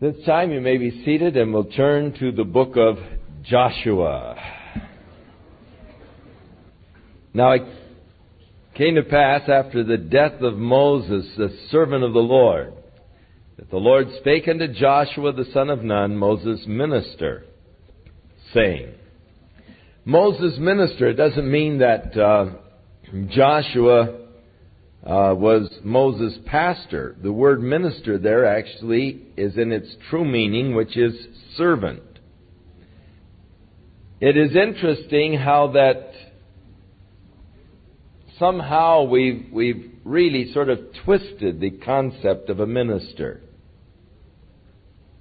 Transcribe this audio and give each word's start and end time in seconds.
This 0.00 0.16
time 0.26 0.50
you 0.50 0.60
may 0.60 0.76
be 0.76 1.04
seated 1.04 1.36
and 1.36 1.54
we'll 1.54 1.70
turn 1.70 2.14
to 2.18 2.32
the 2.32 2.42
book 2.42 2.76
of 2.76 2.96
Joshua. 3.44 4.34
Now 7.32 7.52
it 7.52 7.62
came 8.74 8.96
to 8.96 9.04
pass 9.04 9.42
after 9.48 9.84
the 9.84 9.96
death 9.96 10.40
of 10.40 10.56
Moses, 10.56 11.26
the 11.36 11.56
servant 11.70 12.02
of 12.02 12.12
the 12.12 12.18
Lord, 12.18 12.72
that 13.56 13.70
the 13.70 13.76
Lord 13.76 14.08
spake 14.18 14.48
unto 14.48 14.66
Joshua 14.66 15.32
the 15.32 15.46
son 15.52 15.70
of 15.70 15.84
Nun, 15.84 16.16
Moses' 16.16 16.66
minister, 16.66 17.44
saying, 18.52 18.94
Moses' 20.04 20.58
minister, 20.58 21.10
it 21.10 21.14
doesn't 21.14 21.48
mean 21.48 21.78
that 21.78 22.18
uh, 22.18 22.46
Joshua 23.28 24.23
uh, 25.04 25.34
was 25.36 25.68
Moses' 25.82 26.38
pastor. 26.46 27.14
The 27.22 27.32
word 27.32 27.62
minister 27.62 28.16
there 28.16 28.46
actually 28.46 29.22
is 29.36 29.58
in 29.58 29.70
its 29.70 29.94
true 30.08 30.24
meaning, 30.24 30.74
which 30.74 30.96
is 30.96 31.14
servant. 31.56 32.02
It 34.20 34.38
is 34.38 34.56
interesting 34.56 35.34
how 35.34 35.72
that 35.72 36.12
somehow 38.38 39.04
we've, 39.04 39.48
we've 39.52 39.92
really 40.04 40.52
sort 40.54 40.70
of 40.70 40.78
twisted 41.04 41.60
the 41.60 41.70
concept 41.70 42.48
of 42.48 42.60
a 42.60 42.66
minister. 42.66 43.42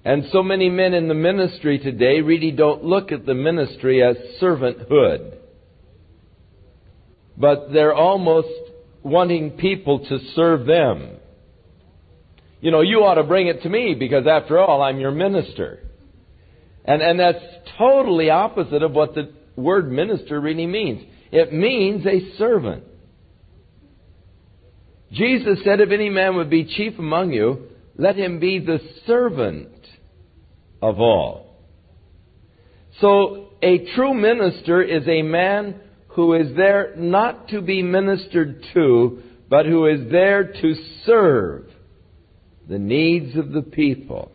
And 0.05 0.25
so 0.31 0.44
many 0.44 0.70
men 0.70 0.94
in 0.94 1.09
the 1.09 1.13
ministry 1.13 1.80
today 1.80 2.22
really 2.22 2.52
don't 2.52 2.86
look 2.86 3.11
at 3.11 3.25
the 3.25 3.34
ministry 3.34 4.02
as 4.02 4.16
servanthood. 4.41 5.38
But 7.38 7.73
they're 7.73 7.94
almost 7.94 8.47
wanting 9.03 9.52
people 9.52 9.99
to 10.07 10.20
serve 10.35 10.66
them. 10.66 11.17
You 12.61 12.71
know, 12.71 12.81
you 12.81 13.03
ought 13.03 13.16
to 13.16 13.23
bring 13.23 13.48
it 13.48 13.61
to 13.63 13.70
me 13.70 13.94
because 13.94 14.25
after 14.25 14.57
all, 14.57 14.81
I'm 14.81 14.99
your 14.99 15.11
minister. 15.11 15.80
And, 16.85 17.02
and 17.02 17.20
that's 17.20 17.44
totally 17.77 18.30
opposite 18.30 18.83
of 18.83 18.94
what 18.94 19.16
the 19.16 19.33
word 19.55 19.91
minister 19.91 20.39
really 20.39 20.67
means. 20.67 21.03
It 21.31 21.53
means 21.53 22.05
a 22.05 22.38
servant. 22.38 22.86
Jesus 25.11 25.59
said, 25.63 25.80
if 25.80 25.91
any 25.91 26.09
man 26.09 26.35
would 26.35 26.50
be 26.50 26.66
chief 26.66 26.97
among 26.97 27.33
you, 27.33 27.67
let 27.97 28.16
him 28.16 28.39
be 28.39 28.59
the 28.59 28.80
servant 29.06 29.69
of 30.81 31.00
all. 31.00 31.58
So, 33.00 33.50
a 33.61 33.94
true 33.95 34.13
minister 34.13 34.81
is 34.81 35.08
a 35.08 35.22
man 35.22 35.80
who 36.16 36.33
is 36.33 36.56
there 36.56 36.94
not 36.95 37.50
to 37.50 37.61
be 37.61 37.81
ministered 37.81 38.64
to, 38.73 39.23
but 39.50 39.66
who 39.66 39.88
is 39.88 40.11
there 40.11 40.53
to 40.53 40.75
serve 41.06 41.66
the 42.67 42.80
needs 42.80 43.36
of 43.36 43.52
the 43.52 43.61
people. 43.61 44.31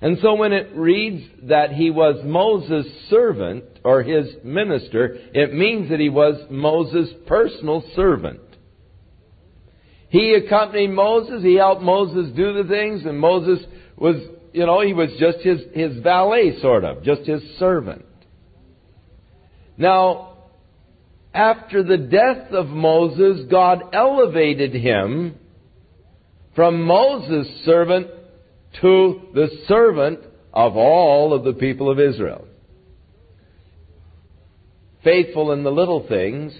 And 0.00 0.18
so 0.20 0.34
when 0.34 0.52
it 0.52 0.74
reads 0.74 1.22
that 1.44 1.72
he 1.72 1.90
was 1.90 2.22
Moses' 2.24 2.86
servant 3.08 3.64
or 3.84 4.02
his 4.02 4.26
minister, 4.44 5.16
it 5.32 5.54
means 5.54 5.90
that 5.90 6.00
he 6.00 6.08
was 6.08 6.34
Moses' 6.50 7.08
personal 7.26 7.82
servant. 7.96 8.40
He 10.10 10.34
accompanied 10.34 10.90
Moses, 10.90 11.42
he 11.42 11.54
helped 11.54 11.82
Moses 11.82 12.32
do 12.36 12.62
the 12.62 12.68
things, 12.68 13.04
and 13.04 13.18
Moses 13.18 13.64
was, 13.96 14.16
you 14.52 14.66
know, 14.66 14.80
he 14.80 14.92
was 14.92 15.10
just 15.18 15.38
his, 15.38 15.60
his 15.72 15.98
valet, 16.02 16.60
sort 16.60 16.84
of, 16.84 17.02
just 17.02 17.22
his 17.22 17.42
servant. 17.58 18.04
Now, 19.76 20.33
after 21.34 21.82
the 21.82 21.98
death 21.98 22.52
of 22.52 22.68
Moses, 22.68 23.46
God 23.50 23.82
elevated 23.92 24.72
him 24.72 25.34
from 26.54 26.82
Moses' 26.82 27.64
servant 27.64 28.06
to 28.80 29.20
the 29.34 29.48
servant 29.66 30.20
of 30.52 30.76
all 30.76 31.34
of 31.34 31.42
the 31.42 31.52
people 31.52 31.90
of 31.90 31.98
Israel. 31.98 32.46
Faithful 35.02 35.52
in 35.52 35.64
the 35.64 35.72
little 35.72 36.06
things, 36.06 36.56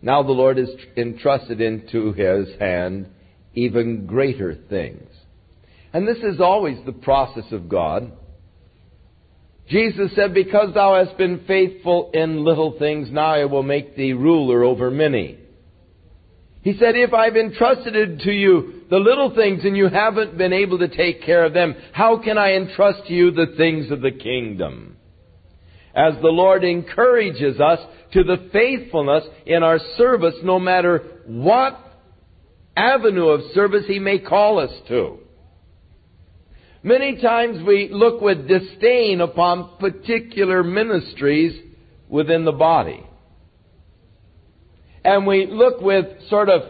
now 0.00 0.22
the 0.22 0.32
Lord 0.32 0.56
has 0.56 0.70
entrusted 0.96 1.60
into 1.60 2.12
his 2.14 2.58
hand 2.58 3.08
even 3.54 4.06
greater 4.06 4.54
things. 4.54 5.08
And 5.92 6.08
this 6.08 6.18
is 6.18 6.40
always 6.40 6.78
the 6.84 6.92
process 6.92 7.52
of 7.52 7.68
God. 7.68 8.12
Jesus 9.68 10.10
said, 10.14 10.34
Because 10.34 10.74
thou 10.74 11.02
hast 11.02 11.16
been 11.16 11.44
faithful 11.46 12.10
in 12.12 12.44
little 12.44 12.78
things, 12.78 13.10
now 13.10 13.34
I 13.34 13.44
will 13.44 13.62
make 13.62 13.96
thee 13.96 14.12
ruler 14.12 14.64
over 14.64 14.90
many. 14.90 15.38
He 16.62 16.74
said, 16.78 16.94
If 16.94 17.12
I've 17.12 17.36
entrusted 17.36 18.20
to 18.20 18.32
you 18.32 18.82
the 18.90 18.98
little 18.98 19.34
things 19.34 19.64
and 19.64 19.76
you 19.76 19.88
haven't 19.88 20.38
been 20.38 20.52
able 20.52 20.78
to 20.78 20.88
take 20.88 21.22
care 21.22 21.44
of 21.44 21.52
them, 21.52 21.74
how 21.92 22.22
can 22.22 22.38
I 22.38 22.54
entrust 22.54 23.06
to 23.08 23.12
you 23.12 23.30
the 23.30 23.54
things 23.56 23.90
of 23.90 24.00
the 24.00 24.12
kingdom? 24.12 24.96
As 25.94 26.14
the 26.22 26.28
Lord 26.28 26.64
encourages 26.64 27.60
us 27.60 27.80
to 28.12 28.24
the 28.24 28.48
faithfulness 28.52 29.24
in 29.44 29.62
our 29.62 29.78
service, 29.96 30.34
no 30.42 30.58
matter 30.58 31.02
what 31.26 31.78
avenue 32.76 33.28
of 33.28 33.52
service 33.54 33.84
He 33.86 33.98
may 33.98 34.18
call 34.18 34.58
us 34.58 34.72
to. 34.88 35.18
Many 36.82 37.20
times 37.20 37.64
we 37.64 37.88
look 37.92 38.20
with 38.20 38.48
disdain 38.48 39.20
upon 39.20 39.76
particular 39.78 40.64
ministries 40.64 41.60
within 42.08 42.44
the 42.44 42.52
body. 42.52 43.06
And 45.04 45.26
we 45.26 45.46
look 45.46 45.80
with 45.80 46.06
sort 46.28 46.48
of 46.48 46.62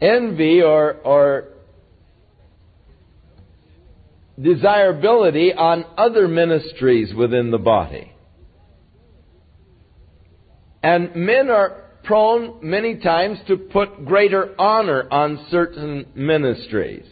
envy 0.00 0.62
or, 0.62 0.94
or 1.04 1.48
desirability 4.40 5.52
on 5.52 5.84
other 5.96 6.26
ministries 6.26 7.14
within 7.14 7.50
the 7.50 7.58
body. 7.58 8.12
And 10.82 11.14
men 11.14 11.50
are 11.50 11.84
prone 12.02 12.58
many 12.62 12.96
times 12.98 13.38
to 13.46 13.56
put 13.56 14.04
greater 14.04 14.54
honor 14.60 15.06
on 15.08 15.46
certain 15.50 16.06
ministries. 16.16 17.06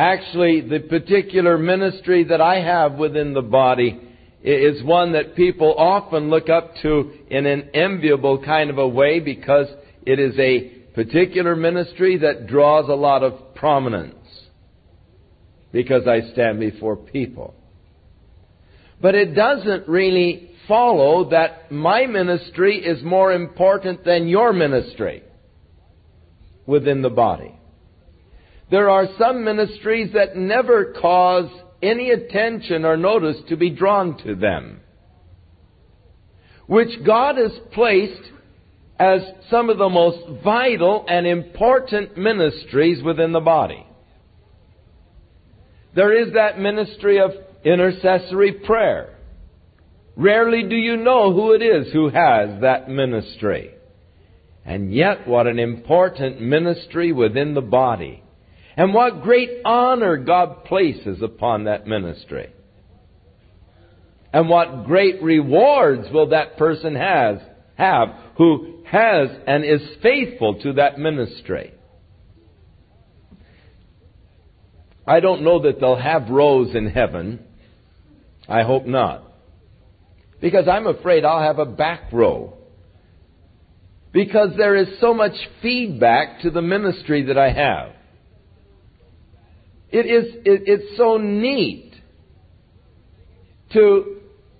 Actually, 0.00 0.62
the 0.62 0.80
particular 0.80 1.58
ministry 1.58 2.24
that 2.24 2.40
I 2.40 2.62
have 2.62 2.94
within 2.94 3.34
the 3.34 3.42
body 3.42 4.00
is 4.42 4.82
one 4.82 5.12
that 5.12 5.36
people 5.36 5.74
often 5.76 6.30
look 6.30 6.48
up 6.48 6.72
to 6.80 7.12
in 7.28 7.44
an 7.44 7.68
enviable 7.74 8.42
kind 8.42 8.70
of 8.70 8.78
a 8.78 8.88
way 8.88 9.20
because 9.20 9.66
it 10.06 10.18
is 10.18 10.32
a 10.38 10.70
particular 10.94 11.54
ministry 11.54 12.16
that 12.16 12.46
draws 12.46 12.88
a 12.88 12.94
lot 12.94 13.22
of 13.22 13.54
prominence 13.54 14.14
because 15.70 16.08
I 16.08 16.32
stand 16.32 16.60
before 16.60 16.96
people. 16.96 17.54
But 19.02 19.14
it 19.14 19.34
doesn't 19.34 19.86
really 19.86 20.52
follow 20.66 21.28
that 21.28 21.70
my 21.70 22.06
ministry 22.06 22.78
is 22.78 23.04
more 23.04 23.34
important 23.34 24.06
than 24.06 24.28
your 24.28 24.54
ministry 24.54 25.22
within 26.64 27.02
the 27.02 27.10
body. 27.10 27.59
There 28.70 28.88
are 28.88 29.08
some 29.18 29.44
ministries 29.44 30.12
that 30.14 30.36
never 30.36 30.94
cause 31.00 31.50
any 31.82 32.10
attention 32.10 32.84
or 32.84 32.96
notice 32.96 33.36
to 33.48 33.56
be 33.56 33.70
drawn 33.70 34.16
to 34.24 34.34
them, 34.34 34.80
which 36.66 37.04
God 37.04 37.36
has 37.36 37.52
placed 37.72 38.22
as 38.98 39.22
some 39.50 39.70
of 39.70 39.78
the 39.78 39.88
most 39.88 40.44
vital 40.44 41.04
and 41.08 41.26
important 41.26 42.16
ministries 42.16 43.02
within 43.02 43.32
the 43.32 43.40
body. 43.40 43.86
There 45.94 46.12
is 46.12 46.34
that 46.34 46.60
ministry 46.60 47.18
of 47.18 47.32
intercessory 47.64 48.52
prayer. 48.52 49.16
Rarely 50.16 50.68
do 50.68 50.76
you 50.76 50.96
know 50.96 51.32
who 51.32 51.54
it 51.54 51.62
is 51.62 51.92
who 51.92 52.10
has 52.10 52.60
that 52.60 52.88
ministry. 52.88 53.74
And 54.64 54.94
yet, 54.94 55.26
what 55.26 55.46
an 55.46 55.58
important 55.58 56.40
ministry 56.40 57.10
within 57.10 57.54
the 57.54 57.62
body. 57.62 58.22
And 58.80 58.94
what 58.94 59.20
great 59.20 59.60
honor 59.66 60.16
God 60.16 60.64
places 60.64 61.20
upon 61.20 61.64
that 61.64 61.86
ministry. 61.86 62.50
And 64.32 64.48
what 64.48 64.86
great 64.86 65.22
rewards 65.22 66.10
will 66.10 66.30
that 66.30 66.56
person 66.56 66.94
has, 66.94 67.40
have 67.74 68.08
who 68.38 68.82
has 68.86 69.28
and 69.46 69.66
is 69.66 69.82
faithful 70.02 70.60
to 70.62 70.72
that 70.72 70.98
ministry. 70.98 71.74
I 75.06 75.20
don't 75.20 75.42
know 75.42 75.60
that 75.64 75.78
they'll 75.78 75.96
have 75.96 76.30
rows 76.30 76.74
in 76.74 76.88
heaven. 76.88 77.40
I 78.48 78.62
hope 78.62 78.86
not. 78.86 79.30
Because 80.40 80.68
I'm 80.68 80.86
afraid 80.86 81.26
I'll 81.26 81.42
have 81.42 81.58
a 81.58 81.66
back 81.66 82.10
row. 82.14 82.56
Because 84.10 84.56
there 84.56 84.74
is 84.74 84.88
so 85.02 85.12
much 85.12 85.34
feedback 85.60 86.40
to 86.40 86.50
the 86.50 86.62
ministry 86.62 87.24
that 87.24 87.36
I 87.36 87.52
have. 87.52 87.99
It 89.92 90.06
is, 90.06 90.34
it, 90.44 90.62
it's 90.66 90.96
so 90.96 91.16
neat 91.16 91.94
to 93.72 94.16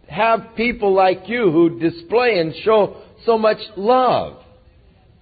have 0.08 0.56
people 0.56 0.92
like 0.92 1.28
you 1.28 1.50
who 1.50 1.78
display 1.78 2.38
and 2.38 2.54
show 2.64 3.00
so 3.24 3.38
much 3.38 3.58
love 3.76 4.42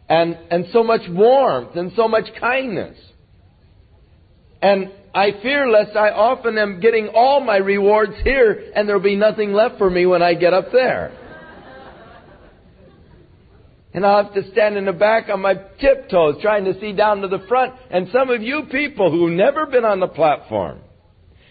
and, 0.08 0.38
and 0.50 0.66
so 0.72 0.82
much 0.82 1.02
warmth 1.10 1.76
and 1.76 1.92
so 1.94 2.08
much 2.08 2.24
kindness. 2.40 2.96
And 4.62 4.90
I 5.14 5.32
fear 5.42 5.68
lest 5.68 5.96
I 5.96 6.10
often 6.10 6.58
am 6.58 6.80
getting 6.80 7.08
all 7.14 7.40
my 7.40 7.56
rewards 7.56 8.14
here 8.24 8.72
and 8.74 8.88
there'll 8.88 9.02
be 9.02 9.16
nothing 9.16 9.52
left 9.52 9.78
for 9.78 9.90
me 9.90 10.06
when 10.06 10.22
I 10.22 10.34
get 10.34 10.54
up 10.54 10.72
there. 10.72 11.12
And 13.94 14.04
I'll 14.04 14.24
have 14.24 14.34
to 14.34 14.50
stand 14.52 14.76
in 14.76 14.84
the 14.84 14.92
back 14.92 15.28
on 15.28 15.40
my 15.40 15.54
tiptoes 15.80 16.36
trying 16.42 16.64
to 16.66 16.78
see 16.78 16.92
down 16.92 17.22
to 17.22 17.28
the 17.28 17.44
front. 17.48 17.74
And 17.90 18.08
some 18.12 18.30
of 18.30 18.42
you 18.42 18.64
people 18.70 19.10
who've 19.10 19.32
never 19.32 19.66
been 19.66 19.84
on 19.84 20.00
the 20.00 20.08
platform, 20.08 20.80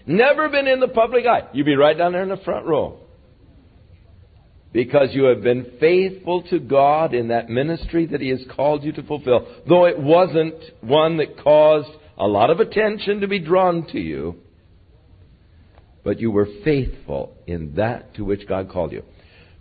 never 0.05 0.47
been 0.49 0.67
in 0.67 0.79
the 0.79 0.87
public 0.87 1.25
eye, 1.25 1.47
you'll 1.53 1.65
be 1.65 1.75
right 1.75 1.97
down 1.97 2.13
there 2.13 2.23
in 2.23 2.29
the 2.29 2.37
front 2.37 2.65
row. 2.65 2.99
Because 4.71 5.09
you 5.13 5.23
have 5.25 5.41
been 5.41 5.77
faithful 5.79 6.43
to 6.49 6.59
God 6.59 7.15
in 7.15 7.29
that 7.29 7.49
ministry 7.49 8.05
that 8.07 8.21
He 8.21 8.29
has 8.29 8.43
called 8.55 8.83
you 8.83 8.91
to 8.93 9.03
fulfill. 9.03 9.47
Though 9.67 9.85
it 9.85 9.99
wasn't 9.99 10.61
one 10.81 11.17
that 11.17 11.39
caused 11.41 11.89
a 12.17 12.27
lot 12.27 12.51
of 12.51 12.59
attention 12.59 13.21
to 13.21 13.27
be 13.27 13.39
drawn 13.39 13.87
to 13.87 13.99
you, 13.99 14.35
but 16.03 16.19
you 16.19 16.31
were 16.31 16.47
faithful 16.63 17.35
in 17.47 17.75
that 17.75 18.13
to 18.15 18.23
which 18.23 18.47
God 18.47 18.69
called 18.69 18.91
you. 18.91 19.03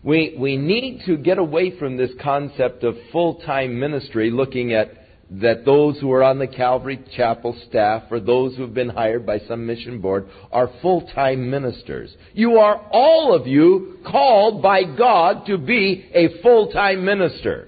We, 0.07 0.37
we 0.39 0.57
need 0.57 1.03
to 1.07 1.17
get 1.17 1.39
away 1.39 1.77
from 1.81 1.97
this 1.97 2.13
concept 2.23 2.85
of 2.85 2.95
full-time 3.11 3.81
ministry, 3.81 4.31
looking 4.31 4.73
at 4.73 4.93
that 5.33 5.65
those 5.65 5.99
who 5.99 6.13
are 6.13 6.23
on 6.23 6.39
the 6.39 6.47
Calvary 6.47 7.05
Chapel 7.17 7.61
staff 7.69 8.05
or 8.13 8.21
those 8.21 8.55
who 8.55 8.63
have 8.63 8.73
been 8.73 8.89
hired 8.89 9.27
by 9.27 9.41
some 9.49 9.67
mission 9.67 10.01
board 10.01 10.29
are 10.53 10.71
full-time 10.81 11.51
ministers. 11.51 12.15
You 12.35 12.59
are 12.59 12.77
all 12.93 13.35
of 13.35 13.49
you 13.49 13.99
called 14.07 14.63
by 14.63 14.85
God 14.85 15.47
to 15.47 15.59
be 15.59 16.09
a 16.15 16.41
full-time 16.41 17.05
minister. 17.05 17.67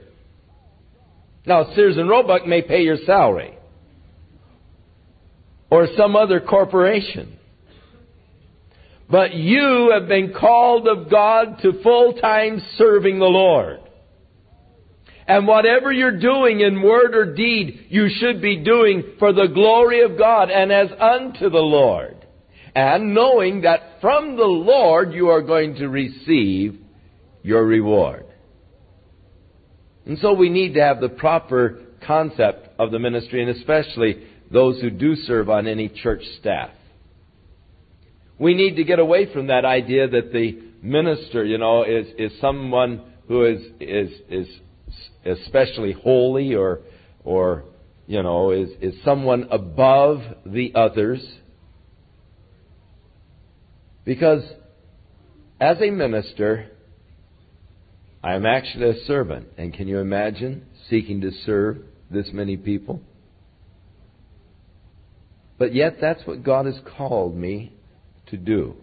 Now, 1.44 1.74
Sears 1.74 1.96
and 1.96 2.08
Roebuck 2.08 2.46
may 2.46 2.62
pay 2.62 2.82
your 2.82 2.98
salary. 3.04 3.58
Or 5.70 5.88
some 5.96 6.14
other 6.14 6.38
corporation. 6.38 7.37
But 9.10 9.34
you 9.34 9.90
have 9.92 10.06
been 10.08 10.34
called 10.38 10.86
of 10.86 11.10
God 11.10 11.60
to 11.62 11.82
full-time 11.82 12.62
serving 12.76 13.18
the 13.18 13.24
Lord. 13.24 13.80
And 15.26 15.46
whatever 15.46 15.92
you're 15.92 16.18
doing 16.18 16.60
in 16.60 16.82
word 16.82 17.14
or 17.14 17.34
deed, 17.34 17.86
you 17.90 18.08
should 18.18 18.40
be 18.40 18.62
doing 18.64 19.14
for 19.18 19.32
the 19.32 19.46
glory 19.46 20.02
of 20.02 20.18
God 20.18 20.50
and 20.50 20.72
as 20.72 20.88
unto 20.98 21.50
the 21.50 21.58
Lord. 21.58 22.26
And 22.74 23.14
knowing 23.14 23.62
that 23.62 24.00
from 24.00 24.36
the 24.36 24.44
Lord 24.44 25.12
you 25.12 25.28
are 25.28 25.42
going 25.42 25.76
to 25.76 25.88
receive 25.88 26.80
your 27.42 27.64
reward. 27.64 28.26
And 30.06 30.18
so 30.18 30.32
we 30.32 30.48
need 30.48 30.74
to 30.74 30.80
have 30.80 31.00
the 31.00 31.10
proper 31.10 31.80
concept 32.06 32.68
of 32.78 32.90
the 32.90 32.98
ministry 32.98 33.42
and 33.42 33.50
especially 33.50 34.26
those 34.50 34.80
who 34.80 34.88
do 34.88 35.14
serve 35.14 35.50
on 35.50 35.66
any 35.66 35.88
church 35.88 36.22
staff. 36.40 36.70
We 38.38 38.54
need 38.54 38.76
to 38.76 38.84
get 38.84 38.98
away 38.98 39.32
from 39.32 39.48
that 39.48 39.64
idea 39.64 40.08
that 40.08 40.32
the 40.32 40.60
minister, 40.82 41.44
you 41.44 41.58
know, 41.58 41.82
is, 41.82 42.06
is 42.18 42.32
someone 42.40 43.02
who 43.26 43.44
is, 43.44 43.60
is, 43.80 44.10
is 44.30 44.46
especially 45.24 45.92
holy 45.92 46.54
or, 46.54 46.80
or, 47.24 47.64
you 48.06 48.22
know, 48.22 48.52
is, 48.52 48.70
is 48.80 48.94
someone 49.04 49.48
above 49.50 50.20
the 50.46 50.72
others. 50.74 51.24
Because 54.04 54.42
as 55.60 55.78
a 55.80 55.90
minister, 55.90 56.70
I 58.22 58.34
am 58.34 58.46
actually 58.46 58.90
a 58.90 59.04
servant. 59.04 59.48
And 59.58 59.74
can 59.74 59.88
you 59.88 59.98
imagine 59.98 60.64
seeking 60.88 61.20
to 61.22 61.30
serve 61.44 61.78
this 62.10 62.28
many 62.32 62.56
people? 62.56 63.02
But 65.58 65.74
yet, 65.74 65.96
that's 66.00 66.24
what 66.24 66.44
God 66.44 66.66
has 66.66 66.78
called 66.96 67.36
me 67.36 67.72
to 68.30 68.36
do. 68.36 68.76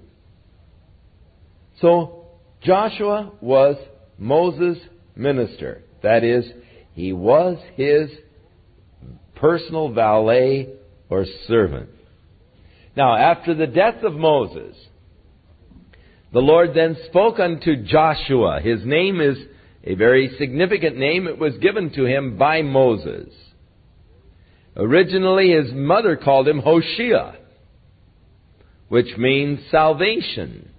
So, 1.82 2.26
Joshua 2.64 3.32
was 3.42 3.76
Moses' 4.18 4.78
minister. 5.16 5.84
That 6.04 6.24
is, 6.24 6.46
he 6.94 7.14
was 7.14 7.58
his 7.76 8.10
personal 9.36 9.90
valet 9.92 10.70
or 11.10 11.26
servant. 11.48 11.90
Now, 12.96 13.16
after 13.16 13.54
the 13.54 13.68
death 13.68 14.04
of 14.04 14.14
Moses, 14.14 14.76
the 16.32 16.40
Lord 16.40 16.72
then 16.74 16.98
spoke 17.08 17.40
unto 17.40 17.84
Joshua. 17.84 18.62
His 18.62 18.80
name 18.86 19.20
is 19.20 19.38
a 19.84 19.96
very 19.96 20.36
significant 20.40 20.98
name. 20.98 21.28
It 21.28 21.38
was 21.38 21.58
given 21.58 21.92
to 21.92 22.06
him 22.06 22.38
by 22.38 22.62
Moses. 22.62 23.30
Originally, 24.76 25.52
his 25.52 25.74
mother 25.74 26.16
called 26.16 26.48
him 26.48 26.60
Hoshea 26.60 27.36
which 28.88 29.18
means 29.18 29.60
salvation. 29.72 30.70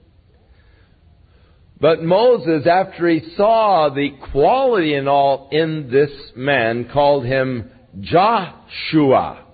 But 1.78 2.02
Moses, 2.02 2.66
after 2.66 3.08
he 3.08 3.34
saw 3.36 3.90
the 3.90 4.10
quality 4.32 4.94
and 4.94 5.08
all 5.08 5.48
in 5.52 5.90
this 5.90 6.10
man, 6.34 6.88
called 6.90 7.24
him 7.26 7.70
Joshua, 8.00 9.44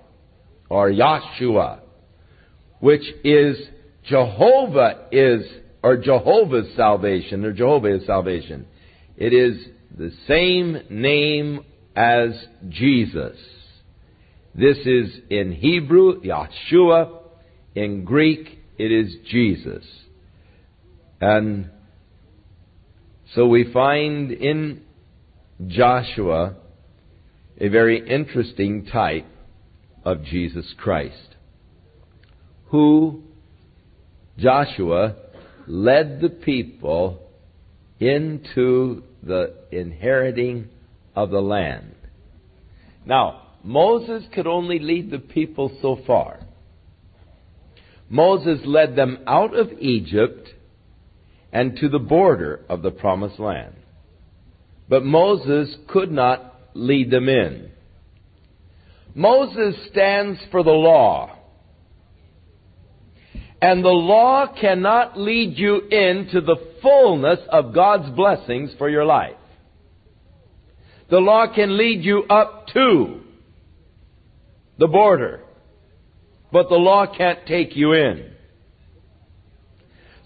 or 0.69 0.91
Yahshua, 0.91 1.81
which 2.81 3.03
is 3.25 3.57
Jehovah 4.05 5.09
is, 5.11 5.45
or 5.83 5.97
Jehovah's 5.97 6.75
salvation, 6.77 7.45
or 7.45 7.53
Jehovah 7.53 7.97
is 7.97 8.07
salvation. 8.07 8.67
It 9.17 9.33
is 9.33 9.67
the 9.97 10.13
same 10.29 10.79
name 10.91 11.65
as 11.97 12.31
Jesus. 12.69 13.37
This 14.55 14.79
is 14.79 15.21
in 15.29 15.53
Hebrew, 15.53 16.21
Yahshua, 16.23 17.22
in 17.75 18.05
Greek, 18.05 18.59
it 18.79 18.93
is 18.93 19.15
Jesus. 19.31 19.85
And 21.21 21.71
so 23.35 23.47
we 23.47 23.73
find 23.73 24.31
in 24.33 24.83
Joshua 25.67 26.57
a 27.59 27.69
very 27.69 28.07
interesting 28.09 28.87
type 28.87 29.27
of 30.05 30.25
Jesus 30.25 30.75
Christ, 30.77 31.37
who 32.67 33.23
Joshua 34.39 35.15
led 35.67 36.21
the 36.21 36.29
people 36.29 37.21
into 38.01 39.05
the 39.23 39.55
inheriting 39.71 40.69
of 41.15 41.31
the 41.31 41.41
land. 41.41 41.95
Now, 43.07 43.43
Moses 43.63 44.25
could 44.35 44.47
only 44.47 44.81
lead 44.81 45.11
the 45.11 45.21
people 45.21 45.77
so 45.81 46.01
far. 46.07 46.41
Moses 48.13 48.61
led 48.67 48.95
them 48.95 49.21
out 49.27 49.57
of 49.57 49.73
Egypt 49.81 50.47
and 51.51 51.79
to 51.79 51.89
the 51.89 51.99
border 51.99 52.61
of 52.69 52.83
the 52.83 52.91
promised 52.91 53.41
land. 53.41 53.75
But 54.87 55.03
Moses 55.03 55.75
could 55.89 56.13
not 56.13 56.55
lead 56.75 57.11
them 57.11 57.31
in. 57.31 57.71
Moses 59.15 59.75
stands 59.91 60.39
for 60.51 60.63
the 60.63 60.71
law. 60.71 61.39
And 63.63 63.83
the 63.83 63.89
law 63.89 64.47
cannot 64.61 65.19
lead 65.19 65.57
you 65.57 65.81
into 65.81 66.43
the 66.43 66.57
fullness 66.83 67.39
of 67.49 67.75
God's 67.75 68.15
blessings 68.15 68.73
for 68.77 68.91
your 68.91 69.07
life. 69.07 69.37
The 71.09 71.19
law 71.19 71.47
can 71.55 71.79
lead 71.79 72.05
you 72.05 72.25
up 72.25 72.67
to 72.75 73.23
the 74.77 74.87
border 74.87 75.45
but 76.53 76.69
the 76.69 76.77
law 76.77 77.07
can't 77.07 77.47
take 77.47 77.75
you 77.75 77.93
in. 77.93 78.31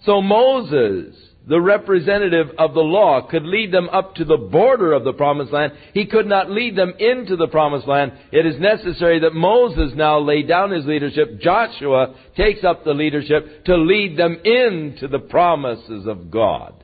So 0.05 0.21
Moses, 0.21 1.15
the 1.47 1.59
representative 1.59 2.47
of 2.57 2.73
the 2.73 2.81
law, 2.81 3.27
could 3.29 3.43
lead 3.43 3.71
them 3.71 3.89
up 3.89 4.15
to 4.15 4.25
the 4.25 4.37
border 4.37 4.93
of 4.93 5.03
the 5.03 5.13
promised 5.13 5.51
land. 5.51 5.73
He 5.93 6.05
could 6.05 6.27
not 6.27 6.51
lead 6.51 6.75
them 6.75 6.93
into 6.99 7.35
the 7.35 7.47
promised 7.47 7.87
land. 7.87 8.13
It 8.31 8.45
is 8.45 8.59
necessary 8.59 9.19
that 9.19 9.33
Moses 9.33 9.93
now 9.95 10.19
lay 10.19 10.43
down 10.43 10.71
his 10.71 10.85
leadership. 10.85 11.39
Joshua 11.39 12.15
takes 12.35 12.63
up 12.63 12.83
the 12.83 12.93
leadership 12.93 13.65
to 13.65 13.77
lead 13.77 14.17
them 14.17 14.37
into 14.43 15.07
the 15.07 15.19
promises 15.19 16.05
of 16.07 16.29
God. 16.29 16.83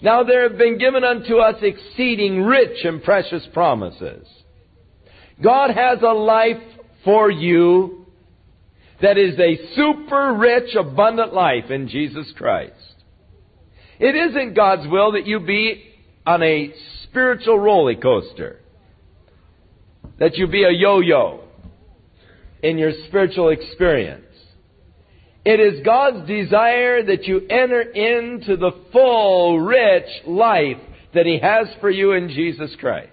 Now 0.00 0.22
there 0.22 0.48
have 0.48 0.58
been 0.58 0.78
given 0.78 1.02
unto 1.02 1.38
us 1.38 1.56
exceeding 1.60 2.42
rich 2.42 2.84
and 2.84 3.02
precious 3.02 3.46
promises. 3.52 4.26
God 5.42 5.70
has 5.70 5.98
a 6.02 6.12
life 6.12 6.62
for 7.04 7.30
you 7.30 8.06
that 9.00 9.16
is 9.16 9.38
a 9.38 9.74
super 9.74 10.34
rich, 10.34 10.74
abundant 10.74 11.32
life 11.32 11.70
in 11.70 11.88
Jesus 11.88 12.32
Christ. 12.36 12.72
It 13.98 14.14
isn't 14.14 14.54
God's 14.54 14.88
will 14.88 15.12
that 15.12 15.26
you 15.26 15.40
be 15.40 15.84
on 16.26 16.42
a 16.42 16.72
spiritual 17.04 17.58
roller 17.58 17.94
coaster, 17.94 18.60
that 20.18 20.36
you 20.36 20.46
be 20.46 20.64
a 20.64 20.70
yo-yo 20.70 21.40
in 22.62 22.78
your 22.78 22.92
spiritual 23.06 23.50
experience. 23.50 24.24
It 25.44 25.60
is 25.60 25.84
God's 25.84 26.26
desire 26.26 27.02
that 27.04 27.24
you 27.24 27.40
enter 27.48 27.80
into 27.80 28.56
the 28.56 28.72
full, 28.92 29.60
rich 29.60 30.08
life 30.26 30.76
that 31.14 31.24
He 31.24 31.38
has 31.38 31.68
for 31.80 31.88
you 31.88 32.12
in 32.12 32.28
Jesus 32.28 32.74
Christ. 32.78 33.12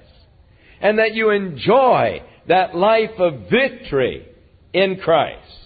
And 0.81 0.99
that 0.99 1.13
you 1.13 1.29
enjoy 1.29 2.21
that 2.47 2.75
life 2.75 3.17
of 3.17 3.49
victory 3.49 4.27
in 4.73 4.97
Christ. 4.97 5.64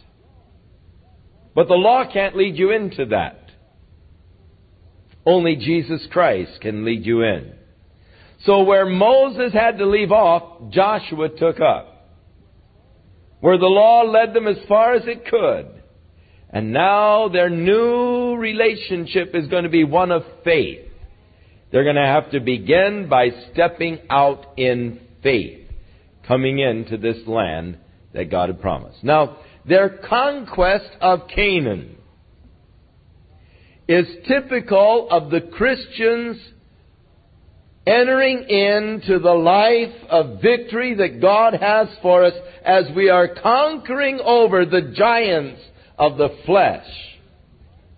But 1.55 1.67
the 1.67 1.73
law 1.73 2.05
can't 2.11 2.35
lead 2.35 2.57
you 2.57 2.71
into 2.71 3.05
that. 3.07 3.51
Only 5.25 5.55
Jesus 5.55 6.07
Christ 6.11 6.61
can 6.61 6.85
lead 6.85 7.05
you 7.05 7.23
in. 7.23 7.53
So 8.45 8.63
where 8.63 8.85
Moses 8.85 9.51
had 9.53 9.77
to 9.79 9.85
leave 9.85 10.11
off, 10.11 10.71
Joshua 10.71 11.29
took 11.29 11.59
up. 11.59 12.07
Where 13.41 13.57
the 13.57 13.65
law 13.65 14.03
led 14.03 14.33
them 14.33 14.47
as 14.47 14.57
far 14.67 14.93
as 14.93 15.03
it 15.05 15.25
could. 15.25 15.67
And 16.49 16.73
now 16.73 17.27
their 17.29 17.49
new 17.49 18.35
relationship 18.35 19.35
is 19.35 19.47
going 19.47 19.63
to 19.63 19.69
be 19.69 19.83
one 19.83 20.11
of 20.11 20.23
faith. 20.43 20.87
They're 21.71 21.83
going 21.83 21.95
to 21.95 22.01
have 22.01 22.31
to 22.31 22.39
begin 22.39 23.07
by 23.09 23.29
stepping 23.51 23.99
out 24.09 24.45
in 24.57 24.99
faith, 25.21 25.67
coming 26.27 26.59
into 26.59 26.97
this 26.97 27.27
land 27.27 27.77
that 28.13 28.31
God 28.31 28.49
had 28.49 28.61
promised. 28.61 29.03
Now, 29.03 29.37
their 29.67 29.89
conquest 29.89 30.89
of 31.01 31.27
Canaan 31.33 31.97
is 33.87 34.05
typical 34.27 35.07
of 35.09 35.31
the 35.31 35.41
Christians 35.41 36.37
entering 37.87 38.47
into 38.47 39.17
the 39.19 39.33
life 39.33 39.95
of 40.09 40.41
victory 40.41 40.93
that 40.95 41.19
God 41.19 41.55
has 41.55 41.87
for 42.01 42.23
us 42.23 42.33
as 42.63 42.85
we 42.95 43.09
are 43.09 43.33
conquering 43.41 44.19
over 44.23 44.65
the 44.65 44.93
giants 44.95 45.61
of 45.97 46.17
the 46.17 46.29
flesh 46.45 46.85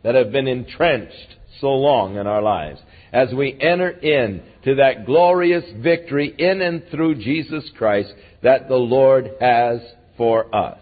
that 0.03 0.15
have 0.15 0.31
been 0.31 0.47
entrenched 0.47 1.35
so 1.59 1.67
long 1.67 2.15
in 2.15 2.25
our 2.25 2.41
lives. 2.41 2.79
As 3.11 3.33
we 3.33 3.57
enter 3.59 3.89
in 3.89 4.41
to 4.63 4.75
that 4.75 5.05
glorious 5.05 5.65
victory 5.83 6.33
in 6.37 6.61
and 6.61 6.83
through 6.89 7.15
Jesus 7.15 7.69
Christ 7.77 8.13
that 8.41 8.69
the 8.69 8.75
Lord 8.75 9.31
has 9.41 9.81
for 10.17 10.53
us. 10.55 10.79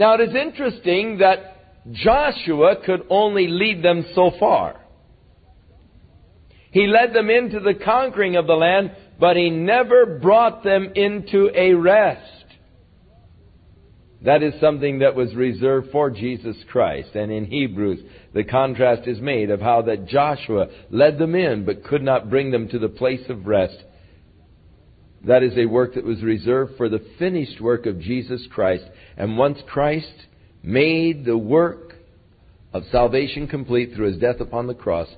Now 0.00 0.14
it 0.14 0.30
is 0.30 0.34
interesting 0.34 1.18
that 1.18 1.82
Joshua 1.92 2.76
could 2.86 3.02
only 3.10 3.48
lead 3.48 3.82
them 3.82 4.06
so 4.14 4.30
far. 4.40 4.80
He 6.70 6.86
led 6.86 7.12
them 7.12 7.28
into 7.28 7.60
the 7.60 7.74
conquering 7.74 8.36
of 8.36 8.46
the 8.46 8.54
land, 8.54 8.92
but 9.18 9.36
he 9.36 9.50
never 9.50 10.18
brought 10.18 10.64
them 10.64 10.92
into 10.94 11.50
a 11.54 11.74
rest. 11.74 12.46
That 14.22 14.42
is 14.42 14.58
something 14.58 15.00
that 15.00 15.14
was 15.14 15.34
reserved 15.34 15.88
for 15.92 16.08
Jesus 16.08 16.56
Christ. 16.70 17.10
And 17.14 17.30
in 17.30 17.44
Hebrews, 17.44 18.00
the 18.32 18.44
contrast 18.44 19.06
is 19.06 19.20
made 19.20 19.50
of 19.50 19.60
how 19.60 19.82
that 19.82 20.06
Joshua 20.06 20.68
led 20.88 21.18
them 21.18 21.34
in, 21.34 21.66
but 21.66 21.84
could 21.84 22.02
not 22.02 22.30
bring 22.30 22.50
them 22.50 22.68
to 22.68 22.78
the 22.78 22.88
place 22.88 23.28
of 23.28 23.46
rest. 23.46 23.84
That 25.26 25.42
is 25.42 25.56
a 25.56 25.66
work 25.66 25.94
that 25.94 26.04
was 26.04 26.22
reserved 26.22 26.76
for 26.76 26.88
the 26.88 27.04
finished 27.18 27.60
work 27.60 27.86
of 27.86 28.00
Jesus 28.00 28.46
Christ. 28.50 28.84
And 29.16 29.36
once 29.36 29.58
Christ 29.68 30.12
made 30.62 31.24
the 31.24 31.36
work 31.36 31.94
of 32.72 32.84
salvation 32.90 33.46
complete 33.46 33.92
through 33.94 34.12
his 34.12 34.20
death 34.20 34.40
upon 34.40 34.66
the 34.66 34.74
cross, 34.74 35.08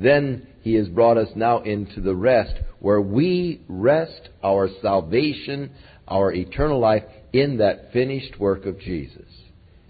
then 0.00 0.46
he 0.62 0.74
has 0.74 0.88
brought 0.88 1.16
us 1.16 1.28
now 1.36 1.60
into 1.62 2.00
the 2.00 2.14
rest 2.14 2.54
where 2.80 3.00
we 3.00 3.60
rest 3.68 4.28
our 4.42 4.68
salvation, 4.80 5.70
our 6.08 6.32
eternal 6.32 6.80
life 6.80 7.04
in 7.32 7.58
that 7.58 7.92
finished 7.92 8.38
work 8.40 8.66
of 8.66 8.80
Jesus. 8.80 9.26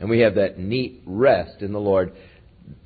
And 0.00 0.10
we 0.10 0.20
have 0.20 0.34
that 0.34 0.58
neat 0.58 1.00
rest 1.06 1.62
in 1.62 1.72
the 1.72 1.80
Lord. 1.80 2.12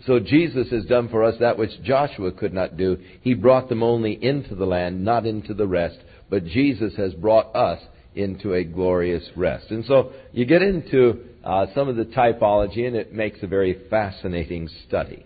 So 0.07 0.21
Jesus 0.21 0.71
has 0.71 0.85
done 0.85 1.09
for 1.09 1.25
us 1.25 1.35
that 1.41 1.59
which 1.59 1.83
Joshua 1.83 2.31
could 2.31 2.53
not 2.53 2.77
do. 2.77 2.99
He 3.23 3.35
brought 3.35 3.69
them 3.69 3.83
only 3.83 4.13
into 4.23 4.55
the 4.55 4.67
land, 4.67 5.05
not 5.05 5.27
into 5.27 5.55
the 5.55 5.67
rest. 5.67 5.99
But 6.29 6.45
Jesus 6.45 6.95
has 6.97 7.15
brought 7.15 7.55
us 7.55 7.81
into 8.15 8.55
a 8.55 8.65
glorious 8.65 9.25
rest. 9.37 9.71
And 9.71 9.85
so 9.85 10.13
you 10.33 10.47
get 10.47 10.63
into 10.63 11.21
uh, 11.45 11.67
some 11.75 11.89
of 11.89 11.97
the 11.97 12.05
typology, 12.05 12.87
and 12.87 12.97
it 12.97 13.13
makes 13.13 13.39
a 13.43 13.47
very 13.47 13.89
fascinating 13.89 14.69
study. 14.89 15.25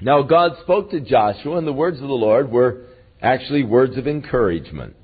Now, 0.00 0.22
God 0.22 0.52
spoke 0.62 0.90
to 0.90 1.00
Joshua, 1.00 1.58
and 1.58 1.66
the 1.66 1.72
words 1.72 1.98
of 2.00 2.08
the 2.08 2.14
Lord 2.14 2.50
were 2.50 2.86
actually 3.20 3.62
words 3.62 3.96
of 3.96 4.08
encouragement, 4.08 4.96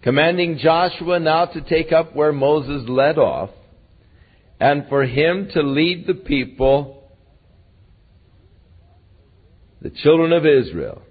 commanding 0.00 0.56
Joshua 0.56 1.20
now 1.20 1.44
to 1.46 1.60
take 1.60 1.92
up 1.92 2.16
where 2.16 2.32
Moses 2.32 2.88
led 2.88 3.18
off, 3.18 3.50
and 4.58 4.86
for 4.88 5.04
him 5.04 5.50
to 5.52 5.62
lead 5.62 6.06
the 6.06 6.14
people, 6.14 7.10
the 9.82 9.90
children 9.90 10.32
of 10.32 10.46
Israel. 10.46 11.02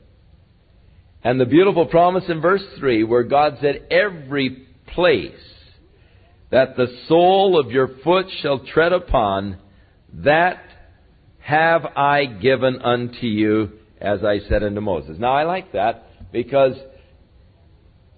And 1.23 1.39
the 1.39 1.45
beautiful 1.45 1.85
promise 1.85 2.25
in 2.27 2.41
verse 2.41 2.63
3 2.79 3.03
where 3.05 3.23
God 3.23 3.57
said, 3.61 3.87
Every 3.89 4.67
place 4.87 5.31
that 6.51 6.75
the 6.75 6.87
sole 7.07 7.59
of 7.59 7.71
your 7.71 7.89
foot 8.03 8.27
shall 8.41 8.59
tread 8.59 8.93
upon, 8.93 9.57
that 10.13 10.61
have 11.39 11.85
I 11.85 12.25
given 12.25 12.81
unto 12.81 13.25
you, 13.25 13.71
as 13.99 14.23
I 14.23 14.39
said 14.47 14.63
unto 14.63 14.81
Moses. 14.81 15.17
Now 15.17 15.33
I 15.33 15.43
like 15.43 15.71
that 15.71 16.07
because 16.31 16.75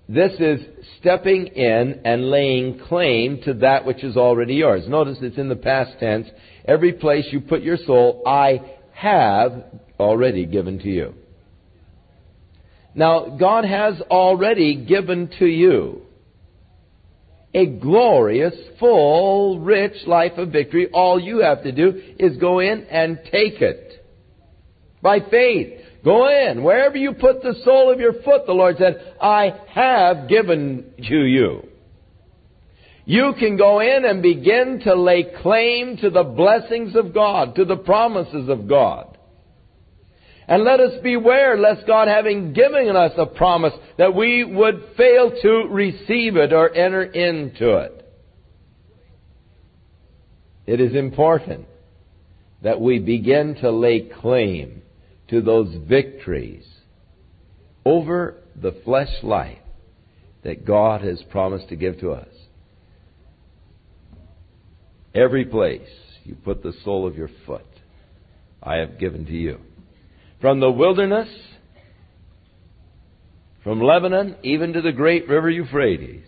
this 0.07 0.33
is 0.39 0.59
stepping 0.99 1.47
in 1.47 2.01
and 2.05 2.29
laying 2.29 2.79
claim 2.79 3.41
to 3.45 3.53
that 3.55 3.85
which 3.85 4.03
is 4.03 4.17
already 4.17 4.55
yours. 4.55 4.87
Notice 4.87 5.17
it's 5.21 5.37
in 5.37 5.49
the 5.49 5.55
past 5.55 5.99
tense. 5.99 6.27
Every 6.65 6.93
place 6.93 7.25
you 7.31 7.41
put 7.41 7.61
your 7.61 7.77
sole, 7.85 8.21
I 8.25 8.61
have 8.93 9.63
already 9.99 10.45
given 10.45 10.79
to 10.79 10.89
you. 10.89 11.13
Now, 12.95 13.35
God 13.37 13.65
has 13.65 13.99
already 14.09 14.85
given 14.85 15.29
to 15.39 15.45
you 15.45 16.01
a 17.53 17.65
glorious, 17.65 18.53
full, 18.79 19.59
rich 19.59 20.07
life 20.07 20.37
of 20.37 20.51
victory. 20.51 20.89
All 20.93 21.19
you 21.19 21.39
have 21.39 21.63
to 21.63 21.71
do 21.71 22.01
is 22.17 22.37
go 22.37 22.59
in 22.59 22.85
and 22.85 23.19
take 23.25 23.61
it. 23.61 24.05
By 25.01 25.19
faith. 25.19 25.81
Go 26.03 26.27
in. 26.29 26.63
Wherever 26.63 26.97
you 26.97 27.13
put 27.13 27.41
the 27.41 27.55
sole 27.63 27.91
of 27.91 27.99
your 27.99 28.13
foot, 28.23 28.45
the 28.45 28.53
Lord 28.53 28.77
said, 28.77 29.15
I 29.21 29.53
have 29.69 30.29
given 30.29 30.93
to 31.07 31.15
you. 31.25 31.67
You 33.05 33.33
can 33.37 33.55
go 33.57 33.79
in 33.79 34.05
and 34.05 34.21
begin 34.21 34.81
to 34.83 34.95
lay 34.95 35.25
claim 35.41 35.97
to 35.97 36.09
the 36.09 36.23
blessings 36.23 36.95
of 36.95 37.13
God, 37.13 37.55
to 37.55 37.65
the 37.65 37.77
promises 37.77 38.49
of 38.49 38.67
God. 38.67 39.14
And 40.47 40.63
let 40.63 40.79
us 40.79 41.01
beware 41.01 41.57
lest 41.57 41.87
God, 41.87 42.07
having 42.07 42.53
given 42.53 42.95
us 42.95 43.13
a 43.17 43.25
promise, 43.25 43.73
that 43.97 44.13
we 44.13 44.43
would 44.43 44.89
fail 44.95 45.31
to 45.41 45.67
receive 45.69 46.35
it 46.35 46.53
or 46.53 46.73
enter 46.73 47.03
into 47.03 47.77
it. 47.77 48.13
It 50.67 50.79
is 50.79 50.95
important 50.95 51.65
that 52.61 52.79
we 52.79 52.99
begin 52.99 53.55
to 53.61 53.71
lay 53.71 54.01
claim 54.01 54.83
to 55.29 55.41
those 55.41 55.75
victories 55.87 56.65
over 57.83 58.37
the 58.55 58.75
flesh 58.83 59.11
life 59.23 59.57
that 60.43 60.65
God 60.65 61.01
has 61.01 61.21
promised 61.31 61.69
to 61.69 61.75
give 61.75 61.99
to 62.01 62.11
us. 62.11 62.27
Every 65.13 65.45
place 65.45 65.87
you 66.23 66.35
put 66.35 66.61
the 66.61 66.73
sole 66.83 67.07
of 67.07 67.15
your 67.15 67.29
foot, 67.47 67.65
I 68.61 68.75
have 68.77 68.99
given 68.99 69.25
to 69.25 69.33
you 69.33 69.59
from 70.45 70.59
the 70.59 70.69
wilderness, 70.69 71.27
from 73.63 73.81
Lebanon, 73.81 74.35
even 74.43 74.73
to 74.73 74.81
the 74.83 74.91
great 74.91 75.27
river 75.27 75.49
Euphrates. 75.49 76.27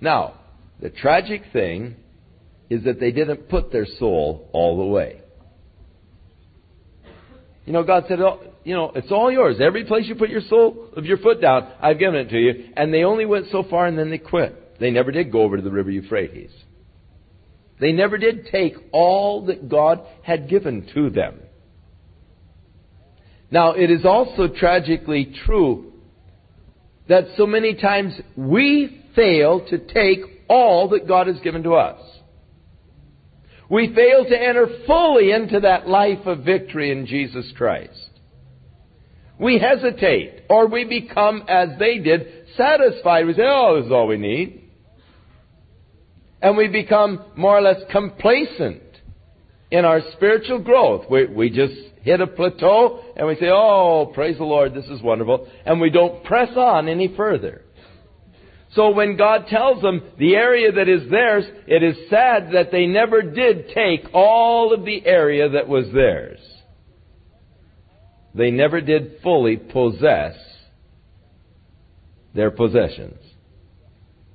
Now, 0.00 0.34
the 0.80 0.90
tragic 0.90 1.42
thing 1.52 1.96
is 2.70 2.84
that 2.84 3.00
they 3.00 3.10
didn't 3.10 3.48
put 3.48 3.72
their 3.72 3.84
sole 3.98 4.48
all 4.52 4.76
the 4.76 4.84
way. 4.84 5.22
You 7.66 7.72
know, 7.72 7.82
God 7.82 8.04
said, 8.06 8.20
oh, 8.20 8.42
you 8.62 8.76
know, 8.76 8.92
it's 8.94 9.10
all 9.10 9.32
yours. 9.32 9.56
Every 9.60 9.86
place 9.86 10.04
you 10.06 10.14
put 10.14 10.30
your 10.30 10.42
sole 10.48 10.90
of 10.96 11.04
your 11.04 11.18
foot 11.18 11.40
down, 11.40 11.68
I've 11.80 11.98
given 11.98 12.20
it 12.20 12.28
to 12.28 12.38
you. 12.38 12.68
And 12.76 12.94
they 12.94 13.02
only 13.02 13.26
went 13.26 13.46
so 13.50 13.64
far 13.68 13.86
and 13.86 13.98
then 13.98 14.10
they 14.10 14.18
quit. 14.18 14.78
They 14.78 14.92
never 14.92 15.10
did 15.10 15.32
go 15.32 15.42
over 15.42 15.56
to 15.56 15.62
the 15.64 15.72
river 15.72 15.90
Euphrates. 15.90 16.52
They 17.80 17.90
never 17.90 18.18
did 18.18 18.46
take 18.52 18.74
all 18.92 19.46
that 19.46 19.68
God 19.68 20.06
had 20.22 20.48
given 20.48 20.88
to 20.94 21.10
them. 21.10 21.40
Now, 23.52 23.72
it 23.72 23.90
is 23.90 24.06
also 24.06 24.48
tragically 24.48 25.30
true 25.44 25.92
that 27.08 27.24
so 27.36 27.46
many 27.46 27.74
times 27.74 28.14
we 28.34 29.04
fail 29.14 29.66
to 29.68 29.76
take 29.76 30.20
all 30.48 30.88
that 30.88 31.06
God 31.06 31.26
has 31.26 31.38
given 31.40 31.62
to 31.64 31.74
us. 31.74 32.00
We 33.68 33.94
fail 33.94 34.24
to 34.24 34.42
enter 34.42 34.66
fully 34.86 35.32
into 35.32 35.60
that 35.60 35.86
life 35.86 36.24
of 36.24 36.44
victory 36.44 36.90
in 36.92 37.04
Jesus 37.04 37.52
Christ. 37.54 38.08
We 39.38 39.58
hesitate, 39.58 40.44
or 40.48 40.66
we 40.66 40.84
become, 40.84 41.44
as 41.46 41.78
they 41.78 41.98
did, 41.98 42.46
satisfied. 42.56 43.26
We 43.26 43.34
say, 43.34 43.42
oh, 43.44 43.76
this 43.76 43.86
is 43.86 43.92
all 43.92 44.06
we 44.06 44.16
need. 44.16 44.70
And 46.40 46.56
we 46.56 46.68
become 46.68 47.22
more 47.36 47.58
or 47.58 47.60
less 47.60 47.82
complacent 47.90 48.82
in 49.70 49.84
our 49.84 50.00
spiritual 50.12 50.60
growth. 50.60 51.04
We, 51.10 51.26
we 51.26 51.50
just 51.50 51.91
hit 52.02 52.20
a 52.20 52.26
plateau 52.26 53.00
and 53.16 53.26
we 53.26 53.36
say, 53.36 53.48
oh, 53.50 54.10
praise 54.14 54.38
the 54.38 54.44
Lord, 54.44 54.74
this 54.74 54.86
is 54.86 55.02
wonderful. 55.02 55.48
And 55.64 55.80
we 55.80 55.90
don't 55.90 56.24
press 56.24 56.50
on 56.56 56.88
any 56.88 57.14
further. 57.16 57.62
So 58.74 58.90
when 58.90 59.16
God 59.16 59.46
tells 59.48 59.82
them 59.82 60.02
the 60.18 60.34
area 60.34 60.72
that 60.72 60.88
is 60.88 61.10
theirs, 61.10 61.44
it 61.66 61.82
is 61.82 62.08
sad 62.08 62.52
that 62.54 62.70
they 62.72 62.86
never 62.86 63.20
did 63.20 63.68
take 63.74 64.06
all 64.14 64.72
of 64.72 64.84
the 64.84 65.04
area 65.04 65.50
that 65.50 65.68
was 65.68 65.86
theirs. 65.92 66.38
They 68.34 68.50
never 68.50 68.80
did 68.80 69.18
fully 69.22 69.58
possess 69.58 70.36
their 72.34 72.50
possessions, 72.50 73.18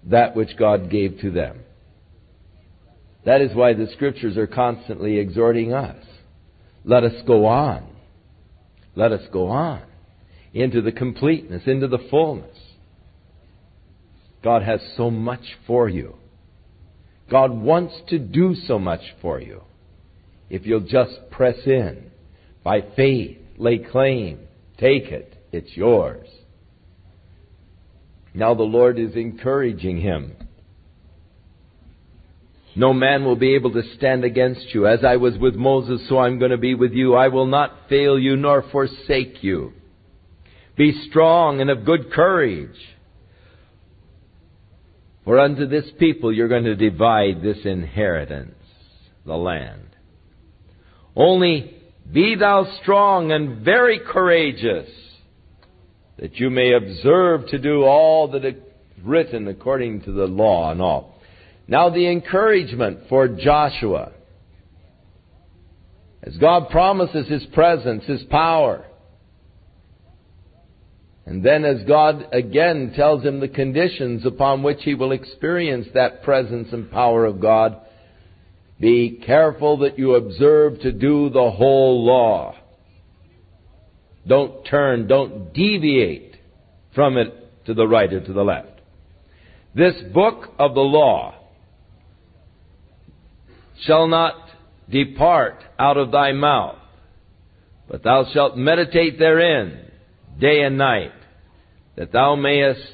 that 0.04 0.36
which 0.36 0.56
God 0.56 0.92
gave 0.92 1.20
to 1.22 1.32
them. 1.32 1.62
That 3.26 3.42
is 3.42 3.56
why 3.56 3.74
the 3.74 3.88
scriptures 3.94 4.38
are 4.38 4.46
constantly 4.46 5.18
exhorting 5.18 5.74
us. 5.74 5.98
Let 6.88 7.04
us 7.04 7.22
go 7.28 7.46
on. 7.46 7.86
Let 8.96 9.12
us 9.12 9.28
go 9.32 9.48
on 9.50 9.84
into 10.54 10.82
the 10.82 10.94
completeness, 10.94 11.64
into 11.68 11.90
the 11.90 12.00
fullness. 12.10 12.58
God 14.42 14.64
has 14.64 14.80
so 14.96 15.12
much 15.12 15.44
for 15.68 15.90
you. 15.90 16.16
God 17.30 17.52
wants 17.52 17.94
to 18.08 18.18
do 18.18 18.56
so 18.56 18.80
much 18.80 19.02
for 19.22 19.42
you. 19.42 19.64
If 20.50 20.66
you'll 20.66 20.80
just 20.80 21.30
press 21.30 21.58
in 21.66 22.10
by 22.64 22.80
faith, 22.96 23.38
lay 23.58 23.80
claim, 23.80 24.40
take 24.80 25.08
it, 25.08 25.46
it's 25.52 25.76
yours. 25.76 26.30
Now 28.34 28.54
the 28.54 28.64
Lord 28.64 28.98
is 28.98 29.16
encouraging 29.16 30.00
him. 30.00 30.38
No 32.78 32.94
man 32.94 33.26
will 33.26 33.36
be 33.36 33.56
able 33.56 33.72
to 33.72 33.82
stand 33.96 34.24
against 34.24 34.72
you. 34.72 34.86
As 34.86 35.04
I 35.04 35.16
was 35.18 35.36
with 35.40 35.56
Moses, 35.56 36.08
so 36.08 36.20
I'm 36.20 36.38
going 36.38 36.52
to 36.52 36.58
be 36.58 36.76
with 36.76 36.92
you. 36.92 37.16
I 37.16 37.30
will 37.30 37.48
not 37.48 37.90
fail 37.90 38.20
you 38.20 38.38
nor 38.38 38.64
forsake 38.72 39.44
you. 39.44 39.74
Be 40.76 41.08
strong 41.10 41.60
and 41.60 41.72
of 41.72 41.86
good 41.86 42.12
courage. 42.12 42.78
For 45.26 45.40
unto 45.40 45.66
this 45.66 45.86
people 45.98 46.32
you're 46.32 46.48
going 46.48 46.66
to 46.66 46.76
divide 46.76 47.42
this 47.42 47.58
inheritance, 47.66 48.54
the 49.26 49.34
land. 49.34 49.96
Only 51.16 51.82
be 52.14 52.36
thou 52.36 52.78
strong 52.84 53.32
and 53.32 53.66
very 53.66 54.00
courageous, 54.08 54.88
that 56.20 56.36
you 56.36 56.52
may 56.52 56.74
observe 56.74 57.48
to 57.48 57.58
do 57.58 57.86
all 57.86 58.28
that 58.34 58.46
is 58.46 58.54
written 59.04 59.48
according 59.48 60.02
to 60.02 60.12
the 60.12 60.28
law 60.28 60.72
and 60.72 60.80
all. 60.80 61.17
Now 61.68 61.90
the 61.90 62.10
encouragement 62.10 63.02
for 63.10 63.28
Joshua. 63.28 64.14
As 66.24 66.36
God 66.38 66.70
promises 66.70 67.28
His 67.28 67.46
presence, 67.54 68.06
His 68.06 68.24
power, 68.24 68.86
and 71.28 71.44
then 71.44 71.66
as 71.66 71.84
God 71.86 72.30
again 72.32 72.94
tells 72.96 73.22
him 73.22 73.42
the 73.42 73.50
conditions 73.50 74.26
upon 74.26 74.64
which 74.64 74.80
he 74.84 74.96
will 74.96 75.12
experience 75.12 75.88
that 75.94 76.24
presence 76.24 76.70
and 76.72 76.90
power 76.90 77.26
of 77.26 77.42
God, 77.42 77.82
be 78.80 79.22
careful 79.26 79.80
that 79.80 80.00
you 80.00 80.16
observe 80.16 80.80
to 80.80 80.94
do 80.94 81.30
the 81.30 81.52
whole 81.52 82.06
law. 82.06 82.56
Don't 84.26 84.64
turn, 84.66 85.08
don't 85.08 85.54
deviate 85.54 86.38
from 86.96 87.18
it 87.18 87.66
to 87.66 87.74
the 87.74 87.88
right 87.88 88.12
or 88.14 88.22
to 88.22 88.34
the 88.34 88.44
left. 88.44 88.80
This 89.76 89.96
book 90.14 90.54
of 90.58 90.76
the 90.76 90.80
law 90.80 91.36
shall 93.86 94.08
not 94.08 94.36
depart 94.90 95.64
out 95.78 95.98
of 95.98 96.12
thy 96.12 96.32
mouth, 96.32 96.78
but 97.90 98.04
thou 98.04 98.26
shalt 98.34 98.58
meditate 98.58 99.20
therein 99.20 99.92
day 100.40 100.62
and 100.62 100.78
night, 100.78 101.14
that 101.96 102.12
thou 102.12 102.36
mayest 102.36 102.94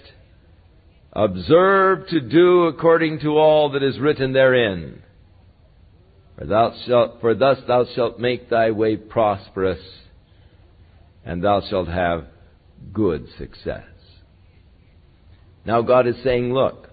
observe 1.12 2.08
to 2.08 2.20
do 2.20 2.64
according 2.64 3.20
to 3.20 3.38
all 3.38 3.72
that 3.72 3.84
is 3.84 4.00
written 4.00 4.34
therein. 4.34 5.02
For, 6.38 6.46
thou 6.46 6.74
shalt, 6.86 7.22
for 7.22 7.36
thus 7.36 7.60
thou 7.68 7.86
shalt 7.96 8.20
make 8.20 8.50
thy 8.50 8.72
way 8.72 8.98
prosperous, 8.98 9.82
and 11.26 11.44
thou 11.44 11.62
shalt 11.70 11.88
have 11.88 12.26
good 12.92 13.28
success. 13.38 13.84
Now 15.66 15.82
God 15.82 16.08
is 16.08 16.16
saying, 16.24 16.54
look, 16.54 16.90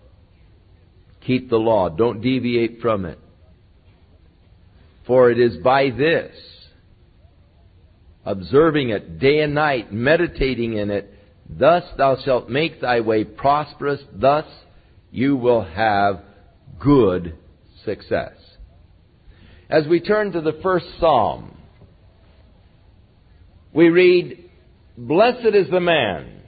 keep 1.26 1.48
the 1.48 1.56
law, 1.56 1.88
don't 1.88 2.20
deviate 2.20 2.80
from 2.80 3.04
it. 3.04 3.18
For 5.10 5.28
it 5.32 5.40
is 5.40 5.56
by 5.56 5.90
this, 5.90 6.30
observing 8.24 8.90
it 8.90 9.18
day 9.18 9.40
and 9.40 9.56
night, 9.56 9.92
meditating 9.92 10.74
in 10.74 10.92
it, 10.92 11.12
Thus 11.48 11.82
thou 11.98 12.16
shalt 12.24 12.48
make 12.48 12.80
thy 12.80 13.00
way 13.00 13.24
prosperous, 13.24 13.98
thus 14.14 14.44
you 15.10 15.34
will 15.34 15.64
have 15.64 16.20
good 16.78 17.36
success. 17.84 18.34
As 19.68 19.84
we 19.88 19.98
turn 19.98 20.30
to 20.30 20.42
the 20.42 20.60
first 20.62 20.86
psalm, 21.00 21.58
we 23.72 23.88
read, 23.88 24.48
Blessed 24.96 25.56
is 25.56 25.68
the 25.72 25.80
man 25.80 26.42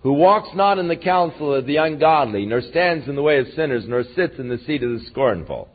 who 0.00 0.14
walks 0.14 0.48
not 0.54 0.78
in 0.78 0.88
the 0.88 0.96
counsel 0.96 1.54
of 1.54 1.66
the 1.66 1.76
ungodly, 1.76 2.46
nor 2.46 2.62
stands 2.62 3.06
in 3.06 3.14
the 3.14 3.22
way 3.22 3.40
of 3.40 3.46
sinners, 3.54 3.84
nor 3.86 4.04
sits 4.14 4.38
in 4.38 4.48
the 4.48 4.60
seat 4.66 4.82
of 4.82 4.98
the 4.98 5.04
scornful, 5.10 5.68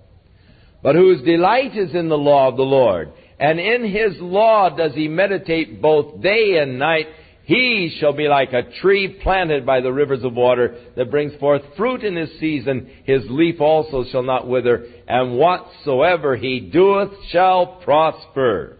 but 0.84 0.96
whose 0.96 1.22
delight 1.24 1.78
is 1.78 1.94
in 1.94 2.10
the 2.10 2.18
law 2.18 2.48
of 2.48 2.58
the 2.58 2.64
Lord. 2.64 3.12
And 3.40 3.60
in 3.60 3.84
his 3.86 4.20
law 4.20 4.70
does 4.70 4.94
he 4.94 5.08
meditate 5.08 5.82
both 5.82 6.22
day 6.22 6.58
and 6.58 6.78
night, 6.80 7.08
he 7.44 7.98
shall 8.00 8.14
be 8.14 8.28
like 8.28 8.54
a 8.54 8.72
tree 8.82 9.20
planted 9.24 9.66
by 9.66 9.82
the 9.82 9.92
rivers 9.92 10.24
of 10.24 10.34
water 10.34 10.78
that 10.96 11.10
brings 11.10 11.34
forth 11.40 11.62
fruit 11.76 12.04
in 12.04 12.16
his 12.16 12.30
season. 12.40 12.90
His 13.04 13.24
leaf 13.30 13.60
also 13.60 14.06
shall 14.12 14.24
not 14.24 14.48
wither, 14.48 14.86
and 15.08 15.38
whatsoever 15.38 16.36
he 16.36 16.60
doeth 16.60 17.12
shall 17.30 17.82
prosper. 17.84 18.78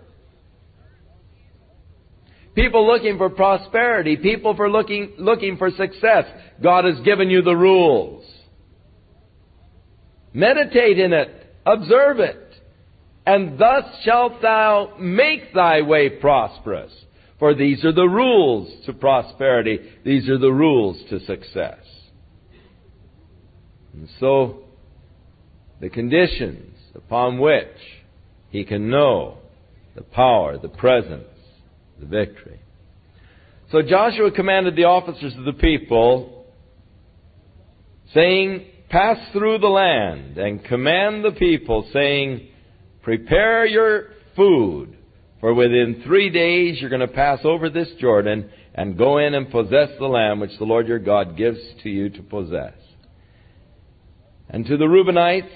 People 2.54 2.86
looking 2.86 3.18
for 3.18 3.30
prosperity, 3.30 4.18
people 4.18 4.56
for 4.56 4.70
looking, 4.70 5.14
looking 5.18 5.58
for 5.58 5.72
success. 5.72 6.26
God 6.62 6.86
has 6.86 7.00
given 7.04 7.30
you 7.30 7.42
the 7.42 7.56
rules. 7.56 8.26
Meditate 10.34 11.00
in 11.00 11.14
it, 11.14 11.41
observe 11.66 12.20
it, 12.20 12.56
and 13.26 13.58
thus 13.58 13.86
shalt 14.04 14.42
thou 14.42 14.96
make 15.00 15.54
thy 15.54 15.82
way 15.82 16.10
prosperous. 16.10 16.92
For 17.40 17.56
these 17.56 17.84
are 17.84 17.92
the 17.92 18.08
rules 18.08 18.86
to 18.86 18.94
prosperity. 18.94 19.80
These 20.04 20.30
are 20.30 20.38
the 20.38 20.52
rules 20.52 20.98
to 21.10 21.20
success. 21.26 21.80
And 23.94 24.08
so, 24.20 24.64
the 25.80 25.90
conditions 25.90 26.78
upon 26.94 27.40
which 27.40 27.66
he 28.50 28.64
can 28.64 28.90
know 28.90 29.38
the 29.96 30.04
power, 30.04 30.58
the 30.58 30.70
presence, 30.70 31.26
the 32.00 32.06
victory. 32.06 32.60
So 33.72 33.82
Joshua 33.82 34.32
commanded 34.32 34.76
the 34.76 34.84
officers 34.84 35.34
of 35.38 35.46
the 35.46 35.54
people, 35.54 36.46
saying, 38.14 38.66
Pass 38.92 39.18
through 39.32 39.60
the 39.60 39.68
land 39.68 40.38
and 40.38 40.62
command 40.66 41.24
the 41.24 41.32
people, 41.32 41.88
saying, 41.94 42.50
Prepare 43.02 43.66
your 43.66 44.08
food 44.36 44.98
for 45.40 45.54
within 45.54 46.04
three 46.06 46.30
days 46.30 46.80
you're 46.80 46.90
going 46.90 47.00
to 47.00 47.08
pass 47.08 47.40
over 47.46 47.70
this 47.70 47.88
Jordan 48.02 48.50
and 48.76 48.98
go 48.98 49.18
in 49.18 49.34
and 49.34 49.50
possess 49.50 49.90
the 49.98 50.08
land 50.08 50.42
which 50.42 50.58
the 50.60 50.66
Lord 50.66 50.90
your 50.90 51.00
God 51.00 51.38
gives 51.38 51.60
to 51.84 51.90
you 51.90 52.10
to 52.10 52.22
possess. 52.22 52.74
And 54.50 54.66
to 54.66 54.76
the 54.76 54.86
Reubenites 54.86 55.48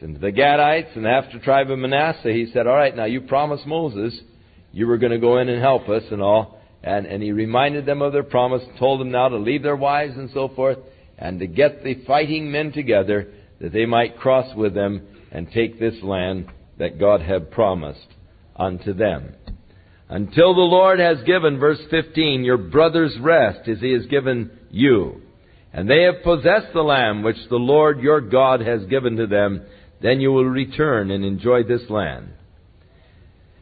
and 0.00 0.14
to 0.14 0.20
the 0.20 0.32
Gadites 0.32 0.96
and 0.96 1.04
the 1.04 1.10
half 1.10 1.24
tribe 1.42 1.70
of 1.70 1.78
Manasseh, 1.78 2.32
he 2.32 2.50
said, 2.54 2.66
All 2.66 2.74
right, 2.74 2.96
now 2.96 3.04
you 3.04 3.20
promised 3.20 3.66
Moses 3.66 4.18
you 4.72 4.86
were 4.86 4.98
going 4.98 5.12
to 5.12 5.18
go 5.18 5.38
in 5.38 5.50
and 5.50 5.60
help 5.60 5.90
us 5.90 6.04
and 6.10 6.22
all. 6.22 6.58
And, 6.82 7.04
and 7.04 7.22
he 7.22 7.32
reminded 7.32 7.84
them 7.84 8.00
of 8.00 8.14
their 8.14 8.22
promise, 8.22 8.62
told 8.78 9.00
them 9.00 9.10
now 9.10 9.28
to 9.28 9.36
leave 9.36 9.62
their 9.62 9.76
wives 9.76 10.16
and 10.16 10.30
so 10.32 10.48
forth, 10.48 10.78
and 11.18 11.40
to 11.40 11.46
get 11.46 11.82
the 11.82 12.02
fighting 12.06 12.50
men 12.50 12.72
together 12.72 13.28
that 13.60 13.72
they 13.72 13.86
might 13.86 14.18
cross 14.18 14.54
with 14.56 14.74
them 14.74 15.06
and 15.32 15.50
take 15.50 15.78
this 15.78 16.02
land 16.02 16.46
that 16.78 16.98
God 16.98 17.20
had 17.20 17.50
promised 17.50 18.06
unto 18.56 18.92
them. 18.92 19.34
Until 20.08 20.54
the 20.54 20.60
Lord 20.60 21.00
has 21.00 21.18
given, 21.26 21.58
verse 21.58 21.80
15, 21.90 22.44
your 22.44 22.56
brothers 22.56 23.14
rest 23.20 23.68
as 23.68 23.78
he 23.80 23.92
has 23.92 24.06
given 24.06 24.50
you. 24.70 25.20
And 25.72 25.88
they 25.88 26.04
have 26.04 26.22
possessed 26.22 26.72
the 26.72 26.82
land 26.82 27.24
which 27.24 27.36
the 27.50 27.56
Lord 27.56 28.00
your 28.00 28.20
God 28.20 28.60
has 28.60 28.86
given 28.86 29.16
to 29.16 29.26
them, 29.26 29.66
then 30.00 30.20
you 30.20 30.32
will 30.32 30.46
return 30.46 31.10
and 31.10 31.24
enjoy 31.24 31.62
this 31.64 31.90
land. 31.90 32.30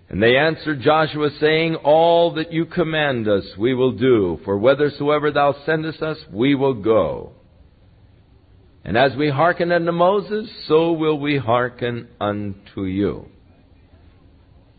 And 0.08 0.22
they 0.22 0.36
answered 0.36 0.82
Joshua, 0.82 1.30
saying, 1.40 1.76
All 1.76 2.34
that 2.34 2.52
you 2.52 2.66
command 2.66 3.26
us 3.26 3.44
we 3.58 3.74
will 3.74 3.92
do, 3.92 4.38
for 4.44 4.56
whithersoever 4.56 5.32
thou 5.32 5.56
sendest 5.64 6.00
us, 6.00 6.18
we 6.32 6.54
will 6.54 6.74
go. 6.74 7.32
And 8.86 8.96
as 8.96 9.16
we 9.16 9.28
hearken 9.30 9.72
unto 9.72 9.90
Moses, 9.90 10.48
so 10.68 10.92
will 10.92 11.18
we 11.18 11.38
hearken 11.38 12.06
unto 12.20 12.84
you. 12.84 13.26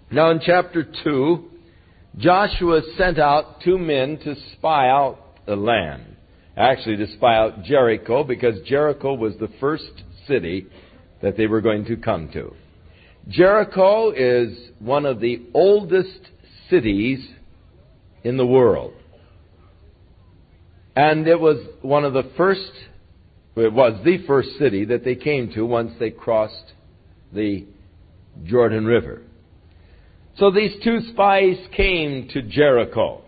Now 0.09 0.31
in 0.31 0.39
chapter 0.39 0.87
2, 1.03 1.49
Joshua 2.15 2.83
sent 2.97 3.19
out 3.19 3.59
two 3.65 3.77
men 3.77 4.17
to 4.23 4.35
spy 4.53 4.87
out 4.87 5.19
the 5.45 5.57
land. 5.57 6.15
actually 6.55 6.95
to 6.95 7.13
spy 7.17 7.35
out 7.35 7.63
Jericho 7.65 8.23
because 8.23 8.55
Jericho 8.65 9.13
was 9.13 9.33
the 9.41 9.49
first 9.59 9.91
city 10.25 10.67
that 11.21 11.35
they 11.35 11.47
were 11.47 11.59
going 11.59 11.83
to 11.85 11.97
come 11.97 12.29
to. 12.29 12.55
Jericho 13.27 14.11
is 14.11 14.57
one 14.79 15.05
of 15.05 15.19
the 15.19 15.47
oldest 15.53 16.21
cities 16.69 17.27
in 18.23 18.37
the 18.37 18.47
world. 18.47 18.93
And 20.95 21.27
it 21.27 21.39
was 21.41 21.57
one 21.81 22.05
of 22.05 22.13
the 22.13 22.31
first, 22.37 22.71
it 23.65 23.73
was 23.73 23.99
the 24.03 24.25
first 24.27 24.49
city 24.59 24.85
that 24.85 25.03
they 25.03 25.15
came 25.15 25.51
to 25.53 25.65
once 25.65 25.93
they 25.99 26.11
crossed 26.11 26.73
the 27.33 27.65
Jordan 28.45 28.85
River. 28.85 29.21
So 30.37 30.51
these 30.51 30.73
two 30.83 30.99
spies 31.11 31.57
came 31.75 32.29
to 32.33 32.41
Jericho. 32.43 33.23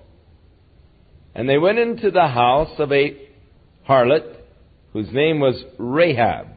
And 1.34 1.48
they 1.48 1.58
went 1.58 1.80
into 1.80 2.12
the 2.12 2.28
house 2.28 2.80
of 2.80 2.92
a 2.92 3.18
harlot 3.88 4.36
whose 4.94 5.12
name 5.12 5.40
was 5.40 5.64
Rahab. 5.78 6.48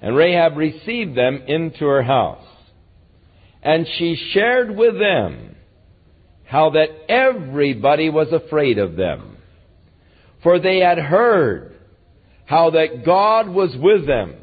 And 0.00 0.16
Rahab 0.16 0.56
received 0.56 1.16
them 1.16 1.42
into 1.46 1.84
her 1.84 2.02
house. 2.02 2.44
And 3.62 3.86
she 3.98 4.16
shared 4.32 4.76
with 4.76 4.98
them 4.98 5.56
how 6.44 6.70
that 6.70 6.88
everybody 7.08 8.10
was 8.10 8.32
afraid 8.32 8.78
of 8.78 8.96
them. 8.96 9.38
For 10.42 10.58
they 10.58 10.80
had 10.80 10.98
heard 10.98 11.73
how 12.46 12.70
that 12.70 13.04
God 13.04 13.48
was 13.48 13.74
with 13.76 14.06
them 14.06 14.34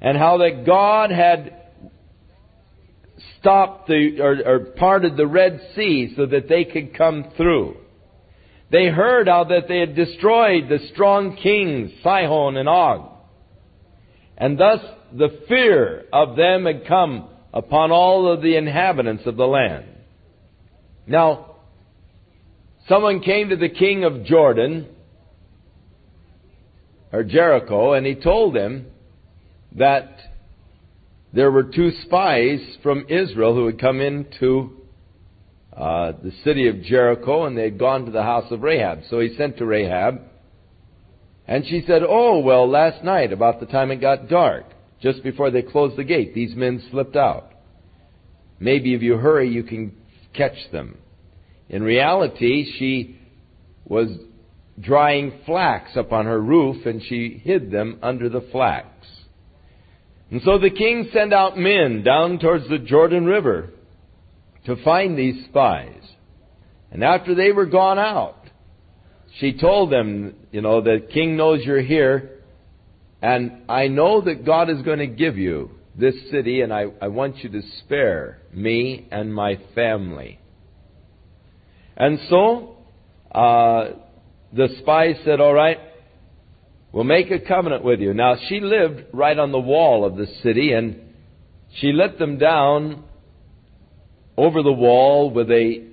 and 0.00 0.16
how 0.16 0.38
that 0.38 0.64
God 0.66 1.10
had 1.10 1.54
stopped 3.40 3.88
the, 3.88 4.20
or, 4.20 4.38
or 4.46 4.58
parted 4.76 5.16
the 5.16 5.26
Red 5.26 5.60
Sea 5.74 6.12
so 6.16 6.26
that 6.26 6.48
they 6.48 6.64
could 6.64 6.96
come 6.96 7.32
through. 7.36 7.76
They 8.70 8.86
heard 8.86 9.28
how 9.28 9.44
that 9.44 9.68
they 9.68 9.78
had 9.78 9.96
destroyed 9.96 10.68
the 10.68 10.78
strong 10.92 11.36
kings, 11.36 11.90
Sihon 12.02 12.56
and 12.56 12.68
Og. 12.68 13.10
And 14.36 14.58
thus 14.58 14.80
the 15.12 15.40
fear 15.48 16.04
of 16.12 16.36
them 16.36 16.66
had 16.66 16.86
come 16.86 17.28
upon 17.52 17.90
all 17.90 18.30
of 18.30 18.42
the 18.42 18.56
inhabitants 18.56 19.24
of 19.26 19.36
the 19.36 19.46
land. 19.46 19.86
Now, 21.06 21.56
someone 22.88 23.20
came 23.20 23.48
to 23.48 23.56
the 23.56 23.70
king 23.70 24.04
of 24.04 24.24
Jordan, 24.24 24.86
or 27.12 27.24
Jericho, 27.24 27.92
and 27.92 28.06
he 28.06 28.14
told 28.14 28.54
them 28.54 28.86
that 29.72 30.18
there 31.32 31.50
were 31.50 31.64
two 31.64 31.90
spies 32.04 32.60
from 32.82 33.06
Israel 33.08 33.54
who 33.54 33.66
had 33.66 33.80
come 33.80 34.00
into 34.00 34.78
uh, 35.76 36.12
the 36.22 36.32
city 36.42 36.68
of 36.68 36.82
Jericho 36.82 37.44
and 37.44 37.56
they 37.56 37.64
had 37.64 37.78
gone 37.78 38.06
to 38.06 38.10
the 38.10 38.22
house 38.22 38.50
of 38.50 38.62
Rahab. 38.62 39.00
So 39.10 39.20
he 39.20 39.36
sent 39.36 39.58
to 39.58 39.66
Rahab 39.66 40.20
and 41.46 41.64
she 41.66 41.84
said, 41.86 42.02
Oh, 42.06 42.40
well, 42.40 42.68
last 42.68 43.04
night, 43.04 43.32
about 43.32 43.60
the 43.60 43.66
time 43.66 43.90
it 43.90 44.00
got 44.00 44.28
dark, 44.28 44.64
just 45.00 45.22
before 45.22 45.50
they 45.50 45.62
closed 45.62 45.96
the 45.96 46.04
gate, 46.04 46.34
these 46.34 46.54
men 46.54 46.82
slipped 46.90 47.16
out. 47.16 47.52
Maybe 48.58 48.94
if 48.94 49.02
you 49.02 49.16
hurry, 49.16 49.48
you 49.48 49.62
can 49.62 49.94
catch 50.34 50.56
them. 50.72 50.98
In 51.68 51.82
reality, 51.82 52.66
she 52.78 53.20
was 53.84 54.08
drying 54.80 55.40
flax 55.46 55.90
upon 55.96 56.26
her 56.26 56.40
roof 56.40 56.86
and 56.86 57.02
she 57.02 57.40
hid 57.42 57.70
them 57.70 57.98
under 58.02 58.28
the 58.28 58.46
flax. 58.52 58.86
And 60.30 60.42
so 60.42 60.58
the 60.58 60.70
king 60.70 61.08
sent 61.12 61.32
out 61.32 61.56
men 61.56 62.02
down 62.02 62.38
towards 62.38 62.68
the 62.68 62.78
Jordan 62.78 63.24
River 63.24 63.70
to 64.66 64.76
find 64.84 65.16
these 65.18 65.46
spies. 65.46 66.02
And 66.90 67.02
after 67.02 67.34
they 67.34 67.52
were 67.52 67.66
gone 67.66 67.98
out, 67.98 68.36
she 69.38 69.58
told 69.58 69.90
them, 69.90 70.34
you 70.52 70.60
know, 70.60 70.80
the 70.80 71.06
king 71.12 71.36
knows 71.36 71.60
you're 71.64 71.82
here, 71.82 72.30
and 73.20 73.62
I 73.68 73.88
know 73.88 74.20
that 74.22 74.44
God 74.44 74.70
is 74.70 74.82
going 74.82 74.98
to 74.98 75.06
give 75.06 75.36
you 75.36 75.70
this 75.94 76.14
city, 76.30 76.60
and 76.60 76.72
I, 76.72 76.86
I 77.00 77.08
want 77.08 77.38
you 77.38 77.50
to 77.50 77.62
spare 77.80 78.40
me 78.52 79.06
and 79.10 79.34
my 79.34 79.58
family. 79.74 80.38
And 81.96 82.18
so, 82.30 82.76
uh, 83.32 83.90
the 84.52 84.68
spies 84.80 85.16
said, 85.24 85.40
All 85.40 85.54
right, 85.54 85.78
we'll 86.92 87.04
make 87.04 87.30
a 87.30 87.38
covenant 87.38 87.84
with 87.84 88.00
you. 88.00 88.14
Now, 88.14 88.36
she 88.48 88.60
lived 88.60 89.04
right 89.12 89.38
on 89.38 89.52
the 89.52 89.58
wall 89.58 90.04
of 90.04 90.16
the 90.16 90.26
city, 90.42 90.72
and 90.72 91.00
she 91.76 91.92
let 91.92 92.18
them 92.18 92.38
down 92.38 93.04
over 94.36 94.62
the 94.62 94.72
wall 94.72 95.30
with 95.30 95.50
a 95.50 95.86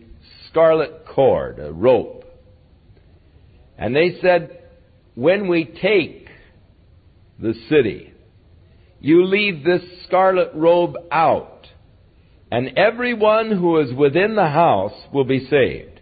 scarlet 0.50 1.06
cord, 1.08 1.60
a 1.60 1.72
rope. 1.72 2.24
And 3.78 3.96
they 3.96 4.18
said, 4.22 4.62
when 5.16 5.48
we 5.48 5.66
take 5.66 6.28
the 7.40 7.54
city, 7.70 8.14
you 9.00 9.26
leave 9.26 9.64
this 9.64 9.82
scarlet 10.08 10.52
robe 10.54 10.96
out, 11.12 11.68
and 12.52 12.78
everyone 12.78 13.52
who 13.52 13.80
is 13.80 13.94
within 13.94 14.36
the 14.36 14.48
house 14.48 14.94
will 15.14 15.26
be 15.26 15.48
saved. 15.50 15.95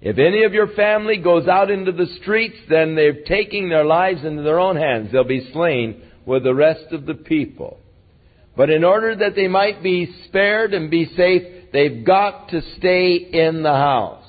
If 0.00 0.18
any 0.18 0.44
of 0.44 0.52
your 0.52 0.68
family 0.68 1.16
goes 1.16 1.48
out 1.48 1.70
into 1.70 1.92
the 1.92 2.06
streets, 2.20 2.56
then 2.68 2.94
they're 2.94 3.24
taking 3.24 3.68
their 3.68 3.84
lives 3.84 4.24
into 4.24 4.42
their 4.42 4.58
own 4.58 4.76
hands. 4.76 5.10
They'll 5.10 5.24
be 5.24 5.50
slain 5.52 6.02
with 6.26 6.44
the 6.44 6.54
rest 6.54 6.92
of 6.92 7.06
the 7.06 7.14
people. 7.14 7.78
But 8.56 8.70
in 8.70 8.84
order 8.84 9.14
that 9.16 9.34
they 9.34 9.48
might 9.48 9.82
be 9.82 10.14
spared 10.26 10.74
and 10.74 10.90
be 10.90 11.06
safe, 11.16 11.72
they've 11.72 12.04
got 12.04 12.50
to 12.50 12.62
stay 12.78 13.14
in 13.16 13.62
the 13.62 13.72
house. 13.72 14.24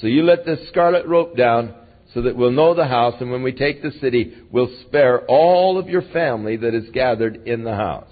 So 0.00 0.06
you 0.06 0.22
let 0.22 0.46
this 0.46 0.68
scarlet 0.68 1.06
rope 1.06 1.36
down 1.36 1.74
so 2.14 2.22
that 2.22 2.36
we'll 2.36 2.50
know 2.50 2.74
the 2.74 2.86
house, 2.86 3.14
and 3.20 3.30
when 3.30 3.42
we 3.42 3.52
take 3.52 3.82
the 3.82 3.92
city, 4.00 4.34
we'll 4.50 4.74
spare 4.86 5.20
all 5.26 5.78
of 5.78 5.88
your 5.88 6.02
family 6.12 6.56
that 6.56 6.74
is 6.74 6.90
gathered 6.90 7.46
in 7.46 7.62
the 7.62 7.74
house. 7.74 8.10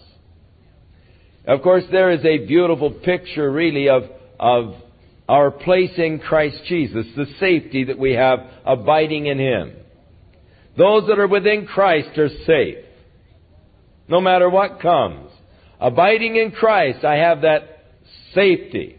Of 1.46 1.62
course, 1.62 1.84
there 1.90 2.10
is 2.10 2.24
a 2.24 2.46
beautiful 2.46 2.90
picture, 2.90 3.50
really, 3.50 3.88
of, 3.88 4.04
of 4.38 4.74
our 5.28 5.50
place 5.50 5.92
in 5.98 6.18
Christ 6.18 6.62
Jesus, 6.66 7.06
the 7.14 7.26
safety 7.38 7.84
that 7.84 7.98
we 7.98 8.12
have 8.12 8.40
abiding 8.64 9.26
in 9.26 9.38
Him. 9.38 9.74
Those 10.76 11.06
that 11.08 11.18
are 11.18 11.28
within 11.28 11.66
Christ 11.66 12.16
are 12.16 12.30
safe, 12.46 12.84
no 14.08 14.20
matter 14.20 14.48
what 14.48 14.80
comes. 14.80 15.30
Abiding 15.80 16.36
in 16.36 16.52
Christ, 16.52 17.04
I 17.04 17.16
have 17.16 17.42
that 17.42 17.84
safety. 18.34 18.96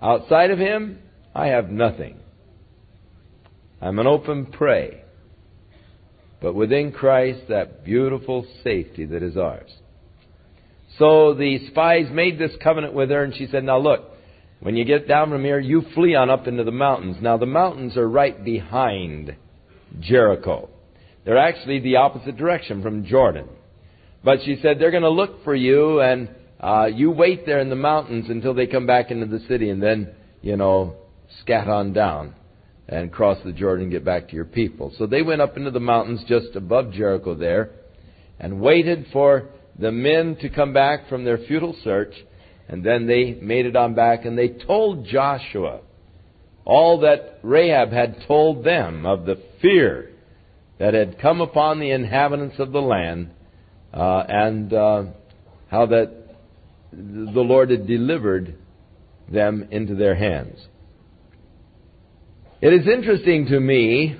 Outside 0.00 0.50
of 0.50 0.58
Him, 0.58 0.98
I 1.34 1.48
have 1.48 1.68
nothing. 1.68 2.18
I'm 3.80 3.98
an 3.98 4.06
open 4.06 4.46
prey. 4.46 5.02
But 6.40 6.54
within 6.54 6.92
Christ, 6.92 7.48
that 7.48 7.84
beautiful 7.84 8.46
safety 8.62 9.04
that 9.06 9.22
is 9.22 9.36
ours. 9.36 9.70
So 10.98 11.34
the 11.34 11.66
spies 11.68 12.06
made 12.12 12.38
this 12.38 12.52
covenant 12.62 12.94
with 12.94 13.10
her, 13.10 13.24
and 13.24 13.34
she 13.34 13.46
said, 13.46 13.64
Now 13.64 13.78
look, 13.78 14.13
when 14.60 14.76
you 14.76 14.84
get 14.84 15.06
down 15.08 15.30
from 15.30 15.44
here, 15.44 15.58
you 15.58 15.82
flee 15.94 16.14
on 16.14 16.30
up 16.30 16.46
into 16.46 16.64
the 16.64 16.70
mountains. 16.70 17.16
Now 17.20 17.36
the 17.36 17.46
mountains 17.46 17.96
are 17.96 18.08
right 18.08 18.42
behind 18.44 19.36
Jericho. 20.00 20.70
They're 21.24 21.38
actually 21.38 21.80
the 21.80 21.96
opposite 21.96 22.36
direction 22.36 22.82
from 22.82 23.04
Jordan. 23.04 23.48
But 24.22 24.38
she 24.44 24.58
said, 24.62 24.78
They're 24.78 24.90
going 24.90 25.02
to 25.02 25.10
look 25.10 25.44
for 25.44 25.54
you, 25.54 26.00
and 26.00 26.28
uh, 26.60 26.86
you 26.86 27.10
wait 27.10 27.44
there 27.44 27.60
in 27.60 27.68
the 27.68 27.76
mountains 27.76 28.26
until 28.28 28.54
they 28.54 28.66
come 28.66 28.86
back 28.86 29.10
into 29.10 29.26
the 29.26 29.44
city, 29.46 29.68
and 29.70 29.82
then, 29.82 30.14
you 30.40 30.56
know, 30.56 30.96
scat 31.40 31.68
on 31.68 31.92
down 31.92 32.34
and 32.88 33.12
cross 33.12 33.38
the 33.44 33.52
Jordan 33.52 33.84
and 33.84 33.92
get 33.92 34.04
back 34.04 34.28
to 34.28 34.34
your 34.34 34.44
people. 34.44 34.92
So 34.98 35.06
they 35.06 35.22
went 35.22 35.40
up 35.40 35.56
into 35.56 35.70
the 35.70 35.80
mountains 35.80 36.22
just 36.28 36.54
above 36.54 36.92
Jericho 36.92 37.34
there 37.34 37.70
and 38.38 38.60
waited 38.60 39.06
for 39.12 39.48
the 39.78 39.90
men 39.90 40.36
to 40.40 40.48
come 40.48 40.72
back 40.72 41.08
from 41.08 41.24
their 41.24 41.38
futile 41.38 41.76
search. 41.82 42.12
And 42.68 42.84
then 42.84 43.06
they 43.06 43.34
made 43.40 43.66
it 43.66 43.76
on 43.76 43.94
back 43.94 44.24
and 44.24 44.38
they 44.38 44.48
told 44.48 45.06
Joshua 45.06 45.80
all 46.64 47.00
that 47.00 47.40
Rahab 47.42 47.92
had 47.92 48.24
told 48.26 48.64
them 48.64 49.04
of 49.04 49.26
the 49.26 49.40
fear 49.60 50.10
that 50.78 50.94
had 50.94 51.20
come 51.20 51.40
upon 51.40 51.78
the 51.78 51.90
inhabitants 51.90 52.56
of 52.58 52.72
the 52.72 52.80
land 52.80 53.30
uh, 53.92 54.24
and 54.28 54.72
uh, 54.72 55.04
how 55.70 55.86
that 55.86 56.36
the 56.92 57.40
Lord 57.40 57.70
had 57.70 57.86
delivered 57.86 58.56
them 59.30 59.68
into 59.70 59.94
their 59.94 60.14
hands. 60.14 60.58
It 62.60 62.72
is 62.72 62.88
interesting 62.88 63.46
to 63.46 63.60
me 63.60 64.16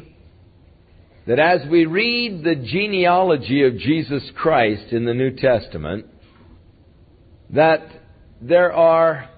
that 1.26 1.38
as 1.38 1.62
we 1.70 1.86
read 1.86 2.44
the 2.44 2.56
genealogy 2.56 3.64
of 3.64 3.78
Jesus 3.78 4.22
Christ 4.36 4.92
in 4.92 5.06
the 5.06 5.14
New 5.14 5.34
Testament, 5.36 6.06
that 7.50 7.86
there 8.46 8.74
are 8.74 9.30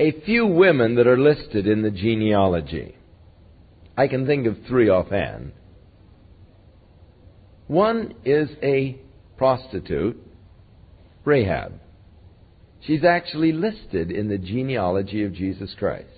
a 0.00 0.20
few 0.22 0.44
women 0.44 0.96
that 0.96 1.06
are 1.06 1.16
listed 1.16 1.68
in 1.68 1.82
the 1.82 1.90
genealogy. 1.90 2.96
I 3.96 4.08
can 4.08 4.26
think 4.26 4.48
of 4.48 4.56
three 4.66 4.88
offhand. 4.88 5.52
One 7.68 8.14
is 8.24 8.50
a 8.60 9.00
prostitute, 9.36 10.20
Rahab. 11.24 11.74
She's 12.80 13.04
actually 13.04 13.52
listed 13.52 14.10
in 14.10 14.28
the 14.28 14.38
genealogy 14.38 15.22
of 15.22 15.32
Jesus 15.32 15.72
Christ. 15.78 16.08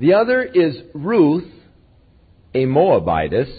The 0.00 0.14
other 0.14 0.42
is 0.42 0.78
Ruth, 0.94 1.50
a 2.54 2.66
Moabitess. 2.66 3.50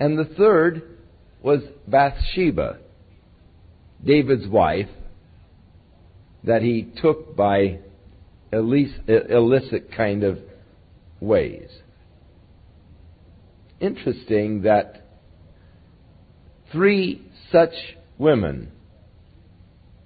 And 0.00 0.18
the 0.18 0.24
third 0.24 0.82
was 1.40 1.60
Bathsheba, 1.86 2.78
David's 4.04 4.48
wife, 4.48 4.88
that 6.44 6.62
he 6.62 6.88
took 7.00 7.36
by 7.36 7.80
illicit 8.52 9.92
kind 9.96 10.24
of 10.24 10.38
ways. 11.20 11.68
Interesting 13.80 14.62
that 14.62 15.06
three 16.72 17.22
such 17.50 17.74
women 18.18 18.70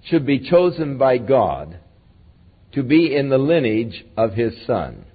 should 0.03 0.25
be 0.25 0.49
chosen 0.49 0.97
by 0.97 1.17
God 1.17 1.79
to 2.73 2.83
be 2.83 3.15
in 3.15 3.29
the 3.29 3.37
lineage 3.37 4.05
of 4.17 4.33
his 4.33 4.53
son. 4.67 5.05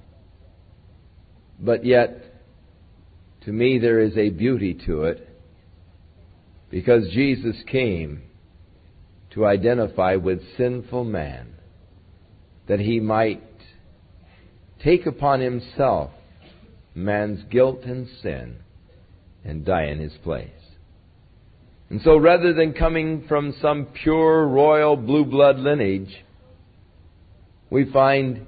But 1.59 1.85
yet, 1.85 2.25
to 3.45 3.53
me, 3.53 3.79
there 3.79 4.01
is 4.01 4.17
a 4.17 4.31
beauty 4.31 4.75
to 4.87 5.05
it 5.05 5.29
because 6.71 7.09
Jesus 7.11 7.57
came 7.71 8.23
to 9.35 9.47
identify 9.47 10.17
with 10.17 10.41
sinful 10.57 11.05
man 11.05 11.55
that 12.67 12.81
he 12.81 13.01
might 13.01 13.43
take 14.83 15.07
upon 15.07 15.41
himself 15.41 16.11
man's 16.95 17.43
guilt 17.51 17.83
and 17.85 18.09
sin 18.23 18.57
and 19.45 19.65
die 19.65 19.87
in 19.87 19.99
his 19.99 20.13
place. 20.23 20.51
And 21.89 22.01
so 22.03 22.17
rather 22.17 22.53
than 22.53 22.73
coming 22.73 23.25
from 23.29 23.55
some 23.61 23.87
pure 23.87 24.47
royal 24.47 24.97
blue 24.97 25.25
blood 25.25 25.59
lineage, 25.59 26.25
we 27.69 27.91
find 27.91 28.47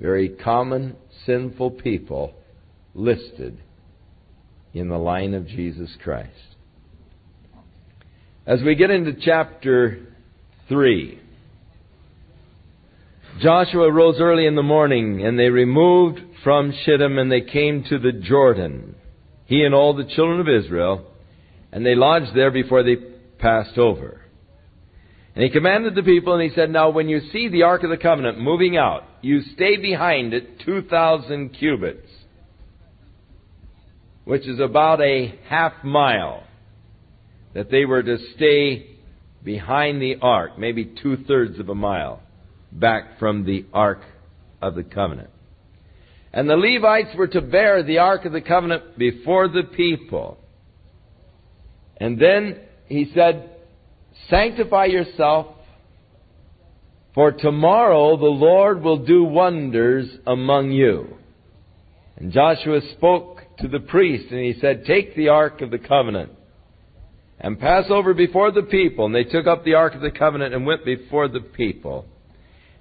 very 0.00 0.28
common 0.28 0.96
sinful 1.26 1.72
people 1.72 2.34
listed 2.94 3.58
in 4.72 4.88
the 4.88 4.98
line 4.98 5.34
of 5.34 5.46
Jesus 5.46 5.90
Christ. 6.02 6.49
As 8.46 8.62
we 8.62 8.74
get 8.74 8.90
into 8.90 9.12
chapter 9.20 10.06
3, 10.68 11.20
Joshua 13.40 13.92
rose 13.92 14.16
early 14.18 14.46
in 14.46 14.54
the 14.54 14.62
morning, 14.62 15.24
and 15.24 15.38
they 15.38 15.50
removed 15.50 16.20
from 16.42 16.72
Shittim, 16.84 17.18
and 17.18 17.30
they 17.30 17.42
came 17.42 17.84
to 17.90 17.98
the 17.98 18.12
Jordan, 18.12 18.94
he 19.44 19.62
and 19.62 19.74
all 19.74 19.94
the 19.94 20.04
children 20.04 20.40
of 20.40 20.48
Israel, 20.48 21.06
and 21.70 21.84
they 21.84 21.94
lodged 21.94 22.34
there 22.34 22.50
before 22.50 22.82
they 22.82 22.96
passed 23.38 23.76
over. 23.76 24.22
And 25.34 25.44
he 25.44 25.50
commanded 25.50 25.94
the 25.94 26.02
people, 26.02 26.34
and 26.34 26.42
he 26.42 26.54
said, 26.54 26.70
Now 26.70 26.88
when 26.88 27.10
you 27.10 27.20
see 27.32 27.48
the 27.48 27.64
Ark 27.64 27.82
of 27.84 27.90
the 27.90 27.98
Covenant 27.98 28.40
moving 28.40 28.76
out, 28.76 29.04
you 29.20 29.42
stay 29.54 29.76
behind 29.76 30.32
it 30.32 30.60
2,000 30.64 31.50
cubits, 31.50 32.08
which 34.24 34.46
is 34.48 34.60
about 34.60 35.02
a 35.02 35.38
half 35.46 35.84
mile, 35.84 36.44
that 37.54 37.70
they 37.70 37.84
were 37.84 38.02
to 38.02 38.18
stay 38.36 38.96
behind 39.42 40.00
the 40.00 40.16
Ark, 40.20 40.58
maybe 40.58 40.92
two 41.02 41.16
thirds 41.28 41.58
of 41.58 41.68
a 41.68 41.74
mile, 41.74 42.22
back 42.70 43.18
from 43.18 43.44
the 43.44 43.64
Ark 43.72 44.02
of 44.62 44.74
the 44.74 44.84
Covenant. 44.84 45.30
And 46.32 46.48
the 46.48 46.56
Levites 46.56 47.16
were 47.16 47.26
to 47.28 47.40
bear 47.40 47.82
the 47.82 47.98
Ark 47.98 48.24
of 48.24 48.32
the 48.32 48.40
Covenant 48.40 48.96
before 48.96 49.48
the 49.48 49.64
people. 49.64 50.38
And 51.96 52.20
then 52.20 52.60
he 52.86 53.10
said, 53.14 53.50
Sanctify 54.28 54.86
yourself, 54.86 55.56
for 57.14 57.32
tomorrow 57.32 58.16
the 58.16 58.26
Lord 58.26 58.82
will 58.82 59.04
do 59.04 59.24
wonders 59.24 60.08
among 60.26 60.70
you. 60.70 61.16
And 62.16 62.32
Joshua 62.32 62.80
spoke 62.96 63.40
to 63.58 63.66
the 63.68 63.80
priest, 63.80 64.30
and 64.30 64.40
he 64.40 64.60
said, 64.60 64.84
Take 64.84 65.16
the 65.16 65.28
Ark 65.28 65.62
of 65.62 65.70
the 65.70 65.78
Covenant 65.78 66.30
and 67.40 67.58
pass 67.58 67.86
over 67.88 68.12
before 68.14 68.50
the 68.50 68.62
people. 68.62 69.06
And 69.06 69.14
they 69.14 69.24
took 69.24 69.46
up 69.46 69.64
the 69.64 69.74
Ark 69.74 69.94
of 69.94 70.02
the 70.02 70.10
Covenant 70.10 70.54
and 70.54 70.66
went 70.66 70.84
before 70.84 71.28
the 71.28 71.40
people. 71.40 72.06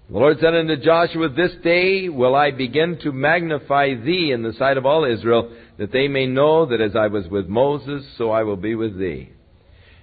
The 0.10 0.17
Lord 0.17 0.38
said 0.39 0.56
unto 0.56 0.76
Joshua, 0.76 1.30
This 1.30 1.52
day 1.63 2.10
will 2.10 2.36
I 2.36 2.52
begin 2.52 2.98
to 3.04 3.12
magnify 3.12 3.93
thee 3.93 4.32
in 4.32 4.41
the 4.41 4.54
sight 4.54 4.78
of 4.78 4.86
all 4.86 5.06
Israel, 5.06 5.56
that 5.78 5.91
they 5.91 6.08
may 6.08 6.26
know 6.26 6.65
that 6.65 6.82
as 6.82 6.95
I 6.95 7.08
was 7.08 7.28
with 7.28 7.48
Moses, 7.48 8.04
so 8.17 8.32
I 8.32 8.43
will 8.43 8.58
be 8.58 8.74
with 8.76 8.98
thee. 8.98 9.30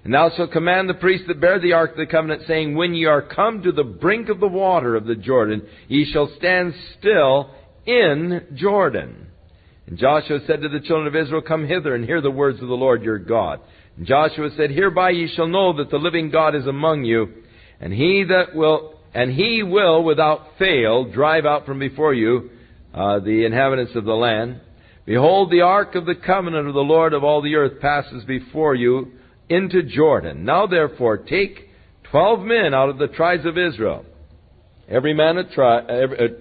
And 0.04 0.14
thou 0.14 0.30
shalt 0.30 0.52
command 0.52 0.88
the 0.88 0.94
priests 0.94 1.26
that 1.26 1.40
bear 1.40 1.58
the 1.58 1.72
ark 1.72 1.90
of 1.90 1.96
the 1.96 2.06
covenant, 2.06 2.42
saying, 2.46 2.76
When 2.76 2.94
ye 2.94 3.06
are 3.06 3.20
come 3.20 3.64
to 3.64 3.72
the 3.72 3.82
brink 3.82 4.28
of 4.28 4.38
the 4.38 4.46
water 4.46 4.94
of 4.94 5.06
the 5.06 5.16
Jordan, 5.16 5.66
ye 5.88 6.08
shall 6.12 6.30
stand 6.38 6.72
still 6.96 7.50
in 7.84 8.46
Jordan. 8.54 9.26
And 9.88 9.98
Joshua 9.98 10.38
said 10.46 10.62
to 10.62 10.68
the 10.68 10.80
children 10.80 11.08
of 11.08 11.16
Israel, 11.16 11.42
Come 11.42 11.66
hither 11.66 11.96
and 11.96 12.04
hear 12.04 12.20
the 12.20 12.30
words 12.30 12.62
of 12.62 12.68
the 12.68 12.74
Lord 12.74 13.02
your 13.02 13.18
God. 13.18 13.60
Joshua 14.02 14.50
said, 14.56 14.70
Hereby 14.70 15.10
ye 15.10 15.32
shall 15.34 15.46
know 15.46 15.76
that 15.78 15.90
the 15.90 15.96
living 15.96 16.30
God 16.30 16.54
is 16.54 16.66
among 16.66 17.04
you, 17.04 17.28
and 17.80 17.92
he 17.92 18.24
that 18.28 18.54
will 18.54 18.94
and 19.14 19.32
he 19.32 19.62
will 19.62 20.04
without 20.04 20.58
fail 20.58 21.10
drive 21.10 21.46
out 21.46 21.64
from 21.64 21.78
before 21.78 22.12
you 22.12 22.50
uh, 22.92 23.18
the 23.20 23.46
inhabitants 23.46 23.96
of 23.96 24.04
the 24.04 24.12
land. 24.12 24.60
Behold, 25.06 25.50
the 25.50 25.62
ark 25.62 25.94
of 25.94 26.04
the 26.04 26.14
covenant 26.14 26.68
of 26.68 26.74
the 26.74 26.80
Lord 26.80 27.14
of 27.14 27.24
all 27.24 27.40
the 27.40 27.54
earth 27.54 27.80
passes 27.80 28.24
before 28.24 28.74
you 28.74 29.12
into 29.48 29.82
Jordan. 29.84 30.44
Now 30.44 30.66
therefore 30.66 31.18
take 31.18 31.70
twelve 32.10 32.40
men 32.40 32.74
out 32.74 32.90
of 32.90 32.98
the 32.98 33.06
tribes 33.06 33.46
of 33.46 33.56
Israel, 33.56 34.04
every 34.88 35.14
man 35.14 35.38
a 35.38 35.44
tribe, 35.44 35.88
every, 35.88 36.18
uh, 36.18 36.32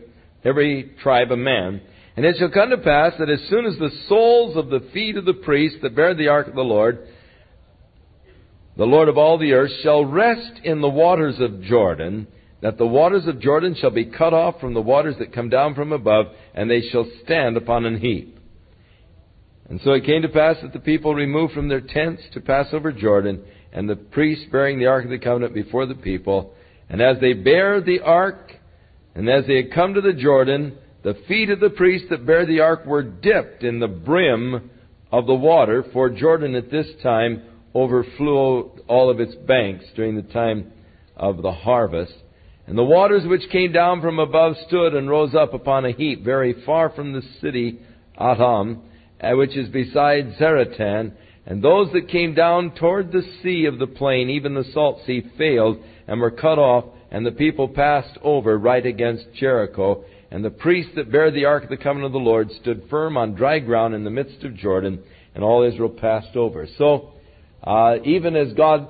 every 0.44 0.92
tribe 1.02 1.32
a 1.32 1.38
man. 1.38 1.82
And 2.18 2.26
it 2.26 2.38
shall 2.38 2.50
come 2.50 2.70
to 2.72 2.78
pass 2.78 3.14
that 3.20 3.30
as 3.30 3.42
soon 3.50 3.66
as 3.66 3.78
the 3.78 3.92
soles 4.10 4.58
of 4.58 4.70
the 4.70 4.88
feet 4.94 5.18
of 5.18 5.26
the 5.26 5.34
priests 5.34 5.80
that 5.82 5.96
bear 5.96 6.14
the 6.14 6.30
ark 6.30 6.48
of 6.48 6.56
the 6.56 6.62
Lord, 6.62 7.08
the 8.78 8.86
Lord 8.86 9.08
of 9.08 9.18
all 9.18 9.38
the 9.38 9.54
earth, 9.54 9.72
shall 9.82 10.04
rest 10.04 10.60
in 10.64 10.82
the 10.82 10.90
waters 10.90 11.40
of 11.40 11.62
Jordan, 11.62 12.28
that 12.62 12.78
the 12.78 12.88
waters 12.88 13.28
of 13.28 13.40
Jordan 13.40 13.76
shall 13.80 13.92
be 13.92 14.06
cut 14.06 14.34
off 14.34 14.60
from 14.60 14.74
the 14.74 14.82
waters 14.82 15.16
that 15.20 15.34
come 15.34 15.50
down 15.50 15.76
from 15.76 15.92
above, 15.92 16.28
and 16.54 16.70
they 16.70 16.82
shall 16.82 17.08
stand 17.24 17.58
upon 17.58 17.86
an 17.86 18.00
heap. 18.00 18.40
And 19.70 19.80
so 19.84 19.92
it 19.92 20.06
came 20.06 20.22
to 20.22 20.30
pass 20.30 20.58
that 20.62 20.74
the 20.74 20.80
people 20.80 21.16
removed 21.16 21.54
from 21.54 21.70
their 21.70 21.82
tents 21.82 22.24
to 22.34 22.42
pass 22.42 22.68
over 22.74 22.92
Jordan, 22.92 23.44
and 23.72 23.90
the 23.90 23.96
priests 23.96 24.46
bearing 24.52 24.80
the 24.80 24.88
ark 24.88 25.06
of 25.06 25.12
the 25.12 25.20
covenant 25.20 25.54
before 25.54 25.86
the 25.86 25.96
people. 25.96 26.54
And 26.90 27.02
as 27.02 27.20
they 27.20 27.34
bare 27.34 27.82
the 27.82 28.02
ark, 28.02 28.52
and 29.16 29.30
as 29.30 29.46
they 29.48 29.56
had 29.58 29.74
come 29.74 29.94
to 29.94 30.02
the 30.02 30.14
Jordan, 30.14 30.78
the 31.04 31.16
feet 31.28 31.50
of 31.50 31.60
the 31.60 31.70
priests 31.70 32.08
that 32.10 32.26
bare 32.26 32.46
the 32.46 32.60
ark 32.60 32.86
were 32.86 33.04
dipped 33.04 33.64
in 33.64 33.80
the 33.80 33.88
brim 33.88 34.70
of 35.12 35.28
the 35.28 35.36
water, 35.36 35.84
for 35.94 36.10
Jordan 36.10 36.56
at 36.56 36.72
this 36.72 36.88
time 37.02 37.44
overflowed 37.76 38.82
all 38.88 39.10
of 39.10 39.20
its 39.20 39.36
banks 39.36 39.86
during 39.96 40.16
the 40.16 40.22
time 40.22 40.72
of 41.16 41.42
the 41.42 41.52
harvest. 41.52 42.14
And 42.68 42.78
the 42.78 42.84
waters 42.84 43.28
which 43.28 43.50
came 43.52 43.72
down 43.72 44.02
from 44.02 44.18
above 44.18 44.56
stood 44.68 44.96
and 44.96 45.10
rose 45.10 45.36
up 45.36 45.54
upon 45.54 45.86
a 45.86 45.92
heap 45.92 46.24
very 46.24 46.56
far 46.66 46.90
from 46.90 47.14
the 47.14 47.22
city 47.42 47.80
Adam, 48.18 48.82
uh, 49.22 49.32
which 49.36 49.56
is 49.56 49.70
beside 49.70 50.36
Zaretan. 50.40 51.14
And 51.46 51.62
those 51.62 51.92
that 51.94 52.10
came 52.10 52.34
down 52.34 52.72
toward 52.72 53.12
the 53.12 53.22
sea 53.44 53.66
of 53.66 53.78
the 53.78 53.88
plain, 53.88 54.30
even 54.30 54.56
the 54.56 54.64
salt 54.74 55.02
sea, 55.06 55.24
failed 55.38 55.78
and 56.08 56.20
were 56.20 56.32
cut 56.32 56.58
off, 56.58 56.86
and 57.12 57.26
the 57.26 57.32
people 57.32 57.68
passed 57.68 58.18
over 58.24 58.58
right 58.58 58.86
against 58.86 59.26
Jericho. 59.34 60.04
And 60.32 60.44
the 60.44 60.50
priests 60.50 60.94
that 60.96 61.12
bare 61.12 61.30
the 61.30 61.46
ark 61.46 61.64
of 61.66 61.70
the 61.70 61.78
covenant 61.78 62.08
of 62.08 62.12
the 62.14 62.18
Lord 62.18 62.50
stood 62.52 62.88
firm 62.90 63.16
on 63.16 63.36
dry 63.36 63.60
ground 63.60 63.94
in 63.94 64.04
the 64.04 64.10
midst 64.10 64.44
of 64.44 64.56
Jordan, 64.56 65.04
and 65.36 65.44
all 65.44 65.64
Israel 65.64 65.90
passed 65.90 66.36
over. 66.36 66.68
So, 66.78 67.12
uh, 67.66 67.96
even 68.04 68.36
as 68.36 68.54
God 68.54 68.88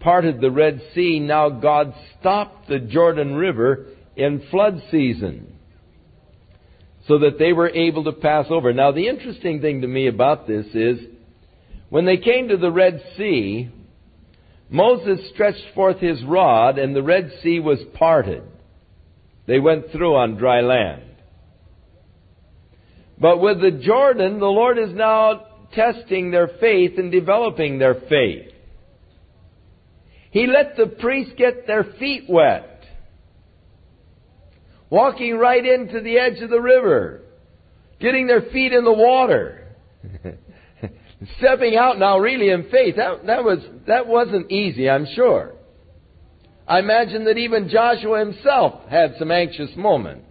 parted 0.00 0.40
the 0.40 0.50
Red 0.50 0.82
Sea, 0.94 1.20
now 1.20 1.48
God 1.48 1.94
stopped 2.18 2.68
the 2.68 2.78
Jordan 2.78 3.34
River 3.36 3.86
in 4.16 4.42
flood 4.50 4.82
season 4.90 5.56
so 7.06 7.18
that 7.18 7.38
they 7.38 7.52
were 7.52 7.68
able 7.68 8.04
to 8.04 8.12
pass 8.12 8.46
over. 8.50 8.72
Now, 8.72 8.92
the 8.92 9.08
interesting 9.08 9.60
thing 9.60 9.82
to 9.82 9.86
me 9.86 10.08
about 10.08 10.46
this 10.46 10.66
is 10.74 10.98
when 11.88 12.04
they 12.04 12.16
came 12.16 12.48
to 12.48 12.56
the 12.56 12.70
Red 12.70 13.00
Sea, 13.16 13.70
Moses 14.68 15.20
stretched 15.32 15.74
forth 15.74 15.98
his 15.98 16.22
rod 16.24 16.78
and 16.78 16.96
the 16.96 17.02
Red 17.02 17.30
Sea 17.42 17.60
was 17.60 17.78
parted. 17.94 18.42
They 19.46 19.60
went 19.60 19.92
through 19.92 20.16
on 20.16 20.36
dry 20.36 20.60
land. 20.62 21.02
But 23.18 23.40
with 23.40 23.60
the 23.60 23.70
Jordan, 23.70 24.40
the 24.40 24.46
Lord 24.46 24.78
is 24.78 24.92
now 24.92 25.46
testing 25.72 26.30
their 26.30 26.48
faith 26.60 26.98
and 26.98 27.10
developing 27.12 27.78
their 27.78 27.94
faith. 28.08 28.52
He 30.30 30.46
let 30.46 30.76
the 30.76 30.86
priests 30.86 31.32
get 31.36 31.66
their 31.66 31.84
feet 31.98 32.24
wet. 32.28 32.84
Walking 34.90 35.36
right 35.36 35.64
into 35.64 36.00
the 36.00 36.18
edge 36.18 36.42
of 36.42 36.50
the 36.50 36.60
river. 36.60 37.22
Getting 38.00 38.26
their 38.26 38.42
feet 38.42 38.72
in 38.72 38.84
the 38.84 38.92
water. 38.92 39.66
Stepping 41.38 41.76
out 41.76 41.98
now 41.98 42.18
really 42.18 42.50
in 42.50 42.68
faith. 42.70 42.96
That, 42.96 43.26
that, 43.26 43.44
was, 43.44 43.60
that 43.86 44.06
wasn't 44.06 44.50
easy, 44.52 44.88
I'm 44.88 45.06
sure. 45.14 45.54
I 46.68 46.80
imagine 46.80 47.24
that 47.24 47.38
even 47.38 47.68
Joshua 47.68 48.18
himself 48.18 48.88
had 48.88 49.14
some 49.18 49.30
anxious 49.30 49.70
moments. 49.76 50.26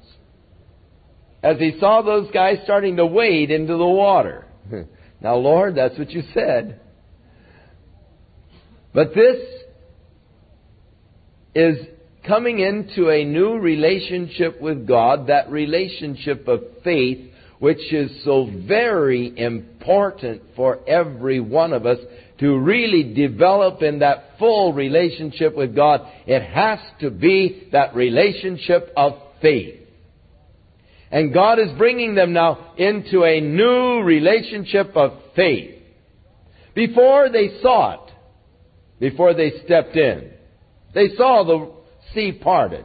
as 1.46 1.60
he 1.60 1.78
saw 1.80 2.02
those 2.02 2.30
guys 2.32 2.58
starting 2.64 2.96
to 2.96 3.06
wade 3.06 3.52
into 3.52 3.78
the 3.78 3.86
water. 3.86 4.46
now, 5.26 5.38
Lord, 5.38 5.74
that's 5.74 5.98
what 5.98 6.12
you 6.12 6.22
said. 6.36 6.80
But 8.94 9.16
this 9.16 9.38
is 11.56 11.88
coming 12.28 12.60
into 12.60 13.10
a 13.10 13.26
new 13.26 13.58
relationship 13.58 14.62
with 14.62 14.88
God, 14.88 15.26
that 15.30 15.50
relationship 15.50 16.48
of 16.48 16.62
faith, 16.84 17.32
which 17.58 17.92
is 17.92 18.24
so 18.24 18.48
very 18.68 19.36
important 19.36 20.44
for 20.56 20.88
every 20.88 21.40
one 21.40 21.74
of 21.74 21.88
us 21.88 21.98
to 22.42 22.60
really 22.60 23.16
develop 23.16 23.82
in 23.82 23.98
that 24.00 24.38
full 24.38 24.74
relationship 24.74 25.58
with 25.58 25.76
God. 25.76 26.02
It 26.28 26.44
has 26.44 26.78
to 27.00 27.10
be 27.10 27.70
that 27.72 27.96
relationship 27.96 28.94
of 28.96 29.14
faith. 29.42 29.85
And 31.16 31.34
God 31.34 31.60
is 31.60 31.72
bringing 31.78 32.14
them 32.14 32.34
now 32.34 32.74
into 32.76 33.24
a 33.24 33.40
new 33.40 34.02
relationship 34.02 34.98
of 34.98 35.14
faith. 35.34 35.82
Before 36.74 37.30
they 37.30 37.62
saw 37.62 37.94
it, 37.94 38.12
before 39.00 39.34
they 39.34 39.54
stepped 39.64 39.96
in, 39.96 40.32
they 40.94 41.16
saw 41.16 41.46
the 41.46 41.72
sea 42.14 42.34
parted. 42.34 42.84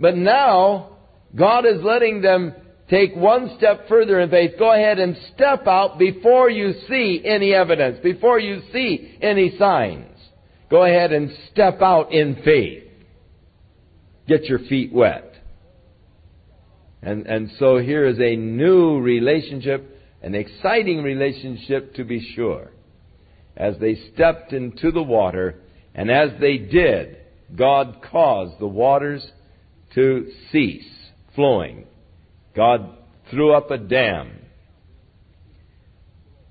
But 0.00 0.16
now, 0.16 0.96
God 1.36 1.66
is 1.66 1.80
letting 1.84 2.20
them 2.20 2.56
take 2.90 3.14
one 3.14 3.54
step 3.56 3.86
further 3.88 4.18
in 4.18 4.28
faith. 4.28 4.54
Go 4.58 4.72
ahead 4.72 4.98
and 4.98 5.16
step 5.32 5.68
out 5.68 6.00
before 6.00 6.50
you 6.50 6.72
see 6.88 7.22
any 7.24 7.54
evidence, 7.54 8.00
before 8.02 8.40
you 8.40 8.60
see 8.72 9.18
any 9.22 9.56
signs. 9.56 10.18
Go 10.68 10.84
ahead 10.84 11.12
and 11.12 11.30
step 11.52 11.80
out 11.80 12.10
in 12.10 12.42
faith. 12.44 12.88
Get 14.26 14.46
your 14.46 14.58
feet 14.68 14.92
wet. 14.92 15.31
And, 17.02 17.26
and 17.26 17.50
so 17.58 17.78
here 17.78 18.06
is 18.06 18.18
a 18.20 18.36
new 18.36 19.00
relationship, 19.00 19.98
an 20.22 20.34
exciting 20.34 21.02
relationship 21.02 21.94
to 21.94 22.04
be 22.04 22.32
sure. 22.34 22.70
As 23.56 23.74
they 23.80 23.98
stepped 24.14 24.52
into 24.52 24.92
the 24.92 25.02
water, 25.02 25.56
and 25.94 26.10
as 26.10 26.30
they 26.40 26.58
did, 26.58 27.18
God 27.54 27.98
caused 28.10 28.58
the 28.60 28.68
waters 28.68 29.26
to 29.94 30.30
cease 30.50 30.88
flowing. 31.34 31.86
God 32.54 32.96
threw 33.30 33.52
up 33.52 33.70
a 33.70 33.78
dam. 33.78 34.38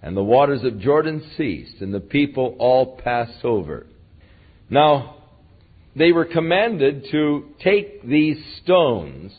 And 0.01 0.17
the 0.17 0.23
waters 0.23 0.63
of 0.63 0.79
Jordan 0.79 1.23
ceased, 1.37 1.81
and 1.81 1.93
the 1.93 1.99
people 1.99 2.55
all 2.59 2.97
passed 2.97 3.45
over. 3.45 3.85
Now, 4.69 5.17
they 5.95 6.11
were 6.11 6.25
commanded 6.25 7.07
to 7.11 7.45
take 7.63 8.03
these 8.03 8.37
stones 8.63 9.31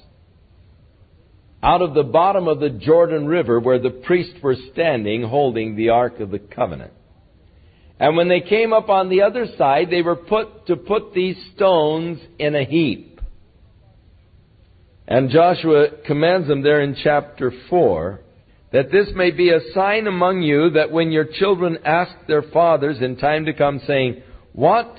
out 1.63 1.83
of 1.83 1.95
the 1.95 2.03
bottom 2.03 2.49
of 2.49 2.61
the 2.61 2.71
Jordan 2.71 3.27
River 3.27 3.61
where 3.61 3.79
the 3.79 3.91
priests 3.91 4.43
were 4.43 4.57
standing 4.73 5.23
holding 5.23 5.77
the 5.77 5.91
Ark 5.91 6.19
of 6.21 6.31
the 6.31 6.39
Covenant. 6.39 6.93
And 8.01 8.17
when 8.17 8.29
they 8.29 8.41
came 8.41 8.73
up 8.73 8.89
on 8.89 9.09
the 9.09 9.23
other 9.23 9.47
side, 9.57 9.89
they 9.89 10.03
were 10.03 10.17
put 10.17 10.67
to 10.67 10.77
put 10.77 11.15
these 11.15 11.37
stones 11.55 12.19
in 12.39 12.57
a 12.57 12.65
heap. 12.65 13.21
And 15.07 15.31
Joshua 15.31 15.87
commands 16.05 16.49
them 16.49 16.63
there 16.63 16.81
in 16.81 16.97
chapter 17.01 17.53
4 17.71 18.21
that 18.73 18.91
this 18.91 19.09
may 19.15 19.31
be 19.31 19.51
a 19.51 19.61
sign 19.75 20.07
among 20.07 20.43
you 20.43 20.71
that 20.71 20.91
when 20.91 21.13
your 21.13 21.27
children 21.27 21.79
ask 21.85 22.13
their 22.27 22.43
fathers 22.43 22.97
in 23.01 23.17
time 23.17 23.45
to 23.45 23.53
come, 23.53 23.81
saying, 23.87 24.23
What 24.53 24.97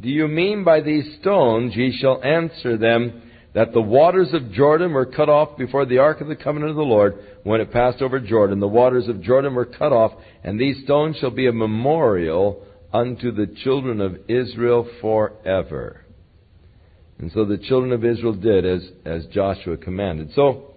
do 0.00 0.08
you 0.08 0.26
mean 0.26 0.64
by 0.64 0.80
these 0.80 1.18
stones? 1.20 1.74
Ye 1.74 1.96
shall 1.98 2.22
answer 2.22 2.76
them, 2.76 3.22
that 3.56 3.72
the 3.72 3.80
waters 3.80 4.34
of 4.34 4.52
Jordan 4.52 4.92
were 4.92 5.06
cut 5.06 5.30
off 5.30 5.56
before 5.56 5.86
the 5.86 5.96
ark 5.96 6.20
of 6.20 6.28
the 6.28 6.36
covenant 6.36 6.68
of 6.68 6.76
the 6.76 6.82
Lord 6.82 7.14
when 7.42 7.62
it 7.62 7.72
passed 7.72 8.02
over 8.02 8.20
Jordan. 8.20 8.60
The 8.60 8.68
waters 8.68 9.08
of 9.08 9.22
Jordan 9.22 9.54
were 9.54 9.64
cut 9.64 9.94
off, 9.94 10.12
and 10.44 10.60
these 10.60 10.84
stones 10.84 11.16
shall 11.16 11.30
be 11.30 11.46
a 11.46 11.52
memorial 11.52 12.66
unto 12.92 13.32
the 13.32 13.46
children 13.64 14.02
of 14.02 14.18
Israel 14.28 14.86
forever. 15.00 16.04
And 17.18 17.32
so 17.32 17.46
the 17.46 17.56
children 17.56 17.92
of 17.92 18.04
Israel 18.04 18.34
did 18.34 18.66
as, 18.66 18.90
as 19.06 19.24
Joshua 19.32 19.78
commanded. 19.78 20.32
So, 20.34 20.74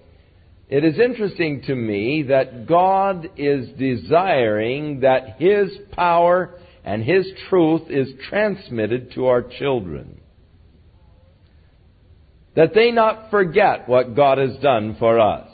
it 0.70 0.86
is 0.86 0.98
interesting 1.00 1.64
to 1.64 1.76
me 1.76 2.24
that 2.30 2.66
God 2.66 3.30
is 3.36 3.68
desiring 3.78 5.02
that 5.02 5.36
His 5.38 5.70
power 5.92 6.56
and 6.86 7.04
His 7.04 7.30
truth 7.50 7.90
is 7.90 8.08
transmitted 8.30 9.12
to 9.16 9.26
our 9.26 9.42
children 9.42 10.19
that 12.56 12.74
they 12.74 12.92
not 12.92 13.30
forget 13.30 13.88
what 13.88 14.16
God 14.16 14.38
has 14.38 14.58
done 14.58 14.96
for 15.00 15.20
us. 15.20 15.48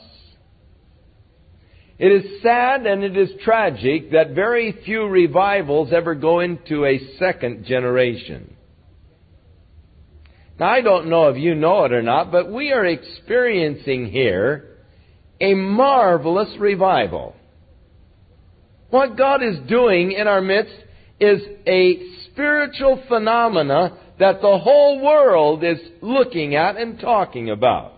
It 1.98 2.12
is 2.12 2.42
sad 2.42 2.86
and 2.86 3.02
it 3.02 3.16
is 3.16 3.30
tragic 3.42 4.10
that 4.12 4.34
very 4.34 4.72
few 4.84 5.06
revivals 5.06 5.92
ever 5.92 6.14
go 6.14 6.40
into 6.40 6.84
a 6.84 7.00
second 7.18 7.64
generation. 7.64 8.54
Now, 10.58 10.68
I 10.68 10.80
don't 10.80 11.08
know 11.08 11.28
if 11.28 11.36
you 11.36 11.54
know 11.54 11.84
it 11.84 11.92
or 11.92 12.02
not, 12.02 12.32
but 12.32 12.50
we 12.50 12.72
are 12.72 12.84
experiencing 12.84 14.10
here 14.10 14.76
a 15.40 15.54
marvelous 15.54 16.54
revival. 16.58 17.34
What 18.90 19.16
God 19.16 19.42
is 19.42 19.58
doing 19.68 20.12
in 20.12 20.26
our 20.26 20.40
midst 20.40 20.74
is 21.20 21.42
a 21.66 22.00
spiritual 22.26 23.02
phenomena 23.08 23.98
that 24.18 24.40
the 24.40 24.58
whole 24.58 25.02
world 25.02 25.62
is 25.62 25.78
looking 26.00 26.54
at 26.54 26.76
and 26.76 26.98
talking 26.98 27.50
about. 27.50 27.92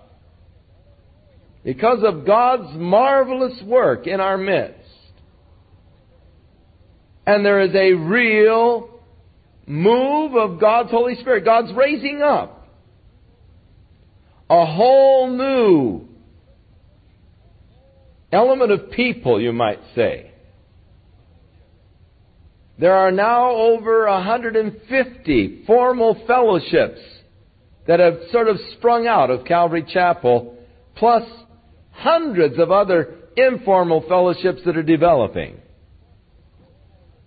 Because 1.64 2.02
of 2.02 2.26
God's 2.26 2.76
marvelous 2.76 3.60
work 3.64 4.06
in 4.06 4.20
our 4.20 4.38
midst. 4.38 4.74
And 7.26 7.44
there 7.44 7.60
is 7.60 7.74
a 7.74 7.92
real 7.92 8.88
move 9.66 10.34
of 10.34 10.60
God's 10.60 10.90
Holy 10.90 11.14
Spirit. 11.16 11.44
God's 11.44 11.72
raising 11.74 12.22
up 12.22 12.58
a 14.50 14.64
whole 14.64 15.28
new 15.28 16.08
element 18.32 18.72
of 18.72 18.90
people, 18.90 19.40
you 19.40 19.52
might 19.52 19.80
say, 19.94 20.27
there 22.78 22.94
are 22.94 23.10
now 23.10 23.50
over 23.50 24.06
150 24.06 25.64
formal 25.66 26.22
fellowships 26.26 27.00
that 27.88 27.98
have 27.98 28.18
sort 28.30 28.48
of 28.48 28.56
sprung 28.76 29.06
out 29.06 29.30
of 29.30 29.44
Calvary 29.44 29.84
Chapel, 29.88 30.56
plus 30.94 31.24
hundreds 31.90 32.58
of 32.58 32.70
other 32.70 33.14
informal 33.36 34.04
fellowships 34.08 34.60
that 34.64 34.76
are 34.76 34.82
developing. 34.82 35.56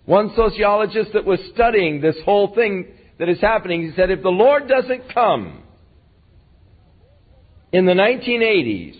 One 0.06 0.32
sociologist 0.34 1.12
that 1.12 1.24
was 1.24 1.38
studying 1.52 2.00
this 2.00 2.16
whole 2.24 2.54
thing 2.54 2.86
that 3.18 3.28
is 3.28 3.40
happening, 3.40 3.82
he 3.82 3.92
said, 3.94 4.10
if 4.10 4.22
the 4.22 4.30
Lord 4.30 4.68
doesn't 4.68 5.12
come 5.12 5.62
in 7.72 7.84
the 7.84 7.92
1980s, 7.92 8.96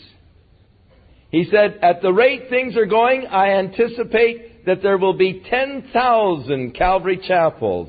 he 1.30 1.48
said, 1.50 1.78
at 1.82 2.02
the 2.02 2.12
rate 2.12 2.48
things 2.50 2.76
are 2.76 2.86
going, 2.86 3.26
I 3.26 3.54
anticipate 3.54 4.51
that 4.66 4.82
there 4.82 4.98
will 4.98 5.14
be 5.14 5.42
10,000 5.48 6.74
Calvary 6.74 7.20
chapels 7.26 7.88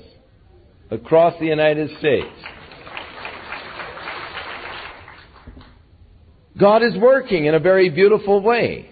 across 0.89 1.39
the 1.39 1.45
United 1.45 1.89
States. 1.99 2.27
God 6.59 6.83
is 6.83 6.95
working 6.97 7.45
in 7.45 7.55
a 7.55 7.59
very 7.59 7.89
beautiful 7.89 8.41
way. 8.41 8.89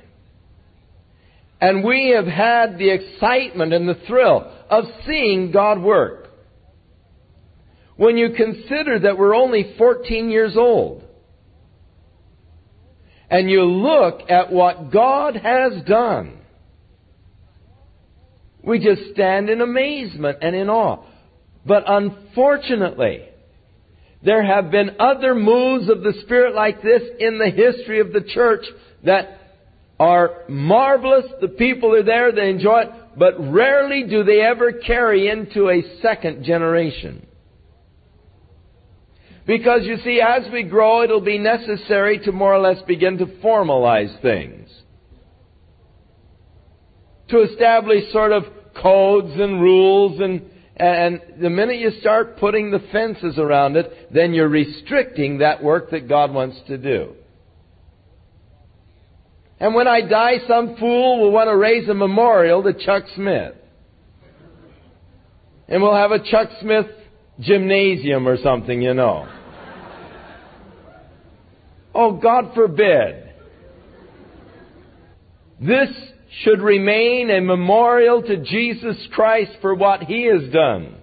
And 1.60 1.84
we 1.84 2.14
have 2.16 2.26
had 2.26 2.80
the 2.80 2.90
excitement 2.90 3.72
and 3.72 3.88
the 3.88 4.00
thrill 4.08 4.52
of 4.70 4.86
seeing 5.06 5.52
God 5.52 5.80
work. 5.82 6.30
When 7.98 8.18
you 8.18 8.30
consider 8.36 9.00
that 9.00 9.18
we're 9.18 9.36
only 9.36 9.76
14 9.78 10.32
years 10.32 10.58
old, 10.58 11.04
and 13.30 13.50
you 13.50 13.64
look 13.64 14.30
at 14.30 14.52
what 14.52 14.92
God 14.92 15.36
has 15.36 15.84
done, 15.86 16.41
we 18.64 18.80
just 18.80 19.14
stand 19.14 19.50
in 19.50 19.62
amazement 19.62 20.40
and 20.42 20.56
in 20.56 20.70
awe. 20.70 21.04
But 21.66 21.84
unfortunately, 21.88 23.26
there 24.24 24.44
have 24.44 24.72
been 24.72 24.98
other 25.00 25.34
moves 25.34 25.90
of 25.90 26.02
the 26.04 26.14
Spirit 26.24 26.56
like 26.56 26.82
this 26.82 27.02
in 27.20 27.38
the 27.38 27.50
history 27.50 28.00
of 28.00 28.14
the 28.14 28.22
church 28.22 28.66
that 29.04 29.40
are 30.00 30.44
marvelous. 30.48 31.26
The 31.42 31.48
people 31.48 31.96
are 31.96 32.04
there, 32.04 32.32
they 32.32 32.50
enjoy 32.50 32.82
it, 32.82 32.90
but 33.18 33.34
rarely 33.40 34.04
do 34.08 34.24
they 34.24 34.42
ever 34.42 34.72
carry 34.72 35.28
into 35.28 35.70
a 35.70 35.84
second 36.02 36.44
generation. 36.44 37.26
Because 39.48 39.82
you 39.84 39.98
see, 40.04 40.22
as 40.22 40.52
we 40.52 40.64
grow, 40.64 41.04
it'll 41.04 41.20
be 41.20 41.40
necessary 41.40 42.20
to 42.20 42.32
more 42.32 42.54
or 42.54 42.60
less 42.60 42.82
begin 42.84 43.18
to 43.18 43.26
formalize 43.26 44.22
things 44.22 44.71
to 47.32 47.42
establish 47.42 48.12
sort 48.12 48.32
of 48.32 48.44
codes 48.82 49.32
and 49.34 49.62
rules 49.62 50.20
and 50.22 50.50
and 50.78 51.22
the 51.40 51.50
minute 51.50 51.78
you 51.78 51.92
start 52.00 52.38
putting 52.38 52.72
the 52.72 52.80
fences 52.92 53.38
around 53.38 53.76
it, 53.78 54.12
then 54.12 54.34
you're 54.34 54.50
restricting 54.50 55.40
that 55.40 55.62
work 55.62 55.92
that 55.92 56.10
God 56.10 56.34
wants 56.34 56.58
to 56.68 56.78
do. 56.78 57.14
And 59.60 59.76
when 59.76 59.88
I 59.88 60.02
die, 60.02 60.38
some 60.48 60.78
fool 60.78 61.22
will 61.22 61.32
want 61.32 61.50
to 61.50 61.56
raise 61.56 61.88
a 61.88 61.94
memorial 61.94 62.64
to 62.64 62.74
Chuck 62.74 63.04
Smith. 63.16 63.54
And 65.68 65.84
we'll 65.84 65.96
have 65.96 66.12
a 66.12 66.20
Chuck 66.20 66.50
Smith 66.62 66.88
gymnasium 67.40 68.28
or 68.28 68.38
something, 68.38 68.82
you 68.82 68.96
know. 68.96 69.30
Oh, 71.94 72.14
God 72.14 72.56
forbid. 72.56 73.30
This 75.60 75.90
should 76.44 76.62
remain 76.62 77.30
a 77.30 77.42
memorial 77.42 78.22
to 78.22 78.38
Jesus 78.38 78.96
Christ 79.12 79.52
for 79.62 79.76
what 79.76 80.04
He 80.04 80.24
has 80.24 80.50
done. 80.52 80.96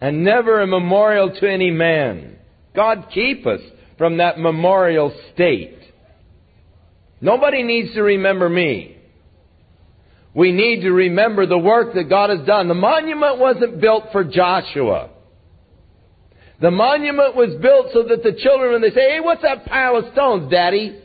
And 0.00 0.24
never 0.24 0.60
a 0.60 0.66
memorial 0.66 1.30
to 1.40 1.50
any 1.50 1.70
man. 1.70 2.36
God 2.74 3.06
keep 3.12 3.46
us 3.46 3.60
from 3.96 4.18
that 4.18 4.38
memorial 4.38 5.12
state. 5.34 5.78
Nobody 7.20 7.62
needs 7.62 7.94
to 7.94 8.02
remember 8.02 8.48
me. 8.48 8.96
We 10.34 10.52
need 10.52 10.82
to 10.82 10.90
remember 10.92 11.46
the 11.46 11.58
work 11.58 11.94
that 11.94 12.08
God 12.08 12.30
has 12.30 12.46
done. 12.46 12.68
The 12.68 12.74
monument 12.74 13.38
wasn't 13.38 13.80
built 13.80 14.04
for 14.12 14.22
Joshua. 14.22 15.10
The 16.60 16.70
monument 16.70 17.34
was 17.34 17.56
built 17.60 17.88
so 17.92 18.04
that 18.04 18.22
the 18.22 18.38
children, 18.40 18.72
when 18.72 18.82
they 18.82 18.90
say, 18.90 19.12
hey, 19.12 19.20
what's 19.20 19.42
that 19.42 19.66
pile 19.66 19.96
of 19.96 20.12
stones, 20.12 20.50
Daddy? 20.50 21.02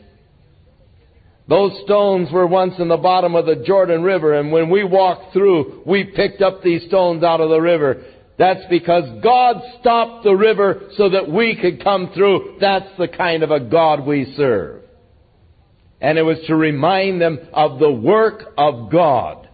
Those 1.46 1.78
stones 1.84 2.30
were 2.32 2.46
once 2.46 2.74
in 2.78 2.88
the 2.88 2.96
bottom 2.96 3.34
of 3.34 3.44
the 3.44 3.56
Jordan 3.66 4.02
River, 4.02 4.34
and 4.34 4.50
when 4.50 4.70
we 4.70 4.82
walked 4.82 5.32
through, 5.34 5.82
we 5.84 6.04
picked 6.04 6.40
up 6.40 6.62
these 6.62 6.86
stones 6.86 7.22
out 7.22 7.40
of 7.40 7.50
the 7.50 7.60
river. 7.60 8.02
That's 8.38 8.62
because 8.70 9.04
God 9.22 9.56
stopped 9.80 10.24
the 10.24 10.34
river 10.34 10.88
so 10.96 11.10
that 11.10 11.30
we 11.30 11.56
could 11.60 11.84
come 11.84 12.10
through. 12.14 12.56
That's 12.60 12.88
the 12.98 13.08
kind 13.08 13.42
of 13.42 13.50
a 13.50 13.60
God 13.60 14.06
we 14.06 14.34
serve. 14.36 14.82
And 16.00 16.18
it 16.18 16.22
was 16.22 16.38
to 16.46 16.56
remind 16.56 17.20
them 17.20 17.38
of 17.52 17.78
the 17.78 17.92
work 17.92 18.52
of 18.56 18.90
God. 18.90 19.48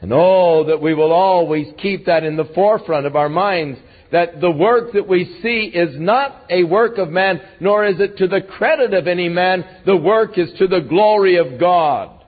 And 0.00 0.12
oh, 0.12 0.64
that 0.68 0.80
we 0.80 0.94
will 0.94 1.12
always 1.12 1.66
keep 1.80 2.06
that 2.06 2.24
in 2.24 2.36
the 2.36 2.50
forefront 2.54 3.06
of 3.06 3.14
our 3.14 3.28
minds 3.28 3.78
that 4.12 4.40
the 4.40 4.50
work 4.50 4.92
that 4.94 5.06
we 5.06 5.38
see 5.42 5.70
is 5.72 5.98
not 5.98 6.44
a 6.50 6.64
work 6.64 6.98
of 6.98 7.10
man, 7.10 7.40
nor 7.60 7.86
is 7.86 8.00
it 8.00 8.16
to 8.18 8.26
the 8.26 8.40
credit 8.40 8.92
of 8.92 9.06
any 9.06 9.28
man. 9.28 9.64
The 9.86 9.96
work 9.96 10.36
is 10.36 10.50
to 10.58 10.66
the 10.66 10.80
glory 10.80 11.36
of 11.36 11.60
God. 11.60 12.24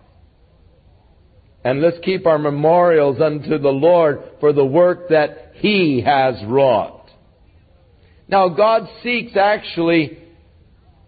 And 1.65 1.81
let's 1.81 1.99
keep 2.05 2.27
our 2.27 2.39
memorials 2.39 3.21
unto 3.21 3.59
the 3.59 3.71
Lord 3.71 4.23
for 4.41 4.53
the 4.53 4.65
work 4.65 5.09
that 5.11 5.53
He 5.55 6.03
has 6.05 6.37
wrought. 6.45 7.11
Now, 8.29 8.49
God 8.49 8.89
seeks 9.03 9.37
actually 9.37 10.19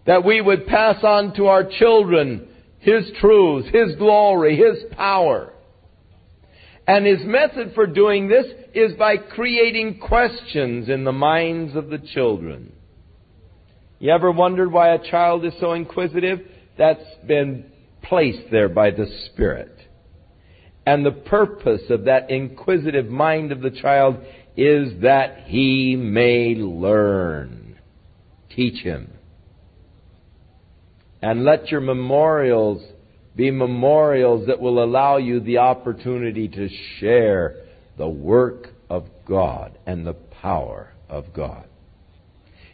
that 0.05 0.23
we 0.23 0.39
would 0.39 0.67
pass 0.67 1.03
on 1.03 1.35
to 1.35 1.47
our 1.47 1.63
children 1.63 2.47
His 2.79 3.09
truths, 3.19 3.69
His 3.73 3.95
glory, 3.95 4.57
His 4.57 4.91
power. 4.93 5.51
And 6.87 7.05
his 7.05 7.25
method 7.25 7.73
for 7.73 7.87
doing 7.87 8.27
this 8.27 8.45
is 8.73 8.93
by 8.97 9.17
creating 9.17 9.99
questions 9.99 10.87
in 10.87 11.03
the 11.03 11.11
minds 11.11 11.75
of 11.75 11.89
the 11.89 11.97
children. 11.97 12.73
You 13.99 14.11
ever 14.11 14.31
wondered 14.31 14.71
why 14.71 14.93
a 14.93 15.09
child 15.09 15.45
is 15.45 15.53
so 15.59 15.73
inquisitive? 15.73 16.41
That's 16.77 17.03
been 17.25 17.71
placed 18.03 18.51
there 18.51 18.69
by 18.69 18.91
the 18.91 19.07
Spirit. 19.25 19.71
And 20.85 21.03
the 21.03 21.11
purpose 21.11 21.81
of 21.89 22.05
that 22.05 22.29
inquisitive 22.29 23.07
mind 23.07 23.51
of 23.51 23.61
the 23.61 23.71
child 23.71 24.17
is 24.55 25.01
that 25.01 25.45
he 25.47 25.95
may 25.95 26.53
learn. 26.55 27.79
Teach 28.55 28.83
him. 28.83 29.11
And 31.21 31.43
let 31.43 31.71
your 31.71 31.81
memorials 31.81 32.83
be 33.35 33.51
memorials 33.51 34.47
that 34.47 34.59
will 34.59 34.83
allow 34.83 35.17
you 35.17 35.39
the 35.39 35.57
opportunity 35.57 36.47
to 36.47 36.69
share 36.99 37.65
the 37.97 38.07
work 38.07 38.69
of 38.89 39.07
God 39.27 39.77
and 39.85 40.05
the 40.05 40.13
power 40.13 40.93
of 41.09 41.33
God. 41.33 41.65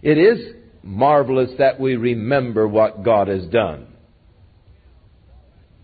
It 0.02 0.18
is 0.18 0.56
marvelous 0.84 1.52
that 1.58 1.80
we 1.80 1.96
remember 1.96 2.68
what 2.68 3.04
God 3.04 3.28
has 3.28 3.46
done. 3.48 3.88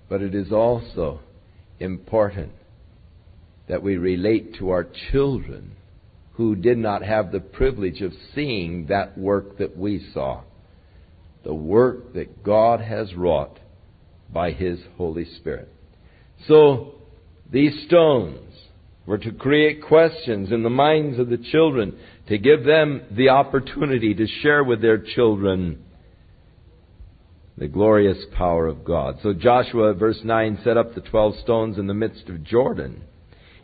But 0.10 0.22
it 0.22 0.34
is 0.34 0.52
also 0.52 1.20
important 1.80 2.54
that 3.68 3.84
we 3.84 3.98
relate 3.98 4.56
to 4.56 4.70
our 4.70 4.88
children 5.12 5.76
who 6.34 6.56
did 6.56 6.78
not 6.78 7.04
have 7.04 7.32
the 7.32 7.40
privilege 7.40 8.02
of 8.02 8.14
seeing 8.34 8.88
that 8.88 9.18
work 9.18 9.58
that 9.58 9.76
we 9.76 10.08
saw. 10.14 10.44
The 11.44 11.54
work 11.54 12.14
that 12.14 12.44
God 12.44 12.80
has 12.80 13.14
wrought 13.16 13.60
by 14.32 14.52
His 14.52 14.80
Holy 14.98 15.26
Spirit. 15.38 15.70
So, 16.48 16.96
these 17.52 17.86
stones 17.88 18.54
were 19.06 19.18
to 19.18 19.32
create 19.32 19.82
questions 19.82 20.52
in 20.52 20.64
the 20.64 20.70
minds 20.70 21.18
of 21.18 21.30
the 21.30 21.38
children, 21.38 21.98
to 22.28 22.38
give 22.38 22.66
them 22.66 23.02
the 23.12 23.30
opportunity 23.30 24.14
to 24.14 24.28
share 24.42 24.64
with 24.64 24.82
their 24.82 24.98
children 24.98 25.84
the 27.58 27.68
glorious 27.68 28.24
power 28.36 28.68
of 28.68 28.84
God. 28.84 29.18
So 29.24 29.34
Joshua, 29.34 29.94
verse 29.94 30.20
9, 30.24 30.60
set 30.64 30.78
up 30.78 30.94
the 30.94 31.02
twelve 31.02 31.36
stones 31.42 31.80
in 31.80 31.88
the 31.88 31.94
midst 31.94 32.30
of 32.30 32.44
Jordan, 32.44 33.02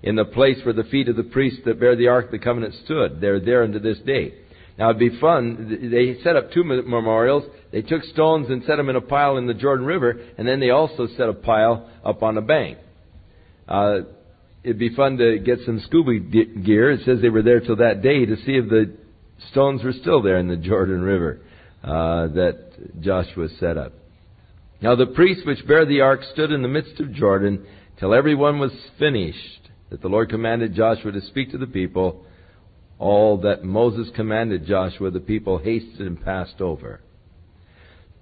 in 0.01 0.15
the 0.15 0.25
place 0.25 0.57
where 0.63 0.73
the 0.73 0.85
feet 0.85 1.09
of 1.09 1.15
the 1.15 1.23
priests 1.23 1.59
that 1.65 1.79
bear 1.79 1.95
the 1.95 2.07
Ark 2.07 2.25
of 2.25 2.31
the 2.31 2.39
Covenant 2.39 2.73
stood. 2.85 3.21
They're 3.21 3.39
there 3.39 3.63
unto 3.63 3.79
this 3.79 3.99
day. 3.99 4.33
Now 4.77 4.89
it'd 4.89 4.99
be 4.99 5.19
fun. 5.19 5.89
They 5.91 6.21
set 6.23 6.35
up 6.35 6.51
two 6.51 6.63
memorials. 6.63 7.43
They 7.71 7.81
took 7.81 8.03
stones 8.05 8.49
and 8.49 8.63
set 8.63 8.77
them 8.77 8.89
in 8.89 8.95
a 8.95 9.01
pile 9.01 9.37
in 9.37 9.45
the 9.45 9.53
Jordan 9.53 9.85
River, 9.85 10.19
and 10.37 10.47
then 10.47 10.59
they 10.59 10.71
also 10.71 11.07
set 11.15 11.29
a 11.29 11.33
pile 11.33 11.89
up 12.03 12.23
on 12.23 12.37
a 12.37 12.41
bank. 12.41 12.79
Uh, 13.67 13.99
it'd 14.63 14.79
be 14.79 14.95
fun 14.95 15.17
to 15.17 15.37
get 15.39 15.59
some 15.65 15.79
scuba 15.85 16.17
gear. 16.19 16.91
It 16.91 17.01
says 17.05 17.21
they 17.21 17.29
were 17.29 17.43
there 17.43 17.59
till 17.59 17.75
that 17.77 18.01
day 18.01 18.25
to 18.25 18.35
see 18.37 18.53
if 18.53 18.69
the 18.69 18.95
stones 19.51 19.83
were 19.83 19.93
still 19.93 20.21
there 20.21 20.37
in 20.37 20.47
the 20.47 20.57
Jordan 20.57 21.01
River 21.01 21.41
uh, 21.83 22.27
that 22.27 23.01
Joshua 23.01 23.47
set 23.59 23.77
up. 23.77 23.93
Now 24.81 24.95
the 24.95 25.05
priests 25.05 25.45
which 25.45 25.65
bear 25.67 25.85
the 25.85 26.01
ark 26.01 26.21
stood 26.33 26.51
in 26.51 26.61
the 26.61 26.67
midst 26.67 26.99
of 26.99 27.13
Jordan 27.13 27.65
till 27.99 28.13
every 28.13 28.35
one 28.35 28.59
was 28.59 28.71
finished. 28.97 29.69
That 29.89 30.01
the 30.01 30.07
Lord 30.07 30.29
commanded 30.29 30.73
Joshua 30.73 31.11
to 31.11 31.21
speak 31.21 31.51
to 31.51 31.57
the 31.57 31.67
people 31.67 32.25
all 33.03 33.41
that 33.41 33.65
Moses 33.65 34.09
commanded 34.15 34.65
Joshua, 34.65 35.11
the 35.11 35.19
people 35.19 35.57
hasted 35.57 36.07
and 36.07 36.23
passed 36.23 36.61
over. 36.61 37.01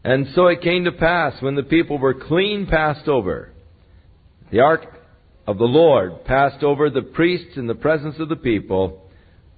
And 0.04 0.26
so 0.34 0.48
it 0.48 0.62
came 0.62 0.86
to 0.86 0.92
pass 0.92 1.40
when 1.40 1.56
the 1.56 1.64
people 1.64 2.00
were 2.00 2.16
clean 2.16 2.66
passed 2.66 3.08
over, 3.08 3.52
the 4.52 4.60
ark 4.60 4.86
of 5.46 5.60
the 5.60 5.66
Lord 5.66 6.26
passed 6.26 6.64
over 6.64 6.90
the 6.90 7.04
priests 7.04 7.58
in 7.58 7.68
the 7.68 7.76
presence 7.76 8.16
of 8.20 8.30
the 8.30 8.36
people, 8.36 9.08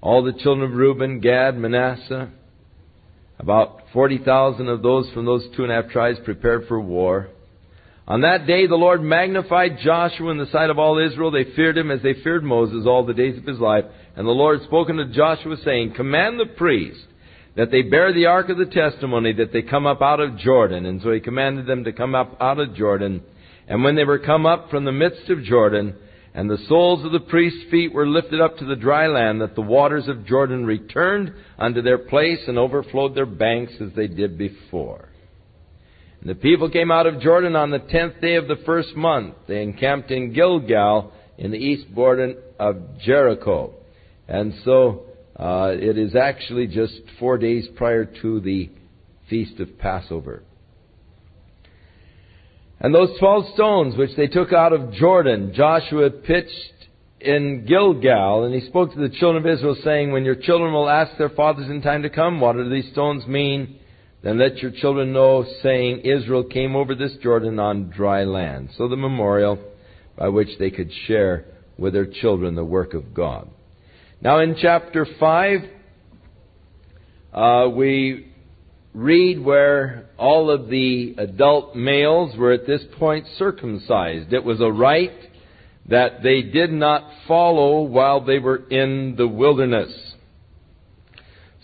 all 0.01 0.24
the 0.24 0.34
children 0.34 0.69
of 0.69 0.78
Reuben, 0.78 1.21
Gad, 1.21 1.57
Manasseh, 1.57 2.30
about 3.39 3.80
40,000 3.93 4.67
of 4.67 4.84
those 4.84 5.09
from 5.13 5.26
those 5.26 5.47
two 5.55 5.63
and 5.63 5.71
a 5.71 5.82
half 5.82 5.91
tribes 5.91 6.19
prepared 6.26 6.67
for 6.67 6.82
war. 6.82 7.30
On 8.06 8.22
that 8.22 8.47
day 8.47 8.68
the 8.68 8.76
Lord 8.76 9.01
magnified 9.01 9.78
Joshua 9.82 10.32
in 10.32 10.38
the 10.38 10.47
sight 10.47 10.70
of 10.70 10.78
all 10.78 10.97
Israel. 10.97 11.32
They 11.32 11.56
feared 11.56 11.78
him 11.78 11.89
as 11.89 12.01
they 12.01 12.16
feared 12.16 12.43
Moses 12.43 12.86
all 12.86 13.06
the 13.06 13.14
days 13.14 13.38
of 13.38 13.45
his 13.45 13.60
life. 13.60 13.86
And 14.16 14.28
the 14.28 14.32
Lord 14.32 14.62
spoke 14.64 14.89
unto 14.89 15.12
Joshua, 15.14 15.56
saying, 15.64 15.93
Command 15.95 16.39
the 16.39 16.54
priests 16.58 17.01
that 17.56 17.72
they 17.72 17.82
bear 17.82 18.12
the 18.14 18.26
ark 18.26 18.49
of 18.49 18.58
the 18.58 18.66
testimony, 18.66 19.32
that 19.34 19.54
they 19.54 19.62
come 19.62 19.86
up 19.86 20.01
out 20.01 20.20
of 20.20 20.38
Jordan. 20.38 20.86
And 20.86 21.01
so 21.01 21.12
he 21.12 21.20
commanded 21.20 21.66
them 21.66 21.86
to 21.86 21.93
come 21.93 22.14
up 22.14 22.36
out 22.41 22.60
of 22.60 22.76
Jordan. 22.76 23.22
And 23.68 23.84
when 23.84 23.95
they 23.95 24.04
were 24.04 24.20
come 24.20 24.45
up 24.45 24.70
from 24.70 24.84
the 24.84 24.91
midst 24.91 25.30
of 25.30 25.43
Jordan, 25.43 25.95
and 26.34 26.49
the 26.49 26.58
soles 26.68 27.06
of 27.06 27.12
the 27.12 27.20
priests' 27.20 27.70
feet 27.70 27.93
were 27.93 28.08
lifted 28.08 28.41
up 28.41 28.58
to 28.58 28.66
the 28.66 28.76
dry 28.76 29.08
land, 29.08 29.39
that 29.41 29.56
the 29.56 29.62
waters 29.62 30.08
of 30.08 30.26
Jordan 30.26 30.66
returned 30.66 31.32
unto 31.60 31.82
their 31.82 31.99
place 31.99 32.39
and 32.47 32.58
overflowed 32.58 33.16
their 33.16 33.28
banks 33.28 33.74
as 33.80 33.91
they 33.95 34.08
did 34.08 34.38
before. 34.38 35.10
And 36.24 36.30
the 36.30 36.36
people 36.36 36.69
came 36.69 36.89
out 36.89 37.05
of 37.05 37.19
Jordan 37.19 37.53
on 37.57 37.69
the 37.69 37.80
tenth 37.80 38.21
day 38.21 38.36
of 38.36 38.47
the 38.47 38.55
first 38.65 38.95
month. 38.95 39.36
They 39.45 39.61
encamped 39.61 40.09
in 40.09 40.32
Gilgal 40.32 41.11
in 41.38 41.51
the 41.51 41.57
east 41.57 41.93
border 41.93 42.36
of 42.57 42.97
Jericho. 42.99 43.74
And 44.30 44.53
so 44.63 45.07
uh, 45.38 45.71
it 45.74 45.97
is 45.97 46.15
actually 46.15 46.67
just 46.67 46.93
four 47.19 47.38
days 47.38 47.67
prior 47.76 48.05
to 48.21 48.39
the 48.39 48.69
feast 49.30 49.59
of 49.59 49.78
Passover. 49.80 50.43
And 52.80 52.95
those 52.95 53.19
twelve 53.19 53.53
stones 53.53 53.97
which 53.97 54.15
they 54.15 54.28
took 54.28 54.53
out 54.53 54.71
of 54.71 54.93
Jordan, 54.93 55.51
Joshua 55.53 56.09
pitched 56.09 56.88
in 57.19 57.65
Gilgal, 57.67 58.45
and 58.45 58.55
he 58.55 58.65
spoke 58.69 58.93
to 58.93 58.99
the 58.99 59.09
children 59.09 59.45
of 59.45 59.57
Israel, 59.57 59.76
saying, 59.84 60.13
When 60.13 60.24
your 60.24 60.36
children 60.36 60.71
will 60.71 60.89
ask 60.89 61.17
their 61.17 61.30
fathers 61.30 61.69
in 61.69 61.82
time 61.82 62.03
to 62.03 62.09
come, 62.09 62.39
what 62.39 62.53
do 62.53 62.69
these 62.69 62.89
stones 62.93 63.28
mean? 63.28 63.80
Then 64.24 64.39
let 64.39 64.59
your 64.59 64.71
children 64.71 65.11
know, 65.11 65.45
saying, 65.61 65.99
Israel 65.99 66.45
came 66.45 66.78
over 66.78 66.95
this 66.95 67.13
Jordan 67.21 67.59
on 67.59 67.89
dry 67.89 68.24
land. 68.24 68.69
So 68.78 68.88
the 68.88 68.95
memorial 68.95 69.59
by 70.17 70.30
which 70.30 70.57
they 70.59 70.71
could 70.71 70.91
share 71.07 71.45
with 71.78 71.93
their 71.93 72.05
children 72.05 72.55
the 72.55 72.63
work 72.63 72.93
of 72.93 73.13
God. 73.13 73.49
Now 74.21 74.39
in 74.39 74.55
chapter 74.59 75.05
5, 75.19 75.59
uh, 77.34 77.69
we 77.76 78.32
read 78.93 79.43
where 79.43 80.05
all 80.17 80.49
of 80.49 80.69
the 80.69 81.15
adult 81.17 81.76
males 81.76 82.38
were 82.38 82.53
at 82.53 82.65
this 82.65 82.84
point 82.97 83.26
circumcised. 83.38 84.32
It 84.32 84.43
was 84.43 84.61
a 84.61 84.71
rite 84.71 85.11
that 85.89 86.24
they 86.24 86.43
did 86.43 86.71
not 86.71 87.09
follow 87.28 87.82
while 87.82 88.24
they 88.24 88.39
were 88.39 88.67
in 88.69 89.15
the 89.17 89.28
wilderness. 89.28 89.91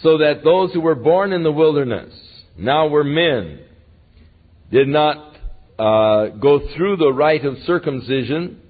So 0.01 0.17
that 0.17 0.43
those 0.43 0.73
who 0.73 0.81
were 0.81 0.95
born 0.95 1.31
in 1.31 1.43
the 1.43 1.51
wilderness, 1.51 2.13
now 2.59 2.87
were 2.87 3.03
men, 3.03 3.59
did 4.71 4.87
not 4.87 5.35
uh, 5.77 6.27
go 6.27 6.59
through 6.75 6.97
the 6.97 7.11
rite 7.11 7.45
of 7.45 7.57
circumcision, 7.65 8.61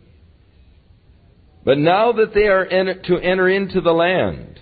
but 1.66 1.78
now 1.78 2.14
that 2.14 2.34
they 2.34 2.48
are 2.48 2.66
to 2.66 3.18
enter 3.18 3.50
into 3.50 3.82
the 3.82 3.92
land, 3.92 4.60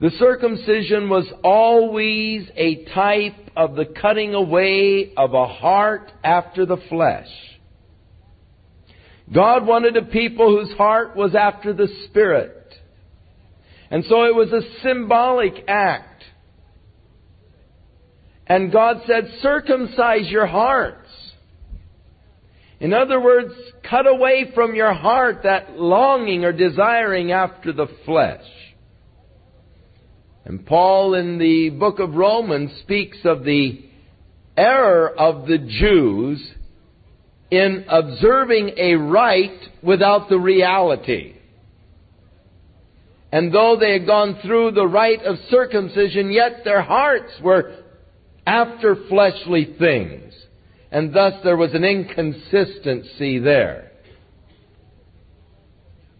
the 0.00 0.10
circumcision 0.18 1.08
was 1.08 1.26
always 1.42 2.48
a 2.56 2.84
type 2.94 3.50
of 3.56 3.74
the 3.74 3.84
cutting 3.84 4.34
away 4.34 5.12
of 5.16 5.34
a 5.34 5.46
heart 5.46 6.12
after 6.22 6.64
the 6.66 6.76
flesh. 6.88 7.28
God 9.32 9.66
wanted 9.66 9.96
a 9.96 10.02
people 10.02 10.56
whose 10.56 10.74
heart 10.76 11.16
was 11.16 11.34
after 11.34 11.72
the 11.72 11.88
Spirit. 12.06 12.54
And 13.90 14.04
so 14.08 14.24
it 14.24 14.34
was 14.34 14.52
a 14.52 14.62
symbolic 14.82 15.64
act. 15.66 16.17
And 18.48 18.72
God 18.72 19.02
said, 19.06 19.30
circumcise 19.42 20.28
your 20.28 20.46
hearts. 20.46 21.08
In 22.80 22.94
other 22.94 23.20
words, 23.20 23.52
cut 23.88 24.06
away 24.06 24.52
from 24.54 24.74
your 24.74 24.94
heart 24.94 25.40
that 25.42 25.78
longing 25.78 26.44
or 26.44 26.52
desiring 26.52 27.32
after 27.32 27.72
the 27.72 27.88
flesh. 28.06 28.44
And 30.44 30.64
Paul 30.64 31.14
in 31.14 31.38
the 31.38 31.70
book 31.70 31.98
of 31.98 32.14
Romans 32.14 32.70
speaks 32.82 33.18
of 33.24 33.44
the 33.44 33.84
error 34.56 35.10
of 35.10 35.46
the 35.46 35.58
Jews 35.58 36.54
in 37.50 37.84
observing 37.88 38.72
a 38.78 38.94
rite 38.94 39.60
without 39.82 40.28
the 40.28 40.38
reality. 40.38 41.34
And 43.30 43.52
though 43.52 43.76
they 43.78 43.92
had 43.92 44.06
gone 44.06 44.38
through 44.42 44.70
the 44.70 44.86
rite 44.86 45.22
of 45.22 45.36
circumcision, 45.50 46.30
yet 46.30 46.64
their 46.64 46.82
hearts 46.82 47.32
were 47.42 47.74
after 48.48 48.96
fleshly 49.08 49.74
things. 49.78 50.32
And 50.90 51.14
thus 51.14 51.34
there 51.44 51.56
was 51.56 51.74
an 51.74 51.84
inconsistency 51.84 53.38
there. 53.38 53.92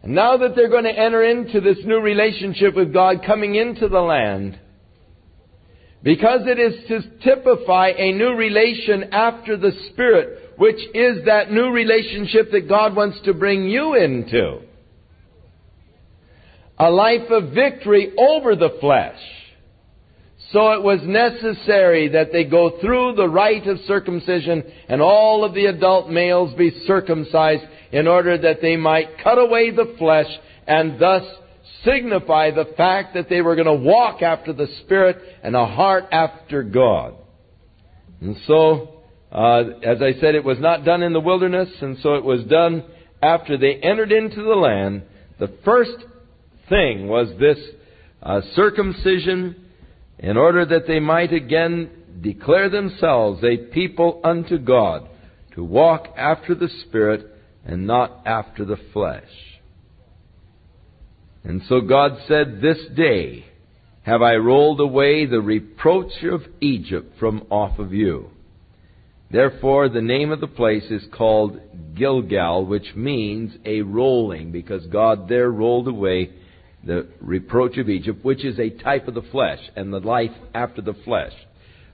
And 0.03 0.15
now 0.15 0.37
that 0.37 0.55
they're 0.55 0.69
going 0.69 0.85
to 0.85 0.91
enter 0.91 1.23
into 1.25 1.61
this 1.63 1.79
new 1.85 2.01
relationship 2.01 2.75
with 2.77 2.93
God 2.93 3.25
coming 3.27 3.55
into 3.55 3.89
the 3.89 4.01
land, 4.01 4.59
because 6.03 6.43
it 6.45 6.59
is 6.59 6.87
to 6.89 7.19
typify 7.25 7.93
a 7.97 8.13
new 8.13 8.35
relation 8.35 9.13
after 9.13 9.57
the 9.57 9.73
Spirit, 9.91 10.53
which 10.59 10.81
is 10.95 11.25
that 11.25 11.51
new 11.51 11.71
relationship 11.71 12.53
that 12.53 12.69
God 12.69 12.95
wants 12.95 13.19
to 13.25 13.33
bring 13.33 13.65
you 13.65 13.95
into. 13.95 14.61
A 16.79 16.91
life 16.91 17.31
of 17.31 17.53
victory 17.55 18.13
over 18.17 18.55
the 18.55 18.77
flesh. 18.81 19.19
So 20.53 20.73
it 20.73 20.83
was 20.83 21.01
necessary 21.03 22.09
that 22.09 22.33
they 22.33 22.45
go 22.45 22.79
through 22.81 23.15
the 23.17 23.29
rite 23.29 23.67
of 23.67 23.79
circumcision 23.87 24.65
and 24.89 25.03
all 25.03 25.45
of 25.45 25.53
the 25.53 25.67
adult 25.67 26.09
males 26.09 26.55
be 26.55 26.71
circumcised 26.87 27.65
in 27.93 28.07
order 28.07 28.39
that 28.39 28.63
they 28.63 28.77
might 28.77 29.19
cut 29.23 29.39
away 29.39 29.71
the 29.71 29.95
flesh 29.99 30.29
and 30.67 30.99
thus 30.99 31.23
signify 31.85 32.51
the 32.51 32.73
fact 32.77 33.15
that 33.15 33.29
they 33.29 33.43
were 33.43 33.57
going 33.57 33.67
to 33.67 33.75
walk 33.75 34.23
after 34.23 34.55
the 34.55 34.69
Spirit 34.85 35.19
and 35.43 35.55
a 35.55 35.67
heart 35.67 36.05
after 36.13 36.63
God. 36.63 37.15
And 38.23 38.37
so, 38.47 39.03
uh, 39.31 39.63
as 39.83 40.01
I 40.01 40.19
said, 40.19 40.35
it 40.35 40.45
was 40.45 40.59
not 40.59 40.85
done 40.85 41.03
in 41.03 41.13
the 41.13 41.21
wilderness, 41.21 41.69
and 41.81 41.99
so 42.03 42.15
it 42.15 42.25
was 42.25 42.45
done 42.45 42.85
after 43.23 43.59
they 43.59 43.75
entered 43.75 44.13
into 44.13 44.43
the 44.43 44.55
land. 44.55 45.03
The 45.39 45.55
first 45.65 46.05
thing 46.69 47.07
was 47.07 47.29
this 47.39 47.59
uh, 48.23 48.41
circumcision 48.55 49.68
in 50.19 50.37
order 50.37 50.65
that 50.65 50.87
they 50.87 51.01
might 51.01 51.33
again 51.33 51.91
declare 52.21 52.69
themselves 52.69 53.43
a 53.45 53.57
people 53.57 54.21
unto 54.25 54.59
God 54.59 55.09
to 55.55 55.63
walk 55.63 56.09
after 56.17 56.55
the 56.55 56.69
Spirit 56.87 57.27
and 57.65 57.87
not 57.87 58.23
after 58.27 58.65
the 58.65 58.79
flesh. 58.93 59.31
And 61.45 61.63
so 61.69 61.81
God 61.81 62.19
said, 62.27 62.61
This 62.61 62.79
day 62.97 63.45
have 64.03 64.23
I 64.23 64.37
rolled 64.37 64.81
away 64.81 65.27
the 65.27 65.41
reproach 65.41 66.23
of 66.25 66.43
Egypt 66.61 67.15
from 67.19 67.47
off 67.51 67.79
of 67.79 67.93
you. 67.93 68.31
Therefore, 69.31 69.89
the 69.89 70.01
name 70.01 70.33
of 70.33 70.41
the 70.41 70.47
place 70.47 70.85
is 70.91 71.03
called 71.13 71.61
Gilgal, 71.95 72.65
which 72.65 72.95
means 72.97 73.53
a 73.65 73.83
rolling, 73.83 74.53
because 74.53 74.87
God 74.87 75.29
there 75.29 75.51
rolled 75.51 75.87
away 75.87 76.31
the 76.89 77.07
reproach 77.21 77.77
of 77.77 77.91
Egypt, 77.91 78.25
which 78.25 78.43
is 78.47 78.59
a 78.59 78.71
type 78.71 79.09
of 79.09 79.15
the 79.15 79.23
flesh 79.31 79.61
and 79.77 79.93
the 79.93 80.01
life 80.01 80.33
after 80.55 80.81
the 80.81 80.95
flesh. 81.05 81.35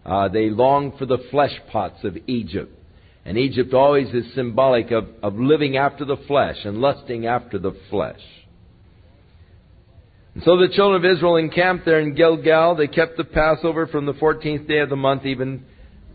Uh, 0.06 0.28
they 0.28 0.48
long 0.48 0.96
for 0.96 1.04
the 1.04 1.18
flesh 1.32 1.50
pots 1.72 2.04
of 2.04 2.16
Egypt. 2.28 2.72
And 3.24 3.36
Egypt 3.36 3.74
always 3.74 4.14
is 4.14 4.24
symbolic 4.36 4.92
of, 4.92 5.08
of 5.20 5.34
living 5.34 5.76
after 5.76 6.04
the 6.04 6.18
flesh 6.28 6.58
and 6.64 6.78
lusting 6.78 7.26
after 7.26 7.58
the 7.58 7.72
flesh. 7.90 8.20
And 10.34 10.44
so 10.44 10.58
the 10.58 10.68
children 10.68 11.04
of 11.04 11.16
Israel 11.16 11.36
encamped 11.36 11.84
there 11.84 11.98
in 11.98 12.14
Gilgal. 12.14 12.76
They 12.76 12.86
kept 12.86 13.16
the 13.16 13.24
Passover 13.24 13.88
from 13.88 14.06
the 14.06 14.14
14th 14.14 14.68
day 14.68 14.78
of 14.78 14.90
the 14.90 14.96
month, 14.96 15.26
even 15.26 15.64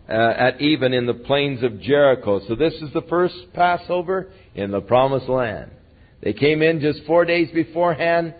uh, 0.08 0.12
at 0.12 0.60
even 0.62 0.94
in 0.94 1.04
the 1.04 1.14
plains 1.14 1.62
of 1.62 1.82
Jericho. 1.82 2.40
So 2.48 2.54
this 2.54 2.74
is 2.74 2.94
the 2.94 3.02
first 3.10 3.34
Passover 3.52 4.30
in 4.54 4.70
the 4.70 4.80
Promised 4.80 5.28
Land. 5.28 5.70
They 6.22 6.32
came 6.32 6.62
in 6.62 6.80
just 6.80 7.00
four 7.06 7.26
days 7.26 7.50
beforehand, 7.52 8.34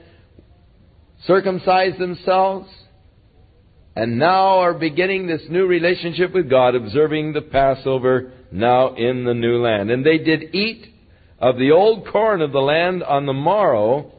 circumcised 1.26 1.98
themselves, 1.98 2.68
and 3.96 4.18
now 4.18 4.60
are 4.60 4.74
beginning 4.74 5.26
this 5.26 5.42
new 5.50 5.66
relationship 5.66 6.32
with 6.32 6.48
God, 6.48 6.74
observing 6.74 7.32
the 7.32 7.42
Passover 7.42 8.32
now 8.50 8.94
in 8.94 9.24
the 9.24 9.34
new 9.34 9.60
land. 9.60 9.90
And 9.90 10.04
they 10.04 10.18
did 10.18 10.54
eat 10.54 10.86
of 11.38 11.56
the 11.56 11.72
old 11.72 12.06
corn 12.06 12.40
of 12.40 12.52
the 12.52 12.60
land 12.60 13.02
on 13.02 13.26
the 13.26 13.32
morrow 13.32 14.12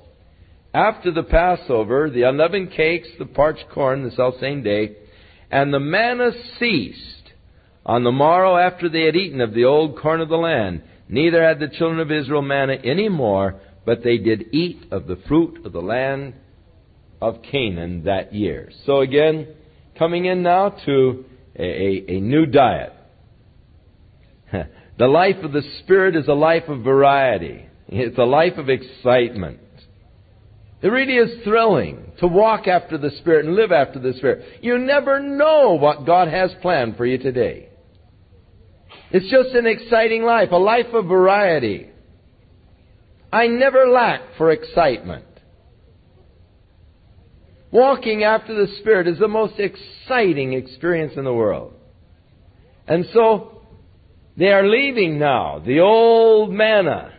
after 0.73 1.11
the 1.11 1.23
Passover, 1.23 2.09
the 2.09 2.23
unleavened 2.23 2.71
cakes, 2.71 3.09
the 3.17 3.25
parched 3.25 3.65
corn, 3.73 4.03
the 4.03 4.11
self-same 4.11 4.63
day, 4.63 4.95
and 5.49 5.73
the 5.73 5.79
manna 5.79 6.31
ceased 6.59 7.31
on 7.85 8.03
the 8.03 8.11
morrow 8.11 8.57
after 8.57 8.87
they 8.87 9.03
had 9.03 9.15
eaten 9.15 9.41
of 9.41 9.53
the 9.53 9.65
old 9.65 9.99
corn 9.99 10.21
of 10.21 10.29
the 10.29 10.37
land. 10.37 10.81
Neither 11.09 11.43
had 11.43 11.59
the 11.59 11.67
children 11.67 11.99
of 11.99 12.11
Israel 12.11 12.41
manna 12.41 12.73
any 12.83 13.09
more, 13.09 13.59
but 13.85 14.03
they 14.03 14.17
did 14.17 14.53
eat 14.53 14.85
of 14.91 15.07
the 15.07 15.19
fruit 15.27 15.65
of 15.65 15.73
the 15.73 15.81
land 15.81 16.35
of 17.21 17.41
Canaan 17.43 18.03
that 18.05 18.33
year. 18.33 18.71
So 18.85 19.01
again, 19.01 19.47
coming 19.97 20.25
in 20.25 20.43
now 20.43 20.69
to 20.85 21.25
a, 21.57 21.63
a, 21.63 22.05
a 22.15 22.19
new 22.19 22.45
diet. 22.45 22.93
the 24.97 25.07
life 25.07 25.37
of 25.43 25.51
the 25.51 25.63
Spirit 25.79 26.15
is 26.15 26.27
a 26.27 26.33
life 26.33 26.67
of 26.67 26.83
variety. 26.83 27.67
It's 27.87 28.17
a 28.17 28.23
life 28.23 28.57
of 28.57 28.69
excitement. 28.69 29.59
It 30.81 30.87
really 30.87 31.17
is 31.17 31.43
thrilling 31.43 32.11
to 32.19 32.27
walk 32.27 32.67
after 32.67 32.97
the 32.97 33.11
Spirit 33.19 33.45
and 33.45 33.55
live 33.55 33.71
after 33.71 33.99
the 33.99 34.13
Spirit. 34.13 34.63
You 34.63 34.79
never 34.79 35.19
know 35.19 35.77
what 35.79 36.05
God 36.05 36.27
has 36.27 36.51
planned 36.61 36.97
for 36.97 37.05
you 37.05 37.19
today. 37.19 37.69
It's 39.11 39.29
just 39.29 39.53
an 39.55 39.67
exciting 39.67 40.23
life, 40.23 40.49
a 40.51 40.57
life 40.57 40.93
of 40.93 41.05
variety. 41.05 41.89
I 43.31 43.47
never 43.47 43.87
lack 43.87 44.21
for 44.37 44.51
excitement. 44.51 45.25
Walking 47.71 48.23
after 48.23 48.53
the 48.53 48.73
Spirit 48.79 49.07
is 49.07 49.19
the 49.19 49.27
most 49.27 49.53
exciting 49.59 50.53
experience 50.53 51.13
in 51.15 51.23
the 51.23 51.33
world. 51.33 51.73
And 52.87 53.05
so, 53.13 53.61
they 54.37 54.47
are 54.47 54.67
leaving 54.67 55.19
now 55.19 55.59
the 55.65 55.79
old 55.79 56.51
manna, 56.51 57.13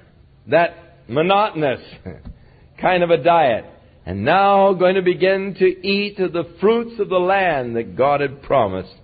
that 0.48 0.98
monotonous 1.09 1.80
kind 2.80 3.03
of 3.03 3.11
a 3.11 3.22
diet, 3.22 3.64
and 4.05 4.24
now 4.24 4.72
going 4.74 4.96
to 4.96 5.03
begin 5.03 5.55
to 5.59 5.86
eat 5.86 6.18
of 6.18 6.32
the 6.32 6.55
fruits 6.61 6.98
of 6.98 7.09
the 7.09 7.18
land 7.18 7.76
that 7.76 7.96
God 7.96 8.20
had 8.20 8.42
promised 8.42 8.94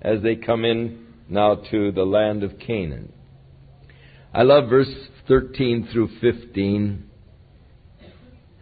as 0.00 0.22
they 0.22 0.36
come 0.36 0.64
in 0.64 1.06
now 1.28 1.56
to 1.70 1.92
the 1.92 2.04
land 2.04 2.42
of 2.42 2.58
Canaan. 2.58 3.12
I 4.32 4.42
love 4.42 4.68
verse 4.68 4.92
13 5.28 5.88
through 5.92 6.08
15. 6.20 7.10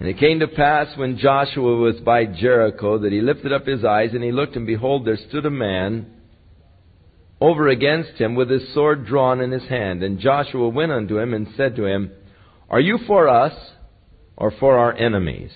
And 0.00 0.08
it 0.08 0.18
came 0.18 0.40
to 0.40 0.48
pass 0.48 0.96
when 0.96 1.18
Joshua 1.18 1.76
was 1.76 1.96
by 1.96 2.26
Jericho 2.26 2.98
that 2.98 3.12
he 3.12 3.20
lifted 3.20 3.52
up 3.52 3.66
his 3.66 3.84
eyes 3.84 4.10
and 4.12 4.24
he 4.24 4.32
looked 4.32 4.56
and 4.56 4.66
behold 4.66 5.06
there 5.06 5.18
stood 5.28 5.46
a 5.46 5.50
man 5.50 6.06
over 7.40 7.68
against 7.68 8.20
him 8.20 8.34
with 8.34 8.50
his 8.50 8.72
sword 8.74 9.06
drawn 9.06 9.40
in 9.40 9.50
his 9.50 9.68
hand. 9.68 10.02
And 10.02 10.18
Joshua 10.18 10.68
went 10.68 10.92
unto 10.92 11.18
him 11.18 11.32
and 11.32 11.46
said 11.56 11.76
to 11.76 11.86
him, 11.86 12.10
Are 12.68 12.80
you 12.80 12.98
for 13.06 13.28
us 13.28 13.54
or 14.36 14.50
for 14.50 14.78
our 14.78 14.92
enemies? 14.92 15.52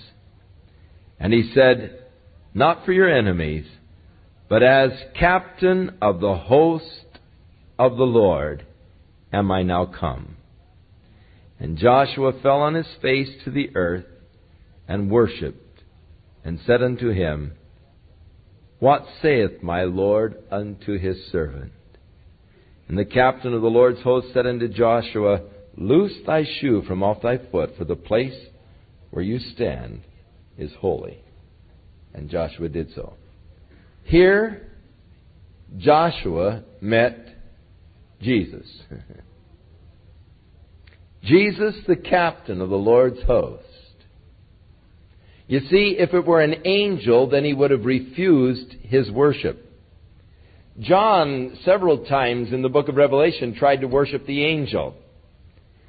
And 1.19 1.33
he 1.33 1.51
said, 1.55 2.05
Not 2.55 2.85
for 2.85 2.93
your 2.93 3.11
enemies, 3.11 3.67
but 4.49 4.63
as 4.63 4.91
captain 5.19 5.99
of 6.01 6.21
the 6.21 6.37
host 6.37 6.85
of 7.79 7.97
the 7.97 8.05
Lord 8.05 8.65
am 9.33 9.51
I 9.51 9.63
now 9.63 9.87
come. 9.87 10.37
And 11.59 11.77
Joshua 11.77 12.41
fell 12.41 12.61
on 12.61 12.75
his 12.75 12.87
face 13.03 13.29
to 13.45 13.51
the 13.51 13.71
earth 13.75 14.05
and 14.89 15.11
worshipped, 15.11 15.83
and 16.45 16.59
said 16.67 16.83
unto 16.83 17.11
him, 17.11 17.53
What 18.81 19.05
saith 19.23 19.63
my 19.63 19.85
Lord 19.85 20.37
unto 20.51 20.99
his 20.99 21.31
servant? 21.31 21.73
And 22.89 22.99
the 22.99 23.05
captain 23.05 23.53
of 23.53 23.61
the 23.61 23.69
Lord's 23.69 24.01
host 24.03 24.29
said 24.33 24.47
unto 24.47 24.67
Joshua, 24.67 25.43
Loose 25.77 26.15
thy 26.27 26.45
shoe 26.61 26.83
from 26.89 27.03
off 27.03 27.23
thy 27.23 27.39
foot, 27.51 27.77
for 27.77 27.85
the 27.85 27.95
place 27.95 28.35
where 29.11 29.23
you 29.23 29.39
stand 29.39 30.01
is 30.57 30.73
holy. 30.81 31.23
And 32.15 32.31
Joshua 32.31 32.69
did 32.69 32.93
so. 32.95 33.13
Here, 34.05 34.73
Joshua 35.77 36.65
met 36.81 37.29
Jesus. 38.23 38.67
Jesus, 41.23 41.75
the 41.87 41.97
captain 41.97 42.61
of 42.61 42.71
the 42.71 42.77
Lord's 42.77 43.23
host. 43.25 43.65
You 45.49 45.61
see, 45.71 45.97
if 45.99 46.13
it 46.13 46.27
were 46.27 46.43
an 46.43 46.67
angel, 46.67 47.31
then 47.31 47.43
he 47.43 47.55
would 47.55 47.71
have 47.71 47.87
refused 47.87 48.71
his 48.83 49.11
worship. 49.11 49.65
John, 50.79 51.59
several 51.65 52.05
times 52.05 52.53
in 52.53 52.61
the 52.61 52.69
book 52.69 52.89
of 52.89 52.97
Revelation, 52.97 53.55
tried 53.55 53.81
to 53.81 53.89
worship 53.89 54.27
the 54.27 54.45
angel. 54.45 54.95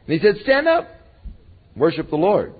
And 0.07 0.19
he 0.19 0.25
said, 0.25 0.41
Stand 0.43 0.67
up, 0.69 0.87
worship 1.75 2.09
the 2.09 2.15
Lord. 2.15 2.53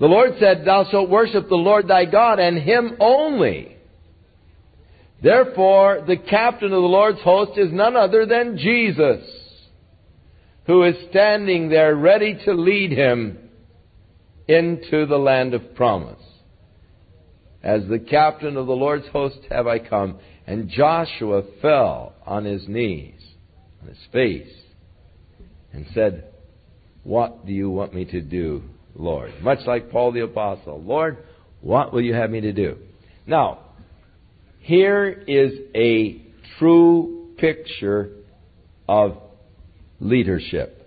The 0.00 0.06
Lord 0.06 0.32
said, 0.40 0.64
Thou 0.64 0.90
shalt 0.90 1.10
worship 1.10 1.50
the 1.50 1.54
Lord 1.54 1.86
thy 1.86 2.06
God, 2.06 2.40
and 2.40 2.58
him 2.58 2.96
only. 2.98 3.76
Therefore, 5.22 6.02
the 6.06 6.16
captain 6.16 6.72
of 6.72 6.80
the 6.82 6.88
Lord's 6.88 7.20
host 7.20 7.58
is 7.58 7.70
none 7.70 7.94
other 7.94 8.24
than 8.24 8.56
Jesus, 8.56 9.22
who 10.66 10.82
is 10.84 10.96
standing 11.10 11.68
there 11.68 11.94
ready 11.94 12.40
to 12.46 12.54
lead 12.54 12.90
him 12.90 13.49
into 14.50 15.06
the 15.06 15.16
land 15.16 15.54
of 15.54 15.74
promise. 15.76 16.22
As 17.62 17.82
the 17.88 18.00
captain 18.00 18.56
of 18.56 18.66
the 18.66 18.72
Lord's 18.72 19.06
host 19.08 19.38
have 19.48 19.68
I 19.68 19.78
come. 19.78 20.18
And 20.46 20.68
Joshua 20.68 21.42
fell 21.62 22.14
on 22.26 22.44
his 22.44 22.66
knees, 22.66 23.20
on 23.80 23.88
his 23.88 23.98
face, 24.12 24.52
and 25.72 25.86
said, 25.94 26.24
What 27.04 27.46
do 27.46 27.52
you 27.52 27.70
want 27.70 27.94
me 27.94 28.04
to 28.06 28.20
do, 28.20 28.62
Lord? 28.96 29.32
Much 29.40 29.60
like 29.66 29.90
Paul 29.90 30.10
the 30.10 30.24
Apostle. 30.24 30.82
Lord, 30.82 31.18
what 31.60 31.92
will 31.92 32.00
you 32.00 32.14
have 32.14 32.30
me 32.30 32.40
to 32.40 32.52
do? 32.52 32.78
Now, 33.26 33.60
here 34.58 35.06
is 35.28 35.52
a 35.76 36.20
true 36.58 37.34
picture 37.38 38.10
of 38.88 39.18
leadership. 40.00 40.79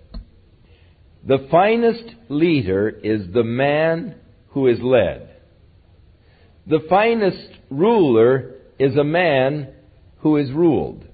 The 1.26 1.48
finest 1.50 2.04
leader 2.28 2.90
is 2.90 3.32
the 3.34 3.44
man 3.44 4.16
who 4.50 4.68
is 4.68 4.80
led. 4.82 5.30
The 6.68 6.86
finest 6.90 7.50
ruler 7.70 8.56
is 8.78 8.98
a 8.98 9.04
man 9.04 9.70
who 10.20 10.38
is 10.38 10.52
ruled. 10.52 11.06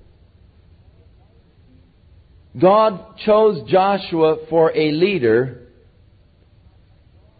God 2.59 3.17
chose 3.25 3.69
Joshua 3.69 4.37
for 4.49 4.75
a 4.75 4.91
leader 4.91 5.67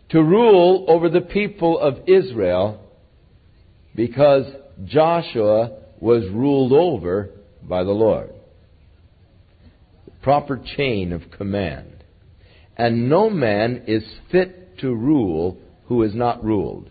to 0.10 0.24
rule 0.24 0.86
over 0.88 1.10
the 1.10 1.22
people 1.22 1.80
of 1.80 2.08
Israel 2.08 2.82
because 3.96 4.46
Joshua 4.86 5.80
was 6.00 6.24
ruled 6.32 6.72
over 6.72 7.32
by 7.62 7.84
the 7.84 7.92
Lord. 7.92 8.32
The 10.06 10.12
proper 10.22 10.62
chain 10.78 11.12
of 11.12 11.32
command. 11.32 11.99
And 12.80 13.10
no 13.10 13.30
man 13.30 13.84
is 13.88 14.04
fit 14.32 14.80
to 14.80 14.96
rule 14.96 15.58
who 15.88 16.02
is 16.04 16.16
not 16.16 16.42
ruled. 16.42 16.90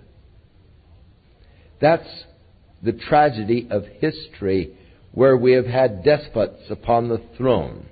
That's 1.81 2.09
the 2.83 2.93
tragedy 2.93 3.67
of 3.71 3.85
history 3.99 4.77
where 5.13 5.35
we 5.35 5.53
have 5.53 5.65
had 5.65 6.05
despots 6.05 6.61
upon 6.69 7.09
the 7.09 7.23
throne. 7.39 7.87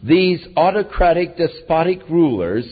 These 0.00 0.46
autocratic, 0.56 1.36
despotic 1.36 2.08
rulers 2.08 2.64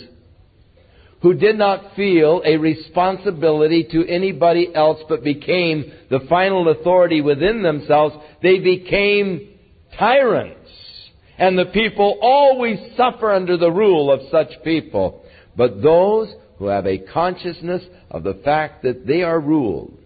who 1.20 1.34
did 1.34 1.58
not 1.58 1.96
feel 1.96 2.40
a 2.44 2.56
responsibility 2.56 3.88
to 3.90 4.06
anybody 4.06 4.70
else 4.72 5.00
but 5.08 5.24
became 5.24 5.92
the 6.08 6.20
final 6.28 6.68
authority 6.68 7.20
within 7.20 7.64
themselves, 7.64 8.14
they 8.42 8.60
became 8.60 9.48
tyrants. 9.98 10.57
And 11.38 11.56
the 11.56 11.66
people 11.66 12.18
always 12.20 12.78
suffer 12.96 13.32
under 13.32 13.56
the 13.56 13.70
rule 13.70 14.12
of 14.12 14.20
such 14.30 14.62
people. 14.64 15.24
But 15.56 15.82
those 15.82 16.28
who 16.58 16.66
have 16.66 16.86
a 16.86 16.98
consciousness 16.98 17.82
of 18.10 18.24
the 18.24 18.40
fact 18.44 18.82
that 18.82 19.06
they 19.06 19.22
are 19.22 19.38
ruled, 19.38 19.96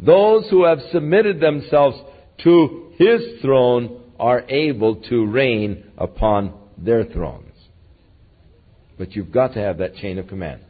those 0.00 0.48
who 0.48 0.64
have 0.64 0.78
submitted 0.92 1.40
themselves 1.40 1.98
to 2.44 2.92
His 2.96 3.42
throne 3.42 4.00
are 4.18 4.42
able 4.48 4.96
to 5.08 5.26
reign 5.26 5.84
upon 5.98 6.54
their 6.78 7.04
thrones. 7.04 7.44
But 8.96 9.14
you've 9.14 9.32
got 9.32 9.54
to 9.54 9.60
have 9.60 9.78
that 9.78 9.96
chain 9.96 10.18
of 10.18 10.28
command. 10.28 10.62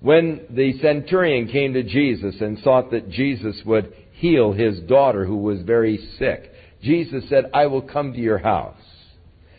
When 0.00 0.46
the 0.50 0.78
centurion 0.80 1.48
came 1.48 1.74
to 1.74 1.82
Jesus 1.82 2.36
and 2.40 2.58
sought 2.58 2.90
that 2.90 3.08
Jesus 3.08 3.56
would 3.64 3.92
heal 4.12 4.52
his 4.52 4.80
daughter 4.80 5.24
who 5.24 5.36
was 5.36 5.62
very 5.62 5.98
sick, 6.18 6.51
Jesus 6.82 7.24
said, 7.28 7.50
I 7.54 7.66
will 7.66 7.82
come 7.82 8.12
to 8.12 8.18
your 8.18 8.38
house. 8.38 8.76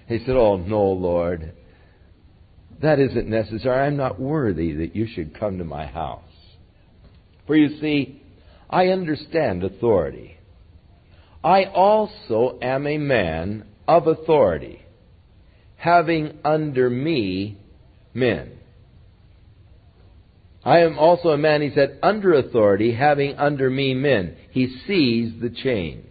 He 0.07 0.19
said, 0.19 0.36
Oh, 0.36 0.57
no, 0.57 0.84
Lord. 0.84 1.53
That 2.82 2.99
isn't 2.99 3.28
necessary. 3.28 3.88
I'm 3.88 3.95
not 3.95 4.19
worthy 4.19 4.74
that 4.74 4.95
you 4.95 5.07
should 5.07 5.39
come 5.39 5.57
to 5.59 5.63
my 5.63 5.86
house. 5.86 6.24
For 7.47 7.55
you 7.55 7.80
see, 7.80 8.21
I 8.69 8.88
understand 8.88 9.63
authority. 9.63 10.38
I 11.43 11.65
also 11.65 12.57
am 12.61 12.88
a 12.88 12.97
man 12.97 13.65
of 13.88 14.07
authority, 14.07 14.82
having 15.78 16.39
under 16.43 16.89
me 16.89 17.57
men. 18.13 18.57
I 20.65 20.80
am 20.80 20.97
also 20.97 21.30
a 21.30 21.38
man, 21.38 21.61
he 21.61 21.71
said, 21.76 21.99
under 22.01 22.34
authority, 22.34 22.93
having 22.93 23.36
under 23.36 23.69
me 23.69 23.93
men. 23.93 24.38
He 24.51 24.67
sees 24.88 25.41
the 25.41 25.49
chain. 25.49 26.07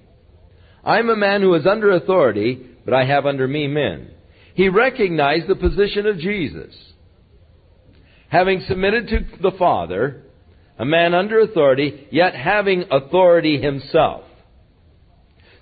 I'm 0.84 1.08
a 1.08 1.16
man 1.16 1.42
who 1.42 1.54
is 1.54 1.66
under 1.66 1.90
authority, 1.90 2.66
but 2.84 2.94
I 2.94 3.04
have 3.04 3.26
under 3.26 3.46
me 3.46 3.66
men. 3.66 4.10
He 4.54 4.68
recognized 4.68 5.48
the 5.48 5.54
position 5.54 6.06
of 6.06 6.18
Jesus. 6.18 6.74
Having 8.28 8.64
submitted 8.66 9.08
to 9.08 9.42
the 9.42 9.56
Father, 9.58 10.22
a 10.78 10.84
man 10.84 11.14
under 11.14 11.40
authority, 11.40 12.08
yet 12.10 12.34
having 12.34 12.84
authority 12.90 13.60
himself. 13.60 14.24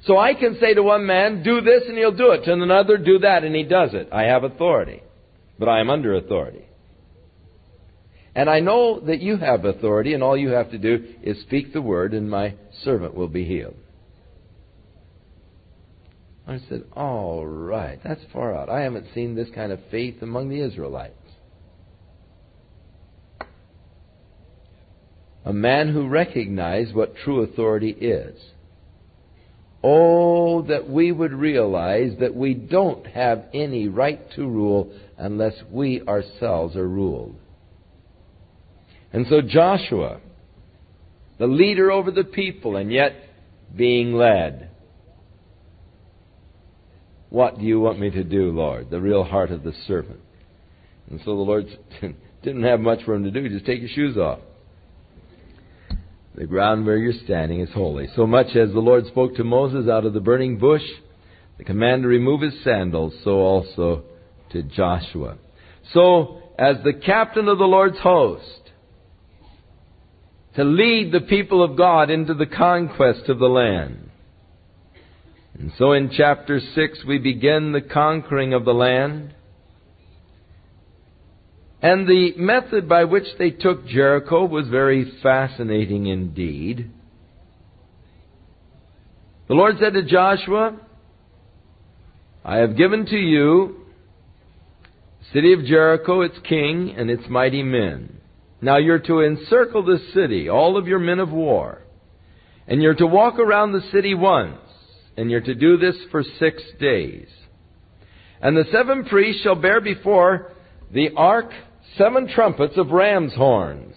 So 0.04 0.16
I 0.16 0.34
can 0.34 0.56
say 0.60 0.74
to 0.74 0.82
one 0.82 1.06
man, 1.06 1.42
do 1.42 1.60
this 1.60 1.82
and 1.86 1.98
he'll 1.98 2.16
do 2.16 2.30
it. 2.30 2.44
To 2.44 2.52
another, 2.52 2.96
do 2.96 3.18
that 3.18 3.44
and 3.44 3.54
he 3.54 3.64
does 3.64 3.90
it. 3.92 4.08
I 4.12 4.22
have 4.22 4.44
authority 4.44 5.02
but 5.60 5.68
I 5.68 5.80
am 5.80 5.90
under 5.90 6.14
authority. 6.14 6.64
And 8.34 8.48
I 8.48 8.60
know 8.60 8.98
that 9.00 9.20
you 9.20 9.36
have 9.36 9.66
authority, 9.66 10.14
and 10.14 10.22
all 10.22 10.36
you 10.36 10.50
have 10.50 10.70
to 10.70 10.78
do 10.78 11.04
is 11.22 11.40
speak 11.42 11.72
the 11.72 11.82
word, 11.82 12.14
and 12.14 12.30
my 12.30 12.54
servant 12.82 13.14
will 13.14 13.28
be 13.28 13.44
healed. 13.44 13.76
I 16.50 16.58
said, 16.68 16.82
All 16.94 17.46
right, 17.46 18.00
that's 18.02 18.22
far 18.32 18.56
out. 18.56 18.68
I 18.68 18.80
haven't 18.80 19.06
seen 19.14 19.36
this 19.36 19.48
kind 19.54 19.70
of 19.70 19.78
faith 19.88 20.20
among 20.20 20.48
the 20.48 20.60
Israelites. 20.60 21.14
A 25.44 25.52
man 25.52 25.92
who 25.92 26.08
recognized 26.08 26.92
what 26.92 27.14
true 27.14 27.42
authority 27.42 27.90
is. 27.90 28.36
Oh, 29.84 30.62
that 30.62 30.90
we 30.90 31.12
would 31.12 31.32
realize 31.32 32.14
that 32.18 32.34
we 32.34 32.54
don't 32.54 33.06
have 33.06 33.44
any 33.54 33.86
right 33.86 34.20
to 34.32 34.42
rule 34.42 34.92
unless 35.16 35.54
we 35.70 36.02
ourselves 36.02 36.74
are 36.74 36.88
ruled. 36.88 37.36
And 39.12 39.26
so 39.30 39.40
Joshua, 39.40 40.20
the 41.38 41.46
leader 41.46 41.92
over 41.92 42.10
the 42.10 42.24
people, 42.24 42.76
and 42.76 42.92
yet 42.92 43.12
being 43.74 44.14
led. 44.14 44.69
What 47.30 47.58
do 47.58 47.64
you 47.64 47.80
want 47.80 47.98
me 47.98 48.10
to 48.10 48.24
do, 48.24 48.50
Lord? 48.50 48.90
The 48.90 49.00
real 49.00 49.24
heart 49.24 49.50
of 49.50 49.62
the 49.62 49.72
servant. 49.86 50.20
And 51.08 51.20
so 51.20 51.36
the 51.36 51.42
Lord 51.42 51.66
didn't 52.42 52.64
have 52.64 52.80
much 52.80 53.02
for 53.04 53.14
him 53.14 53.24
to 53.24 53.30
do. 53.30 53.48
Just 53.48 53.66
take 53.66 53.80
your 53.80 53.88
shoes 53.88 54.16
off. 54.16 54.40
The 56.34 56.46
ground 56.46 56.86
where 56.86 56.96
you're 56.96 57.12
standing 57.24 57.60
is 57.60 57.70
holy. 57.72 58.08
So 58.14 58.26
much 58.26 58.56
as 58.56 58.72
the 58.72 58.80
Lord 58.80 59.06
spoke 59.06 59.36
to 59.36 59.44
Moses 59.44 59.88
out 59.88 60.04
of 60.04 60.12
the 60.12 60.20
burning 60.20 60.58
bush, 60.58 60.82
the 61.58 61.64
command 61.64 62.02
to 62.02 62.08
remove 62.08 62.40
his 62.40 62.54
sandals, 62.64 63.12
so 63.24 63.32
also 63.32 64.04
to 64.52 64.62
Joshua. 64.62 65.36
So, 65.92 66.42
as 66.58 66.76
the 66.84 66.92
captain 66.92 67.48
of 67.48 67.58
the 67.58 67.64
Lord's 67.64 67.98
host, 67.98 68.60
to 70.56 70.64
lead 70.64 71.12
the 71.12 71.20
people 71.20 71.62
of 71.62 71.76
God 71.76 72.10
into 72.10 72.34
the 72.34 72.46
conquest 72.46 73.28
of 73.28 73.38
the 73.38 73.46
land. 73.46 74.09
And 75.60 75.72
so 75.76 75.92
in 75.92 76.10
chapter 76.10 76.58
6 76.58 77.04
we 77.06 77.18
begin 77.18 77.72
the 77.72 77.82
conquering 77.82 78.54
of 78.54 78.64
the 78.64 78.72
land. 78.72 79.34
And 81.82 82.08
the 82.08 82.32
method 82.38 82.88
by 82.88 83.04
which 83.04 83.26
they 83.38 83.50
took 83.50 83.86
Jericho 83.86 84.46
was 84.46 84.68
very 84.68 85.12
fascinating 85.22 86.06
indeed. 86.06 86.90
The 89.48 89.54
Lord 89.54 89.76
said 89.78 89.92
to 89.92 90.02
Joshua, 90.02 90.80
I 92.42 92.56
have 92.56 92.78
given 92.78 93.04
to 93.04 93.18
you 93.18 93.84
the 95.18 95.26
city 95.34 95.52
of 95.52 95.66
Jericho, 95.66 96.22
its 96.22 96.38
king, 96.48 96.94
and 96.96 97.10
its 97.10 97.28
mighty 97.28 97.62
men. 97.62 98.18
Now 98.62 98.78
you're 98.78 98.98
to 99.00 99.20
encircle 99.20 99.84
this 99.84 100.14
city, 100.14 100.48
all 100.48 100.78
of 100.78 100.88
your 100.88 100.98
men 100.98 101.18
of 101.18 101.30
war. 101.30 101.82
And 102.66 102.80
you're 102.80 102.94
to 102.94 103.06
walk 103.06 103.38
around 103.38 103.72
the 103.72 103.86
city 103.92 104.14
once, 104.14 104.58
and 105.20 105.30
you're 105.30 105.42
to 105.42 105.54
do 105.54 105.76
this 105.76 105.96
for 106.10 106.24
six 106.38 106.62
days. 106.80 107.28
And 108.40 108.56
the 108.56 108.64
seven 108.72 109.04
priests 109.04 109.42
shall 109.42 109.54
bear 109.54 109.82
before 109.82 110.52
the 110.90 111.10
ark 111.14 111.50
seven 111.98 112.26
trumpets 112.26 112.78
of 112.78 112.90
ram's 112.90 113.34
horns. 113.34 113.94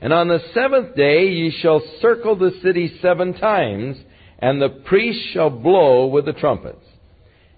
And 0.00 0.12
on 0.12 0.28
the 0.28 0.38
seventh 0.54 0.94
day 0.94 1.26
ye 1.30 1.58
shall 1.60 1.82
circle 2.00 2.36
the 2.36 2.52
city 2.62 2.96
seven 3.02 3.34
times, 3.34 3.96
and 4.38 4.62
the 4.62 4.68
priests 4.68 5.30
shall 5.32 5.50
blow 5.50 6.06
with 6.06 6.26
the 6.26 6.32
trumpets. 6.32 6.86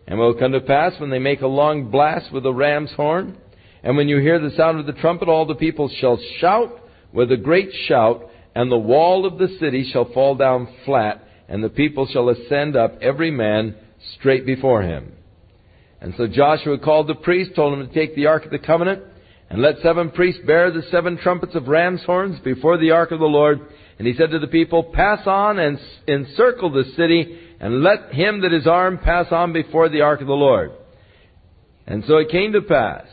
And 0.06 0.18
it 0.18 0.22
will 0.22 0.38
come 0.38 0.52
to 0.52 0.60
pass 0.60 0.98
when 0.98 1.10
they 1.10 1.18
make 1.18 1.42
a 1.42 1.46
long 1.46 1.90
blast 1.90 2.32
with 2.32 2.44
the 2.44 2.54
ram's 2.54 2.92
horn, 2.92 3.36
and 3.82 3.98
when 3.98 4.08
you 4.08 4.18
hear 4.18 4.38
the 4.38 4.56
sound 4.56 4.80
of 4.80 4.86
the 4.86 4.98
trumpet, 4.98 5.28
all 5.28 5.44
the 5.44 5.54
people 5.54 5.90
shall 6.00 6.18
shout 6.38 6.72
with 7.12 7.30
a 7.32 7.36
great 7.36 7.68
shout, 7.86 8.30
and 8.54 8.72
the 8.72 8.78
wall 8.78 9.26
of 9.26 9.36
the 9.36 9.58
city 9.60 9.90
shall 9.92 10.10
fall 10.14 10.36
down 10.36 10.74
flat, 10.86 11.27
and 11.48 11.64
the 11.64 11.68
people 11.68 12.06
shall 12.06 12.28
ascend 12.28 12.76
up 12.76 12.98
every 13.00 13.30
man 13.30 13.74
straight 14.16 14.44
before 14.44 14.82
him. 14.82 15.12
And 16.00 16.14
so 16.16 16.26
Joshua 16.26 16.78
called 16.78 17.08
the 17.08 17.14
priests, 17.14 17.54
told 17.56 17.72
them 17.72 17.88
to 17.88 17.92
take 17.92 18.14
the 18.14 18.26
ark 18.26 18.44
of 18.44 18.50
the 18.50 18.58
covenant, 18.58 19.02
and 19.50 19.62
let 19.62 19.78
seven 19.82 20.10
priests 20.10 20.42
bear 20.46 20.70
the 20.70 20.82
seven 20.90 21.16
trumpets 21.16 21.54
of 21.54 21.68
ram's 21.68 22.02
horns 22.04 22.38
before 22.40 22.76
the 22.78 22.90
ark 22.90 23.10
of 23.10 23.18
the 23.18 23.24
Lord. 23.24 23.60
And 23.98 24.06
he 24.06 24.14
said 24.14 24.30
to 24.30 24.38
the 24.38 24.46
people, 24.46 24.84
Pass 24.84 25.26
on 25.26 25.58
and 25.58 25.78
encircle 26.06 26.70
the 26.70 26.84
city, 26.96 27.38
and 27.58 27.82
let 27.82 28.12
him 28.12 28.42
that 28.42 28.52
is 28.52 28.66
armed 28.66 29.00
pass 29.00 29.26
on 29.32 29.52
before 29.52 29.88
the 29.88 30.02
ark 30.02 30.20
of 30.20 30.26
the 30.26 30.34
Lord. 30.34 30.72
And 31.86 32.04
so 32.06 32.18
it 32.18 32.28
came 32.28 32.52
to 32.52 32.60
pass, 32.60 33.06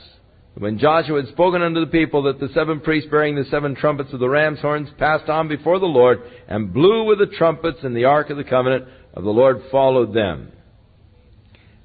when 0.57 0.79
Joshua 0.79 1.21
had 1.21 1.31
spoken 1.33 1.61
unto 1.61 1.81
the 1.81 1.91
people, 1.91 2.23
that 2.23 2.39
the 2.39 2.47
seven 2.53 2.79
priests 2.79 3.09
bearing 3.09 3.35
the 3.35 3.43
seven 3.51 3.75
trumpets 3.75 4.13
of 4.13 4.19
the 4.19 4.29
ram's 4.29 4.59
horns 4.59 4.89
passed 4.97 5.29
on 5.29 5.49
before 5.49 5.79
the 5.79 5.85
Lord, 5.85 6.21
and 6.47 6.73
blew 6.73 7.03
with 7.03 7.19
the 7.19 7.35
trumpets, 7.37 7.79
and 7.83 7.95
the 7.95 8.05
ark 8.05 8.29
of 8.29 8.37
the 8.37 8.43
covenant 8.43 8.85
of 9.13 9.23
the 9.25 9.31
Lord 9.31 9.61
followed 9.69 10.13
them. 10.13 10.53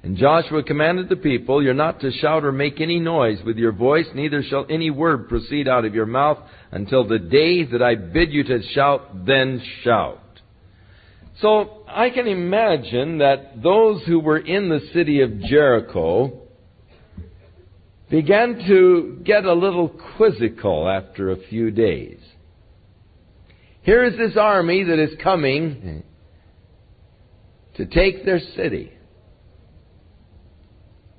And 0.03 0.17
Joshua 0.17 0.63
commanded 0.63 1.09
the 1.09 1.17
people, 1.17 1.61
You're 1.61 1.73
not 1.73 1.99
to 1.99 2.11
shout 2.11 2.43
or 2.45 2.51
make 2.51 2.81
any 2.81 2.99
noise 2.99 3.39
with 3.45 3.57
your 3.57 3.73
voice, 3.73 4.07
neither 4.15 4.41
shall 4.41 4.65
any 4.69 4.89
word 4.89 5.27
proceed 5.27 5.67
out 5.67 5.85
of 5.85 5.93
your 5.93 6.07
mouth 6.07 6.39
until 6.71 7.05
the 7.07 7.19
day 7.19 7.65
that 7.65 7.83
I 7.83 7.95
bid 7.95 8.31
you 8.31 8.43
to 8.45 8.63
shout, 8.73 9.25
then 9.25 9.61
shout. 9.83 10.19
So 11.41 11.83
I 11.87 12.09
can 12.09 12.27
imagine 12.27 13.17
that 13.17 13.61
those 13.61 14.03
who 14.05 14.19
were 14.19 14.39
in 14.39 14.69
the 14.69 14.79
city 14.93 15.21
of 15.21 15.41
Jericho 15.41 16.41
began 18.11 18.57
to 18.67 19.21
get 19.23 19.45
a 19.45 19.53
little 19.53 19.87
quizzical 20.17 20.87
after 20.87 21.31
a 21.31 21.37
few 21.49 21.71
days. 21.71 22.19
Here 23.83 24.03
is 24.03 24.17
this 24.17 24.35
army 24.37 24.83
that 24.83 24.99
is 24.99 25.17
coming 25.23 26.03
to 27.75 27.85
take 27.85 28.25
their 28.25 28.41
city. 28.57 28.91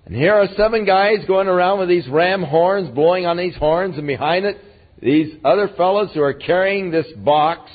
And 0.05 0.15
here 0.15 0.35
are 0.35 0.47
seven 0.55 0.85
guys 0.85 1.25
going 1.27 1.49
around 1.49 1.79
with 1.79 1.89
these 1.89 2.07
ram 2.09 2.43
horns, 2.43 2.91
blowing 2.95 3.25
on 3.25 3.39
these 3.39 3.57
horns, 3.57 3.97
and 3.97 4.07
behind 4.07 4.45
it, 4.45 4.59
these 5.01 5.33
other 5.45 5.71
fellows 5.77 6.11
who 6.13 6.21
are 6.21 6.35
carrying 6.35 6.91
this 6.91 7.07
box 7.17 7.71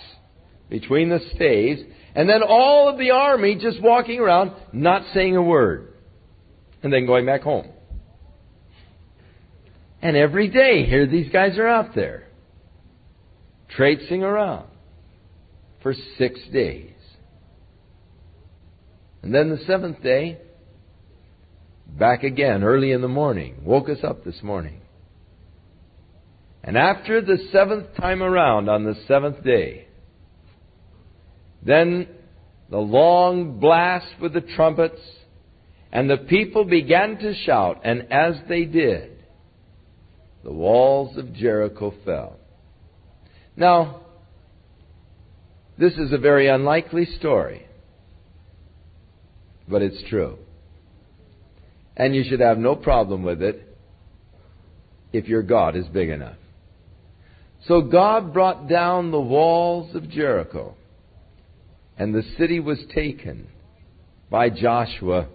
between 0.70 1.10
the 1.10 1.22
staves, 1.34 1.82
and 2.14 2.30
then 2.30 2.44
all 2.48 2.88
of 2.88 3.00
the 3.00 3.12
army 3.12 3.58
just 3.60 3.82
walking 3.82 4.20
around, 4.20 4.52
not 4.72 5.02
saying 5.14 5.36
a 5.36 5.42
word, 5.42 5.94
and 6.84 6.94
then 6.94 7.08
going 7.08 7.26
back 7.26 7.42
home. 7.42 7.68
And 10.02 10.16
every 10.16 10.48
day, 10.48 10.86
here 10.86 11.08
these 11.08 11.32
guys 11.32 11.58
are 11.58 11.68
out 11.68 11.96
there, 11.96 12.28
traipsing 13.70 14.24
around 14.24 14.68
for 15.82 15.94
six 16.18 16.40
days. 16.52 16.92
And 19.24 19.34
then 19.34 19.50
the 19.50 19.64
seventh 19.66 20.02
day, 20.04 20.38
back 21.88 22.24
again 22.24 22.64
early 22.64 22.92
in 22.92 23.02
the 23.02 23.08
morning. 23.08 23.62
Woke 23.64 23.90
us 23.90 24.04
up 24.04 24.24
this 24.24 24.42
morning. 24.44 24.82
And 26.64 26.78
after 26.78 27.22
the 27.22 27.38
seventh 27.52 27.96
time 27.96 28.22
around 28.22 28.70
on 28.70 28.84
the 28.84 28.96
seventh 29.08 29.44
day, 29.44 29.88
then 31.66 32.08
the 32.70 32.78
long 32.78 33.60
blast 33.60 34.08
with 34.22 34.34
the 34.34 34.42
trumpets, 34.42 35.00
and 35.92 36.10
the 36.10 36.18
people 36.18 36.66
began 36.66 37.18
to 37.18 37.34
shout, 37.34 37.82
and 37.84 38.12
as 38.12 38.36
they 38.50 38.66
did, 38.66 39.17
the 40.48 40.54
walls 40.54 41.16
of 41.18 41.32
Jericho 41.34 41.94
fell. 42.04 42.40
Now, 43.56 44.02
this 45.78 45.94
is 45.94 46.12
a 46.12 46.18
very 46.18 46.48
unlikely 46.48 47.06
story, 47.20 47.68
but 49.68 49.84
it's 49.84 50.02
true 50.10 50.40
and 51.98 52.16
you 52.16 52.24
should 52.24 52.40
have 52.40 52.60
no 52.60 52.76
problem 52.76 53.24
with 53.24 53.42
it 53.42 53.76
if 55.12 55.28
your 55.28 55.42
God 55.42 55.76
is 55.76 55.86
big 55.88 56.10
enough. 56.10 56.38
So 57.68 57.82
God 57.82 58.34
brought 58.34 58.70
down 58.70 59.12
the 59.12 59.20
walls 59.20 59.96
of 59.96 60.10
Jericho, 60.10 60.76
and 61.98 62.14
the 62.14 62.24
city 62.38 62.60
was 62.60 62.78
taken 62.94 63.48
by 64.30 64.50
Joshua 64.50 65.28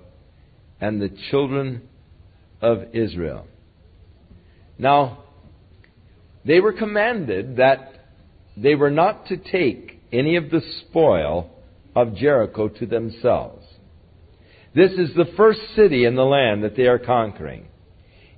and 0.80 1.02
the 1.02 1.10
children 1.30 1.82
of 2.62 2.94
Israel. 2.94 3.46
Now, 4.83 5.18
they 6.45 6.59
were 6.59 6.72
commanded 6.72 7.59
that 7.59 7.93
they 8.57 8.74
were 8.74 8.91
not 8.91 9.26
to 9.26 9.37
take 9.37 10.01
any 10.12 10.35
of 10.35 10.51
the 10.51 10.61
spoil 10.80 11.51
of 11.95 12.16
Jericho 12.16 12.66
to 12.66 12.87
themselves. 12.87 13.64
This 14.74 14.91
is 14.91 15.14
the 15.14 15.33
first 15.37 15.61
city 15.76 16.05
in 16.05 16.16
the 16.16 16.24
land 16.24 16.64
that 16.64 16.74
they 16.74 16.89
are 16.89 16.99
conquering. 16.99 17.68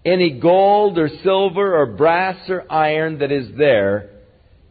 Any 0.05 0.39
gold 0.39 0.99
or 0.99 1.09
silver 1.23 1.81
or 1.81 1.87
brass 1.87 2.37
or 2.51 2.71
iron 2.71 3.21
that 3.21 3.33
is 3.33 3.57
there 3.57 4.11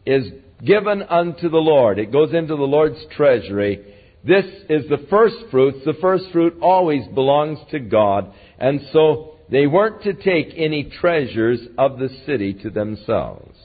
is 0.06 0.30
given 0.64 1.02
unto 1.02 1.48
the 1.48 1.56
Lord. 1.56 1.98
It 1.98 2.12
goes 2.12 2.32
into 2.32 2.54
the 2.54 2.62
Lord's 2.62 3.04
treasury. 3.16 3.84
This 4.22 4.44
is 4.68 4.88
the 4.88 5.04
first 5.10 5.50
fruits. 5.50 5.78
The 5.84 5.98
first 6.00 6.26
fruit 6.30 6.56
always 6.62 7.04
belongs 7.08 7.58
to 7.72 7.80
God. 7.80 8.32
And 8.60 8.80
so 8.92 9.33
they 9.50 9.66
weren't 9.66 10.02
to 10.02 10.14
take 10.14 10.54
any 10.56 10.84
treasures 11.00 11.60
of 11.76 11.98
the 11.98 12.08
city 12.26 12.54
to 12.54 12.70
themselves. 12.70 13.56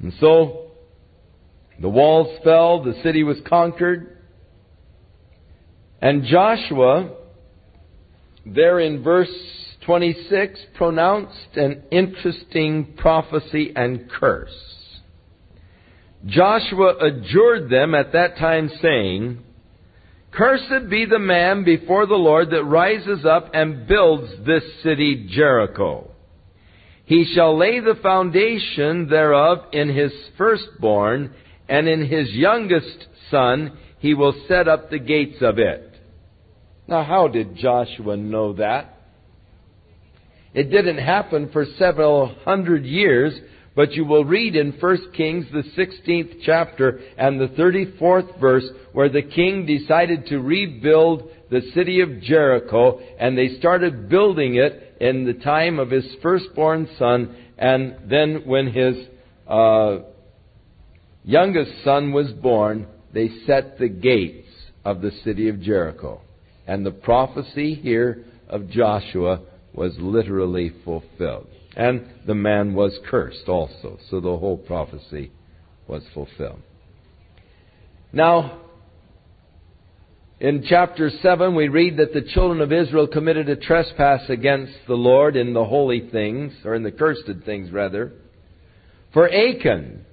And 0.00 0.12
so 0.20 0.70
the 1.80 1.88
walls 1.88 2.38
fell, 2.42 2.82
the 2.82 3.00
city 3.02 3.22
was 3.22 3.38
conquered. 3.46 4.18
And 6.02 6.24
Joshua, 6.24 7.10
there 8.46 8.80
in 8.80 9.02
verse 9.02 9.30
26, 9.86 10.58
pronounced 10.74 11.56
an 11.56 11.82
interesting 11.90 12.94
prophecy 12.96 13.72
and 13.74 14.10
curse. 14.10 14.50
Joshua 16.26 16.96
adjured 16.98 17.70
them 17.70 17.94
at 17.94 18.12
that 18.12 18.36
time, 18.36 18.70
saying, 18.82 19.42
Cursed 20.32 20.88
be 20.88 21.06
the 21.06 21.18
man 21.18 21.64
before 21.64 22.06
the 22.06 22.14
Lord 22.14 22.50
that 22.50 22.64
rises 22.64 23.24
up 23.24 23.50
and 23.52 23.86
builds 23.86 24.32
this 24.46 24.62
city 24.82 25.26
Jericho. 25.28 26.10
He 27.04 27.24
shall 27.34 27.58
lay 27.58 27.80
the 27.80 27.96
foundation 28.00 29.08
thereof 29.08 29.64
in 29.72 29.88
his 29.88 30.12
firstborn, 30.38 31.34
and 31.68 31.88
in 31.88 32.06
his 32.06 32.30
youngest 32.30 33.06
son 33.30 33.76
he 33.98 34.14
will 34.14 34.34
set 34.46 34.68
up 34.68 34.90
the 34.90 35.00
gates 35.00 35.38
of 35.40 35.58
it. 35.58 35.94
Now, 36.86 37.02
how 37.02 37.28
did 37.28 37.56
Joshua 37.56 38.16
know 38.16 38.52
that? 38.54 38.96
It 40.54 40.70
didn't 40.70 40.98
happen 40.98 41.50
for 41.52 41.64
several 41.78 42.34
hundred 42.44 42.84
years, 42.84 43.32
but 43.80 43.92
you 43.92 44.04
will 44.04 44.26
read 44.26 44.56
in 44.56 44.72
1 44.72 45.12
Kings, 45.16 45.46
the 45.54 45.62
16th 45.62 46.40
chapter 46.44 47.00
and 47.16 47.40
the 47.40 47.46
34th 47.46 48.38
verse, 48.38 48.68
where 48.92 49.08
the 49.08 49.22
king 49.22 49.64
decided 49.64 50.26
to 50.26 50.38
rebuild 50.38 51.30
the 51.50 51.62
city 51.74 52.02
of 52.02 52.20
Jericho, 52.20 53.00
and 53.18 53.38
they 53.38 53.56
started 53.58 54.10
building 54.10 54.56
it 54.56 54.98
in 55.00 55.24
the 55.24 55.32
time 55.32 55.78
of 55.78 55.90
his 55.90 56.04
firstborn 56.22 56.90
son, 56.98 57.34
and 57.56 57.96
then 58.04 58.42
when 58.44 58.66
his 58.66 58.96
uh, 59.48 60.00
youngest 61.24 61.72
son 61.82 62.12
was 62.12 62.30
born, 62.32 62.86
they 63.14 63.30
set 63.46 63.78
the 63.78 63.88
gates 63.88 64.46
of 64.84 65.00
the 65.00 65.12
city 65.24 65.48
of 65.48 65.58
Jericho. 65.58 66.20
And 66.66 66.84
the 66.84 66.90
prophecy 66.90 67.72
here 67.76 68.26
of 68.46 68.68
Joshua 68.68 69.40
was 69.72 69.96
literally 69.98 70.70
fulfilled. 70.84 71.48
And 71.80 72.04
the 72.26 72.34
man 72.34 72.74
was 72.74 72.98
cursed 73.08 73.48
also. 73.48 73.98
So 74.10 74.20
the 74.20 74.36
whole 74.36 74.58
prophecy 74.58 75.32
was 75.88 76.02
fulfilled. 76.12 76.60
Now, 78.12 78.60
in 80.40 80.62
chapter 80.68 81.08
7, 81.22 81.54
we 81.54 81.68
read 81.68 81.96
that 81.96 82.12
the 82.12 82.20
children 82.20 82.60
of 82.60 82.70
Israel 82.70 83.06
committed 83.06 83.48
a 83.48 83.56
trespass 83.56 84.28
against 84.28 84.74
the 84.88 84.94
Lord 84.94 85.36
in 85.36 85.54
the 85.54 85.64
holy 85.64 86.10
things, 86.10 86.52
or 86.66 86.74
in 86.74 86.82
the 86.82 86.92
cursed 86.92 87.30
things, 87.46 87.70
rather. 87.70 88.12
For 89.14 89.26
Achan 89.32 90.04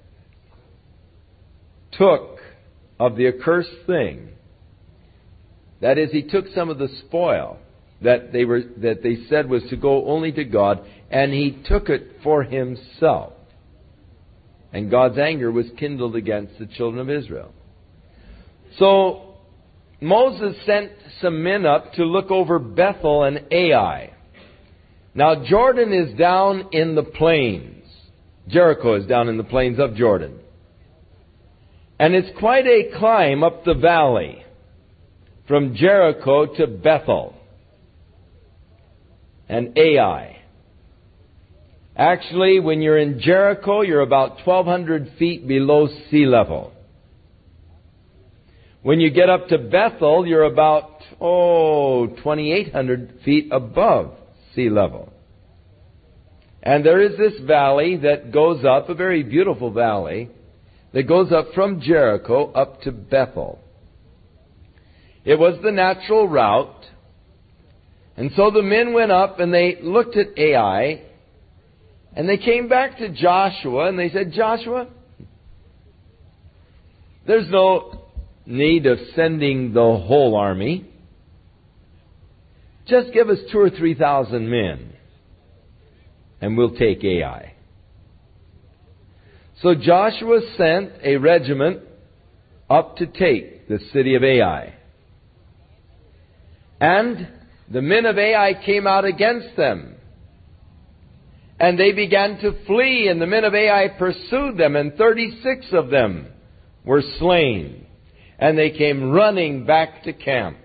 took 1.91 2.39
of 2.97 3.17
the 3.17 3.27
accursed 3.27 3.85
thing, 3.85 4.29
that 5.81 5.97
is, 5.97 6.11
he 6.11 6.23
took 6.23 6.45
some 6.55 6.69
of 6.69 6.77
the 6.77 6.87
spoil 7.05 7.57
that 8.01 8.31
they, 8.31 8.45
were, 8.45 8.61
that 8.77 9.01
they 9.03 9.17
said 9.29 9.49
was 9.49 9.63
to 9.69 9.75
go 9.75 10.05
only 10.07 10.31
to 10.31 10.43
God, 10.43 10.85
and 11.09 11.31
he 11.33 11.63
took 11.67 11.89
it 11.89 12.17
for 12.23 12.43
himself. 12.43 13.33
And 14.73 14.91
God's 14.91 15.17
anger 15.17 15.51
was 15.51 15.65
kindled 15.77 16.15
against 16.15 16.59
the 16.59 16.65
children 16.65 16.99
of 16.99 17.09
Israel. 17.09 17.53
So 18.77 19.35
Moses 20.01 20.55
sent 20.65 20.91
some 21.21 21.41
men 21.43 21.65
up 21.65 21.93
to 21.93 22.03
look 22.03 22.29
over 22.29 22.59
Bethel 22.59 23.23
and 23.23 23.41
Ai. 23.51 24.13
Now 25.15 25.43
Jordan 25.43 25.93
is 25.93 26.17
down 26.17 26.69
in 26.71 26.95
the 26.95 27.03
plains. 27.03 27.85
Jericho 28.47 28.95
is 28.95 29.05
down 29.07 29.29
in 29.29 29.37
the 29.37 29.43
plains 29.43 29.79
of 29.79 29.95
Jordan. 29.95 30.39
And 31.99 32.13
it's 32.13 32.37
quite 32.37 32.67
a 32.67 32.91
climb 32.97 33.43
up 33.43 33.65
the 33.65 33.73
valley 33.73 34.43
from 35.47 35.75
Jericho 35.75 36.45
to 36.55 36.67
Bethel 36.67 37.33
and 39.49 39.77
Ai. 39.77 40.36
Actually, 41.97 42.59
when 42.59 42.79
you're 42.79 42.99
in 42.99 43.19
Jericho, 43.19 43.81
you're 43.81 44.01
about 44.01 44.45
1,200 44.45 45.13
feet 45.17 45.47
below 45.47 45.87
sea 46.11 46.27
level. 46.27 46.71
When 48.83 48.99
you 48.99 49.09
get 49.09 49.31
up 49.31 49.47
to 49.47 49.57
Bethel, 49.57 50.27
you're 50.27 50.43
about, 50.43 51.01
oh, 51.19 52.05
2,800 52.05 53.21
feet 53.25 53.49
above 53.51 54.13
sea 54.53 54.69
level. 54.69 55.11
And 56.61 56.85
there 56.85 57.01
is 57.01 57.17
this 57.17 57.33
valley 57.47 57.97
that 58.03 58.31
goes 58.31 58.63
up, 58.63 58.89
a 58.89 58.93
very 58.93 59.23
beautiful 59.23 59.71
valley, 59.71 60.29
that 60.93 61.07
goes 61.07 61.31
up 61.31 61.47
from 61.55 61.81
Jericho 61.81 62.51
up 62.51 62.81
to 62.81 62.91
Bethel. 62.91 63.59
It 65.25 65.39
was 65.39 65.57
the 65.63 65.71
natural 65.71 66.27
route. 66.27 66.85
And 68.15 68.31
so 68.35 68.51
the 68.51 68.61
men 68.61 68.93
went 68.93 69.11
up 69.11 69.39
and 69.39 69.51
they 69.51 69.79
looked 69.81 70.15
at 70.15 70.37
Ai, 70.37 71.06
and 72.15 72.27
they 72.27 72.37
came 72.37 72.67
back 72.67 72.97
to 72.97 73.09
Joshua 73.09 73.87
and 73.87 73.97
they 73.97 74.09
said, 74.09 74.31
Joshua, 74.33 74.87
there's 77.27 77.49
no 77.49 78.05
need 78.45 78.85
of 78.85 78.97
sending 79.15 79.73
the 79.73 79.81
whole 79.81 80.35
army. 80.35 80.89
Just 82.87 83.11
give 83.13 83.29
us 83.29 83.39
two 83.51 83.59
or 83.59 83.69
three 83.69 83.93
thousand 83.93 84.49
men, 84.49 84.93
and 86.39 86.57
we'll 86.57 86.75
take 86.75 87.03
Ai. 87.03 87.53
So 89.61 89.75
Joshua 89.75 90.39
sent 90.55 90.91
a 91.03 91.17
regiment 91.17 91.81
up 92.69 92.97
to 92.97 93.05
take 93.05 93.67
the 93.67 93.79
city 93.91 94.15
of 94.15 94.23
Ai. 94.23 94.73
And 96.79 97.27
the 97.69 97.81
men 97.81 98.05
of 98.05 98.17
Ai 98.17 98.53
came 98.65 98.87
out 98.87 99.03
against 99.03 99.57
them. 99.57 99.96
And 101.59 101.79
they 101.79 101.91
began 101.91 102.39
to 102.39 102.65
flee, 102.65 103.07
and 103.07 103.21
the 103.21 103.25
men 103.25 103.43
of 103.43 103.55
Ai 103.55 103.87
pursued 103.97 104.57
them, 104.57 104.75
and 104.75 104.93
36 104.93 105.67
of 105.73 105.89
them 105.89 106.27
were 106.85 107.01
slain 107.19 107.87
and 108.39 108.57
they 108.57 108.71
came 108.71 109.11
running 109.11 109.65
back 109.65 110.03
to 110.03 110.13
camp. 110.13 110.57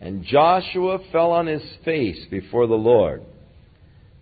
And 0.00 0.24
Joshua 0.24 0.98
fell 1.12 1.30
on 1.32 1.46
his 1.46 1.62
face 1.84 2.24
before 2.30 2.66
the 2.66 2.74
Lord, 2.74 3.22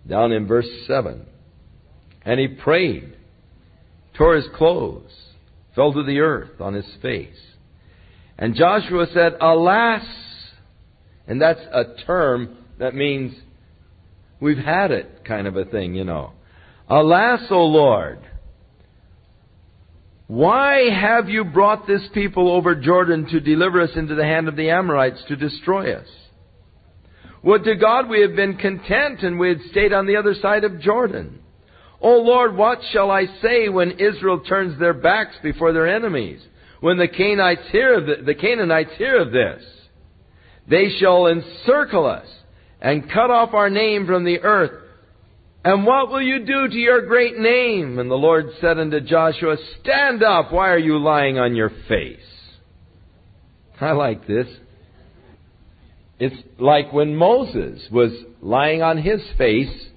down 0.07 0.31
in 0.31 0.45
verse 0.45 0.67
7. 0.87 1.25
And 2.23 2.39
he 2.39 2.47
prayed, 2.47 3.15
tore 4.17 4.35
his 4.35 4.47
clothes, 4.55 5.11
fell 5.73 5.93
to 5.93 6.03
the 6.03 6.19
earth 6.19 6.59
on 6.59 6.73
his 6.73 6.89
face. 7.01 7.39
And 8.37 8.55
Joshua 8.55 9.07
said, 9.13 9.33
Alas! 9.39 10.05
And 11.27 11.41
that's 11.41 11.61
a 11.71 12.03
term 12.05 12.57
that 12.77 12.93
means 12.93 13.33
we've 14.39 14.57
had 14.57 14.91
it 14.91 15.23
kind 15.25 15.47
of 15.47 15.55
a 15.55 15.65
thing, 15.65 15.95
you 15.95 16.03
know. 16.03 16.33
Alas, 16.87 17.41
O 17.51 17.65
Lord! 17.65 18.19
Why 20.27 20.89
have 20.91 21.27
you 21.27 21.43
brought 21.43 21.87
this 21.87 22.07
people 22.13 22.51
over 22.51 22.75
Jordan 22.75 23.27
to 23.31 23.39
deliver 23.39 23.81
us 23.81 23.89
into 23.95 24.13
the 24.13 24.23
hand 24.23 24.47
of 24.47 24.55
the 24.55 24.69
Amorites 24.69 25.23
to 25.27 25.35
destroy 25.35 25.95
us? 25.95 26.07
Would 27.41 27.63
to 27.63 27.75
God 27.75 28.09
we 28.09 28.21
had 28.21 28.35
been 28.35 28.57
content 28.57 29.23
and 29.23 29.39
we 29.39 29.49
had 29.49 29.61
stayed 29.71 29.93
on 29.93 30.05
the 30.05 30.17
other 30.17 30.35
side 30.35 30.65
of 30.65 30.81
Jordan. 30.81 31.39
O 32.01 32.19
Lord, 32.19 32.55
what 32.55 32.79
shall 32.91 33.09
I 33.09 33.25
say 33.41 33.69
when 33.69 33.99
Israel 33.99 34.41
turns 34.41 34.79
their 34.79 34.93
backs 34.93 35.35
before 35.41 35.73
their 35.73 35.87
enemies? 35.87 36.41
When 36.79 36.97
the 36.97 37.07
Canaanites 37.07 37.67
hear 37.71 37.97
of, 37.97 38.05
the, 38.05 38.23
the 38.23 38.35
Canaanites 38.35 38.91
hear 38.97 39.19
of 39.19 39.31
this, 39.31 39.63
they 40.69 40.89
shall 40.99 41.27
encircle 41.27 42.05
us 42.05 42.27
and 42.81 43.09
cut 43.11 43.29
off 43.29 43.53
our 43.53 43.69
name 43.69 44.05
from 44.05 44.23
the 44.23 44.39
earth 44.39 44.89
and 45.63 45.85
what 45.85 46.09
will 46.09 46.21
you 46.21 46.45
do 46.45 46.67
to 46.69 46.75
your 46.75 47.05
great 47.05 47.37
name? 47.37 47.99
And 47.99 48.09
the 48.09 48.15
Lord 48.15 48.47
said 48.61 48.79
unto 48.79 49.01
Joshua, 49.01 49.57
Stand 49.81 50.23
up, 50.23 50.53
why 50.53 50.69
are 50.69 50.79
you 50.79 50.97
lying 50.97 51.37
on 51.37 51.55
your 51.55 51.71
face? 51.87 52.19
I 53.81 53.91
like 53.91 54.25
this. 54.25 54.47
It's 56.17 56.35
like 56.59 56.93
when 56.93 57.15
Moses 57.15 57.81
was 57.91 58.11
lying 58.41 58.81
on 58.81 58.97
his 58.97 59.21
face 59.37 59.87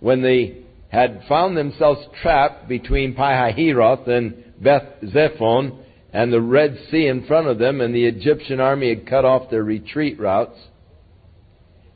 when 0.00 0.22
they 0.22 0.64
had 0.88 1.22
found 1.28 1.56
themselves 1.56 2.00
trapped 2.22 2.68
between 2.68 3.14
Pihahiroth 3.14 4.08
and 4.08 4.44
Beth 4.62 5.00
Zephon 5.12 5.78
and 6.12 6.32
the 6.32 6.40
Red 6.40 6.78
Sea 6.90 7.08
in 7.08 7.26
front 7.26 7.46
of 7.46 7.58
them, 7.58 7.82
and 7.82 7.94
the 7.94 8.06
Egyptian 8.06 8.60
army 8.60 8.94
had 8.94 9.06
cut 9.06 9.24
off 9.24 9.50
their 9.50 9.64
retreat 9.64 10.18
routes. 10.18 10.58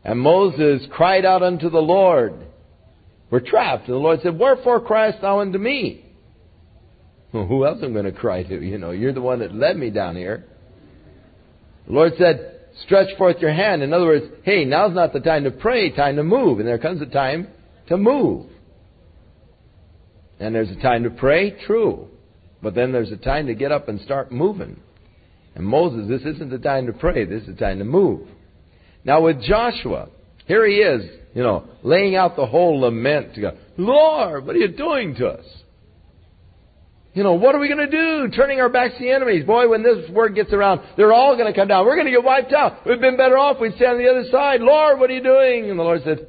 And 0.04 0.18
Moses 0.18 0.86
cried 0.90 1.24
out 1.24 1.42
unto 1.42 1.68
the 1.68 1.80
Lord. 1.80 2.34
We're 3.30 3.40
trapped. 3.40 3.86
And 3.86 3.94
the 3.94 3.98
Lord 3.98 4.20
said, 4.22 4.38
Wherefore 4.38 4.80
criest 4.80 5.20
thou 5.20 5.40
unto 5.40 5.58
me? 5.58 6.04
Well, 7.32 7.46
who 7.46 7.64
else 7.64 7.78
am 7.82 7.90
I 7.90 8.00
going 8.00 8.12
to 8.12 8.18
cry 8.18 8.42
to? 8.42 8.60
You 8.60 8.78
know, 8.78 8.90
you're 8.90 9.12
the 9.12 9.20
one 9.20 9.40
that 9.40 9.54
led 9.54 9.76
me 9.76 9.90
down 9.90 10.16
here. 10.16 10.44
The 11.86 11.92
Lord 11.92 12.12
said, 12.18 12.56
Stretch 12.84 13.16
forth 13.18 13.36
your 13.40 13.52
hand. 13.52 13.82
In 13.82 13.92
other 13.92 14.06
words, 14.06 14.26
hey, 14.42 14.64
now's 14.64 14.94
not 14.94 15.12
the 15.12 15.20
time 15.20 15.44
to 15.44 15.50
pray, 15.50 15.90
time 15.90 16.16
to 16.16 16.22
move. 16.22 16.58
And 16.58 16.68
there 16.68 16.78
comes 16.78 17.02
a 17.02 17.06
time 17.06 17.48
to 17.88 17.96
move. 17.96 18.46
And 20.38 20.54
there's 20.54 20.70
a 20.70 20.80
time 20.80 21.02
to 21.04 21.10
pray, 21.10 21.50
true. 21.66 22.08
But 22.62 22.74
then 22.74 22.92
there's 22.92 23.12
a 23.12 23.16
time 23.16 23.46
to 23.46 23.54
get 23.54 23.72
up 23.72 23.88
and 23.88 24.00
start 24.00 24.32
moving. 24.32 24.80
And 25.54 25.66
Moses, 25.66 26.08
this 26.08 26.34
isn't 26.34 26.50
the 26.50 26.58
time 26.58 26.86
to 26.86 26.92
pray, 26.92 27.24
this 27.24 27.42
is 27.42 27.48
the 27.48 27.54
time 27.54 27.78
to 27.78 27.84
move. 27.84 28.26
Now 29.04 29.22
with 29.22 29.42
Joshua, 29.42 30.08
here 30.46 30.66
he 30.66 30.76
is, 30.76 31.10
you 31.34 31.42
know, 31.42 31.64
laying 31.82 32.16
out 32.16 32.36
the 32.36 32.46
whole 32.46 32.80
lament 32.80 33.34
to 33.34 33.40
God. 33.40 33.58
Lord, 33.76 34.46
what 34.46 34.54
are 34.56 34.58
you 34.58 34.68
doing 34.68 35.14
to 35.16 35.28
us? 35.28 35.44
You 37.12 37.24
know, 37.24 37.34
what 37.34 37.54
are 37.54 37.58
we 37.58 37.68
going 37.68 37.90
to 37.90 37.90
do? 37.90 38.36
Turning 38.36 38.60
our 38.60 38.68
backs 38.68 38.94
to 38.98 39.04
the 39.04 39.10
enemies. 39.10 39.44
Boy, 39.44 39.68
when 39.68 39.82
this 39.82 40.08
word 40.10 40.34
gets 40.36 40.52
around, 40.52 40.80
they're 40.96 41.12
all 41.12 41.36
going 41.36 41.52
to 41.52 41.58
come 41.58 41.66
down. 41.66 41.84
We're 41.84 41.96
going 41.96 42.06
to 42.06 42.12
get 42.12 42.22
wiped 42.22 42.52
out. 42.52 42.86
We've 42.86 43.00
been 43.00 43.16
better 43.16 43.36
off. 43.36 43.60
We'd 43.60 43.74
stand 43.74 43.92
on 43.92 43.98
the 43.98 44.08
other 44.08 44.30
side. 44.30 44.60
Lord, 44.60 45.00
what 45.00 45.10
are 45.10 45.14
you 45.14 45.22
doing? 45.22 45.70
And 45.70 45.78
the 45.78 45.82
Lord 45.82 46.02
said, 46.04 46.28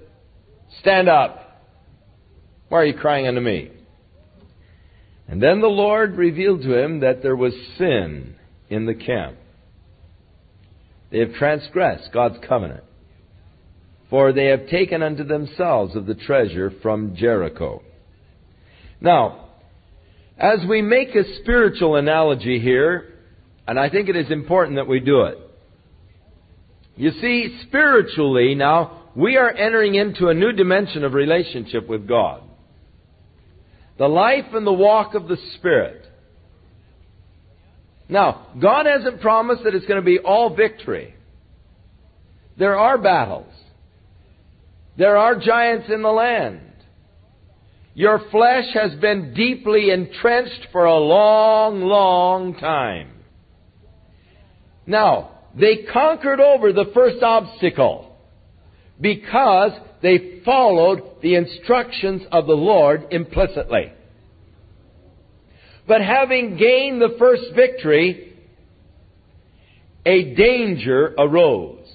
Stand 0.80 1.08
up. 1.08 1.62
Why 2.70 2.80
are 2.80 2.86
you 2.86 2.98
crying 2.98 3.28
unto 3.28 3.42
me? 3.42 3.72
And 5.28 5.42
then 5.42 5.62
the 5.62 5.68
Lord 5.68 6.18
revealed 6.18 6.62
to 6.64 6.78
him 6.78 7.02
that 7.02 7.22
there 7.22 7.36
was 7.36 7.54
sin 7.78 8.36
in 8.70 8.86
the 8.86 8.96
camp. 8.96 9.38
They 11.12 11.20
have 11.20 11.34
transgressed 11.34 12.12
God's 12.14 12.38
covenant 12.48 12.84
for 14.12 14.34
they 14.34 14.48
have 14.48 14.68
taken 14.68 15.02
unto 15.02 15.24
themselves 15.24 15.96
of 15.96 16.06
the 16.06 16.14
treasure 16.14 16.72
from 16.84 17.16
Jericho. 17.16 17.82
Now, 19.00 19.48
as 20.38 20.60
we 20.68 20.82
make 20.82 21.16
a 21.16 21.24
spiritual 21.42 21.96
analogy 21.96 22.60
here, 22.60 23.16
and 23.66 23.80
I 23.80 23.90
think 23.90 24.10
it 24.10 24.18
is 24.18 24.30
important 24.30 24.76
that 24.76 24.88
we 24.88 25.00
do 25.00 25.22
it. 25.22 25.38
You 26.98 27.12
see, 27.22 27.58
spiritually 27.68 28.54
now, 28.54 29.04
we 29.16 29.38
are 29.38 29.50
entering 29.50 29.96
into 29.96 30.28
a 30.28 30.34
new 30.34 30.52
dimension 30.52 31.06
of 31.06 31.14
relationship 31.14 31.88
with 31.88 32.06
God. 32.06 32.44
The 33.98 34.10
life 34.10 34.54
and 34.54 34.68
the 34.68 34.74
walk 34.74 35.16
of 35.16 35.30
the 35.30 35.38
Spirit. 35.56 36.06
Now, 38.12 38.48
God 38.62 38.86
hasn't 38.86 39.22
promised 39.22 39.64
that 39.64 39.74
it's 39.74 39.86
going 39.86 40.02
to 40.02 40.06
be 40.06 40.20
all 40.20 40.54
victory. 40.54 41.16
There 42.58 42.78
are 42.78 42.98
battles. 42.98 43.54
There 44.98 45.16
are 45.16 45.40
giants 45.40 45.88
in 45.90 46.02
the 46.02 46.12
land. 46.12 46.60
Your 47.94 48.20
flesh 48.30 48.66
has 48.74 49.00
been 49.00 49.34
deeply 49.34 49.92
entrenched 49.92 50.68
for 50.74 50.84
a 50.84 50.98
long, 50.98 51.84
long 51.84 52.56
time. 52.56 53.12
Now, 54.86 55.32
they 55.58 55.86
conquered 55.92 56.42
over 56.42 56.74
the 56.74 56.92
first 56.94 57.24
obstacle 57.24 58.18
because 59.00 59.72
they 60.02 60.42
followed 60.44 61.22
the 61.22 61.36
instructions 61.36 62.24
of 62.30 62.46
the 62.46 62.54
Lord 62.54 63.08
implicitly. 63.12 63.94
But 65.88 66.02
having 66.02 66.58
gained 66.58 67.02
the 67.02 67.16
first 67.18 67.44
victory, 67.56 68.34
a 70.06 70.36
danger 70.36 71.14
arose. 71.18 71.88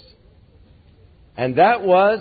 And 1.37 1.57
that 1.57 1.83
was 1.83 2.21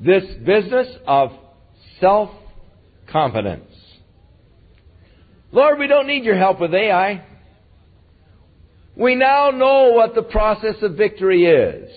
this 0.00 0.24
business 0.44 0.88
of 1.06 1.30
self 2.00 2.30
confidence. 3.10 3.72
Lord, 5.52 5.78
we 5.78 5.86
don't 5.86 6.06
need 6.06 6.24
your 6.24 6.36
help 6.36 6.60
with 6.60 6.74
Ai. 6.74 7.24
We 8.96 9.14
now 9.14 9.50
know 9.50 9.92
what 9.92 10.14
the 10.14 10.22
process 10.22 10.76
of 10.82 10.96
victory 10.96 11.44
is. 11.44 11.90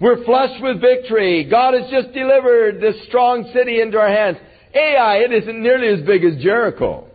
We're 0.00 0.24
flushed 0.24 0.62
with 0.62 0.80
victory. 0.80 1.44
God 1.44 1.74
has 1.74 1.90
just 1.90 2.12
delivered 2.12 2.80
this 2.80 2.96
strong 3.06 3.50
city 3.54 3.80
into 3.80 3.98
our 3.98 4.08
hands. 4.08 4.36
Ai, 4.74 5.16
it 5.18 5.32
isn't 5.32 5.62
nearly 5.62 5.88
as 5.88 6.06
big 6.06 6.24
as 6.24 6.42
Jericho. 6.42 7.08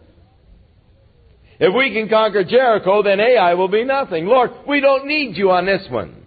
If 1.59 1.73
we 1.75 1.91
can 1.91 2.07
conquer 2.07 2.43
Jericho, 2.43 3.01
then 3.01 3.19
Ai 3.19 3.55
will 3.55 3.67
be 3.67 3.83
nothing. 3.83 4.27
Lord, 4.27 4.51
we 4.67 4.79
don't 4.79 5.07
need 5.07 5.35
you 5.37 5.49
on 5.51 5.65
this 5.65 5.85
one. 5.89 6.23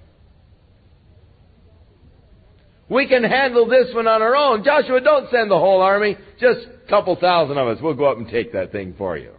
We 2.88 3.06
can 3.06 3.22
handle 3.22 3.68
this 3.68 3.94
one 3.94 4.08
on 4.08 4.20
our 4.20 4.34
own. 4.34 4.64
Joshua, 4.64 5.00
don't 5.00 5.30
send 5.30 5.48
the 5.48 5.58
whole 5.58 5.80
army. 5.80 6.16
Just 6.40 6.66
a 6.84 6.88
couple 6.88 7.14
thousand 7.14 7.56
of 7.56 7.68
us. 7.68 7.78
We'll 7.80 7.94
go 7.94 8.06
up 8.06 8.18
and 8.18 8.28
take 8.28 8.52
that 8.52 8.72
thing 8.72 8.94
for 8.98 9.16
you. 9.16 9.30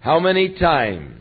How 0.00 0.18
many 0.18 0.58
times 0.58 1.18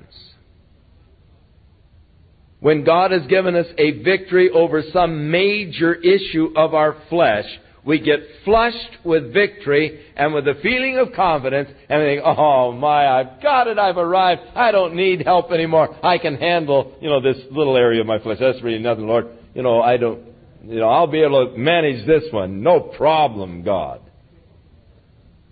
when 2.61 2.85
God 2.85 3.11
has 3.11 3.23
given 3.27 3.55
us 3.55 3.65
a 3.77 4.03
victory 4.03 4.49
over 4.49 4.83
some 4.93 5.29
major 5.29 5.93
issue 5.93 6.53
of 6.55 6.73
our 6.73 6.95
flesh, 7.09 7.45
we 7.83 7.99
get 7.99 8.19
flushed 8.45 8.97
with 9.03 9.33
victory 9.33 10.05
and 10.15 10.33
with 10.33 10.47
a 10.47 10.53
feeling 10.61 10.97
of 10.99 11.13
confidence 11.13 11.69
and 11.89 12.01
we 12.01 12.07
think, 12.09 12.21
oh 12.23 12.71
my, 12.71 13.07
I've 13.07 13.41
got 13.41 13.67
it, 13.67 13.79
I've 13.79 13.97
arrived, 13.97 14.41
I 14.55 14.71
don't 14.71 14.95
need 14.95 15.23
help 15.25 15.51
anymore, 15.51 15.97
I 16.03 16.17
can 16.19 16.35
handle, 16.35 16.95
you 17.01 17.09
know, 17.09 17.21
this 17.21 17.41
little 17.49 17.75
area 17.75 18.01
of 18.01 18.07
my 18.07 18.19
flesh, 18.19 18.37
that's 18.39 18.61
really 18.61 18.79
nothing, 18.79 19.07
Lord, 19.07 19.29
you 19.55 19.63
know, 19.63 19.81
I 19.81 19.97
don't, 19.97 20.21
you 20.63 20.79
know, 20.79 20.89
I'll 20.89 21.07
be 21.07 21.23
able 21.23 21.51
to 21.51 21.57
manage 21.57 22.05
this 22.05 22.23
one, 22.31 22.61
no 22.61 22.79
problem, 22.79 23.63
God. 23.63 24.01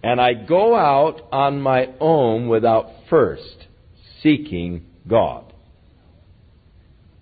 And 0.04 0.22
I 0.22 0.34
go 0.34 0.76
out 0.76 1.22
on 1.32 1.60
my 1.60 1.90
own 2.00 2.48
without 2.48 2.90
first 3.10 3.66
seeking 4.22 4.86
God. 5.08 5.52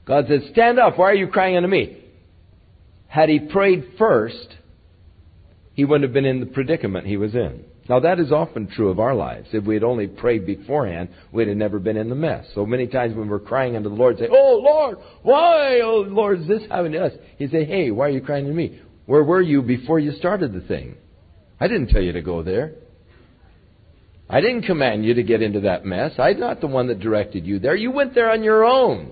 God 0.05 0.25
says, 0.27 0.41
stand 0.51 0.79
up, 0.79 0.97
why 0.97 1.11
are 1.11 1.15
you 1.15 1.27
crying 1.27 1.57
unto 1.57 1.67
me? 1.67 2.03
Had 3.07 3.29
he 3.29 3.39
prayed 3.39 3.93
first, 3.97 4.55
he 5.77 5.85
wouldn't 5.85 6.03
have 6.03 6.13
been 6.13 6.25
in 6.25 6.39
the 6.39 6.47
predicament 6.47 7.05
he 7.05 7.17
was 7.17 7.35
in. 7.35 7.63
Now 7.87 7.99
that 7.99 8.19
is 8.19 8.31
often 8.31 8.65
true 8.67 8.89
of 8.89 8.99
our 8.99 9.13
lives. 9.13 9.49
If 9.53 9.63
we 9.63 9.75
had 9.75 9.83
only 9.83 10.07
prayed 10.07 10.43
beforehand, 10.43 11.09
we'd 11.31 11.47
have 11.47 11.55
never 11.55 11.77
been 11.77 11.97
in 11.97 12.09
the 12.09 12.15
mess. 12.15 12.47
So 12.55 12.65
many 12.65 12.87
times 12.87 13.15
when 13.15 13.29
we're 13.29 13.39
crying 13.39 13.75
unto 13.75 13.87
the 13.87 13.95
Lord, 13.95 14.17
say, 14.17 14.27
Oh 14.27 14.59
Lord, 14.59 14.97
why, 15.21 15.81
oh 15.81 16.03
Lord, 16.07 16.41
is 16.41 16.47
this 16.47 16.63
happening 16.63 16.93
to 16.93 17.05
us? 17.05 17.13
He 17.37 17.47
say, 17.47 17.63
Hey, 17.63 17.91
why 17.91 18.07
are 18.07 18.09
you 18.09 18.21
crying 18.21 18.47
to 18.47 18.53
me? 18.53 18.81
Where 19.05 19.23
were 19.23 19.41
you 19.41 19.61
before 19.61 19.99
you 19.99 20.13
started 20.13 20.51
the 20.51 20.61
thing? 20.61 20.97
I 21.59 21.67
didn't 21.67 21.89
tell 21.89 22.01
you 22.01 22.13
to 22.13 22.23
go 22.23 22.41
there. 22.41 22.73
I 24.27 24.41
didn't 24.41 24.63
command 24.63 25.05
you 25.05 25.13
to 25.13 25.23
get 25.23 25.43
into 25.43 25.59
that 25.61 25.85
mess. 25.85 26.13
I'm 26.17 26.39
not 26.39 26.59
the 26.59 26.67
one 26.67 26.87
that 26.87 26.99
directed 26.99 27.45
you 27.45 27.59
there. 27.59 27.75
You 27.75 27.91
went 27.91 28.15
there 28.15 28.31
on 28.31 28.43
your 28.43 28.65
own. 28.65 29.11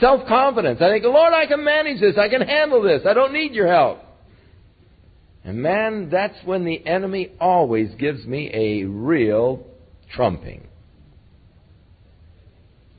Self 0.00 0.28
confidence. 0.28 0.80
I 0.80 0.90
think, 0.90 1.04
Lord, 1.04 1.32
I 1.32 1.46
can 1.46 1.64
manage 1.64 2.00
this. 2.00 2.16
I 2.16 2.28
can 2.28 2.42
handle 2.42 2.82
this. 2.82 3.02
I 3.06 3.14
don't 3.14 3.32
need 3.32 3.52
your 3.52 3.68
help. 3.68 3.98
And 5.44 5.62
man, 5.62 6.08
that's 6.10 6.36
when 6.44 6.64
the 6.64 6.86
enemy 6.86 7.32
always 7.40 7.94
gives 7.98 8.24
me 8.24 8.50
a 8.52 8.84
real 8.84 9.66
trumping. 10.14 10.68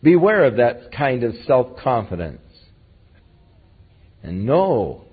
Beware 0.01 0.45
of 0.45 0.57
that 0.57 0.91
kind 0.91 1.23
of 1.23 1.33
self 1.45 1.77
confidence. 1.77 2.41
And 4.21 4.45
know 4.45 5.05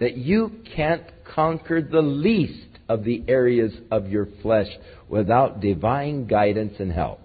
that 0.00 0.16
you 0.16 0.52
can't 0.74 1.04
conquer 1.34 1.82
the 1.82 2.00
least 2.00 2.68
of 2.88 3.04
the 3.04 3.22
areas 3.28 3.72
of 3.90 4.08
your 4.08 4.28
flesh 4.42 4.68
without 5.08 5.60
divine 5.60 6.26
guidance 6.26 6.74
and 6.78 6.92
help. 6.92 7.20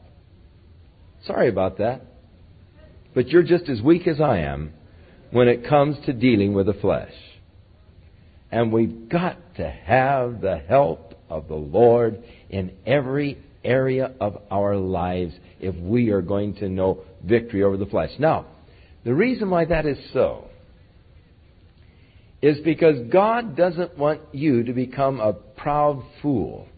Sorry 1.25 1.47
about 1.49 1.77
that. 1.77 2.08
But 3.19 3.27
you're 3.27 3.43
just 3.43 3.67
as 3.67 3.81
weak 3.81 4.07
as 4.07 4.21
I 4.21 4.37
am 4.37 4.71
when 5.31 5.49
it 5.49 5.67
comes 5.67 5.97
to 6.05 6.13
dealing 6.13 6.53
with 6.53 6.67
the 6.67 6.73
flesh. 6.73 7.11
And 8.49 8.71
we've 8.71 9.09
got 9.09 9.35
to 9.55 9.69
have 9.69 10.39
the 10.39 10.55
help 10.55 11.15
of 11.29 11.49
the 11.49 11.55
Lord 11.55 12.23
in 12.49 12.71
every 12.85 13.37
area 13.61 14.13
of 14.21 14.37
our 14.49 14.77
lives 14.77 15.33
if 15.59 15.75
we 15.75 16.11
are 16.11 16.21
going 16.21 16.55
to 16.59 16.69
know 16.69 17.01
victory 17.21 17.61
over 17.61 17.75
the 17.75 17.87
flesh. 17.87 18.11
Now, 18.19 18.45
the 19.03 19.13
reason 19.13 19.49
why 19.49 19.65
that 19.65 19.85
is 19.85 19.97
so 20.13 20.47
is 22.41 22.59
because 22.63 23.05
God 23.11 23.57
doesn't 23.57 23.97
want 23.97 24.21
you 24.31 24.63
to 24.63 24.71
become 24.71 25.19
a 25.19 25.33
proud 25.33 26.01
fool 26.21 26.69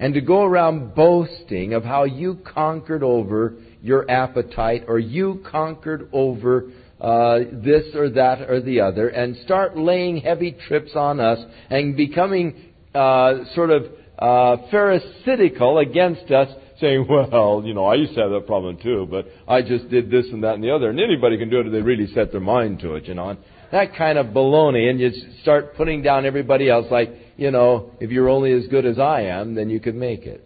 and 0.00 0.14
to 0.14 0.20
go 0.20 0.42
around 0.42 0.96
boasting 0.96 1.74
of 1.74 1.84
how 1.84 2.02
you 2.02 2.40
conquered 2.44 3.04
over 3.04 3.54
your 3.86 4.10
appetite 4.10 4.84
or 4.88 4.98
you 4.98 5.44
conquered 5.50 6.08
over 6.12 6.70
uh, 7.00 7.38
this 7.52 7.84
or 7.94 8.10
that 8.10 8.40
or 8.50 8.60
the 8.60 8.80
other 8.80 9.08
and 9.08 9.36
start 9.44 9.76
laying 9.76 10.16
heavy 10.16 10.56
trips 10.66 10.92
on 10.94 11.20
us 11.20 11.38
and 11.70 11.96
becoming 11.96 12.72
uh, 12.94 13.44
sort 13.54 13.70
of 13.70 13.84
uh, 14.18 14.56
pharisaical 14.72 15.78
against 15.78 16.30
us, 16.30 16.48
saying, 16.80 17.06
well, 17.08 17.62
you 17.64 17.74
know, 17.74 17.84
I 17.84 17.94
used 17.94 18.14
to 18.14 18.22
have 18.22 18.30
that 18.30 18.46
problem 18.46 18.78
too, 18.82 19.06
but 19.10 19.26
I 19.46 19.62
just 19.62 19.88
did 19.88 20.10
this 20.10 20.26
and 20.32 20.42
that 20.42 20.54
and 20.54 20.64
the 20.64 20.70
other. 20.70 20.90
And 20.90 20.98
anybody 20.98 21.38
can 21.38 21.50
do 21.50 21.60
it 21.60 21.66
if 21.66 21.72
they 21.72 21.82
really 21.82 22.06
set 22.14 22.32
their 22.32 22.40
mind 22.40 22.80
to 22.80 22.94
it, 22.94 23.04
you 23.04 23.14
know. 23.14 23.30
And 23.30 23.38
that 23.72 23.94
kind 23.94 24.18
of 24.18 24.26
baloney. 24.26 24.88
And 24.88 24.98
you 24.98 25.10
start 25.42 25.76
putting 25.76 26.02
down 26.02 26.24
everybody 26.24 26.70
else 26.70 26.86
like, 26.90 27.10
you 27.36 27.50
know, 27.50 27.92
if 28.00 28.10
you're 28.10 28.28
only 28.28 28.52
as 28.52 28.66
good 28.68 28.86
as 28.86 28.98
I 28.98 29.22
am, 29.22 29.54
then 29.54 29.68
you 29.68 29.80
could 29.80 29.94
make 29.94 30.22
it. 30.22 30.45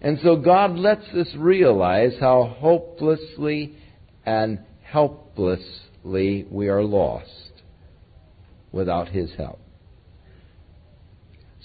And 0.00 0.18
so 0.22 0.36
God 0.36 0.76
lets 0.76 1.08
us 1.08 1.28
realize 1.36 2.12
how 2.20 2.54
hopelessly 2.58 3.76
and 4.24 4.60
helplessly 4.82 6.46
we 6.50 6.68
are 6.68 6.84
lost 6.84 7.52
without 8.70 9.08
His 9.08 9.32
help. 9.36 9.60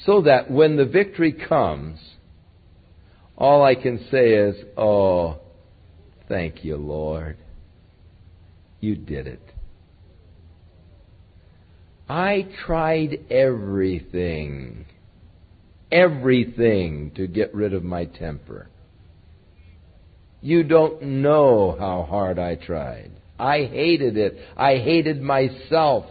So 0.06 0.22
that 0.24 0.50
when 0.50 0.76
the 0.78 0.86
victory 0.86 1.32
comes, 1.32 2.00
all 3.38 3.64
I 3.64 3.76
can 3.76 4.06
say 4.10 4.34
is, 4.34 4.56
Oh, 4.78 5.40
thank 6.28 6.66
you, 6.66 6.78
Lord. 6.78 7.38
You 8.80 8.96
did 8.96 9.28
it. 9.28 9.54
I 12.10 12.48
tried 12.66 13.26
everything 13.32 14.86
everything 15.94 17.12
to 17.16 17.28
get 17.28 17.54
rid 17.54 17.74
of 17.74 17.84
my 17.84 18.06
temper. 18.06 18.68
You 20.42 20.64
don't 20.64 21.02
know 21.22 21.78
how 21.80 22.04
hard 22.10 22.40
I 22.40 22.56
tried. 22.56 23.12
I 23.40 23.66
hated 23.66 24.18
it. 24.18 24.38
I 24.58 24.78
hated 24.78 25.22
myself 25.22 26.06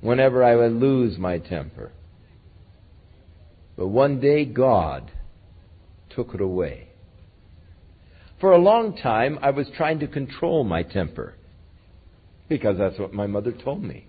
whenever 0.00 0.44
I 0.44 0.54
would 0.54 0.72
lose 0.72 1.18
my 1.18 1.38
temper. 1.38 1.90
But 3.76 3.88
one 3.88 4.20
day 4.20 4.44
God 4.44 5.10
took 6.10 6.34
it 6.34 6.40
away. 6.40 6.88
For 8.40 8.52
a 8.52 8.58
long 8.58 8.96
time, 8.96 9.38
I 9.42 9.50
was 9.50 9.66
trying 9.76 10.00
to 10.00 10.06
control 10.06 10.64
my 10.64 10.82
temper 10.82 11.34
because 12.48 12.76
that's 12.78 12.98
what 12.98 13.14
my 13.14 13.26
mother 13.26 13.52
told 13.52 13.82
me. 13.82 14.06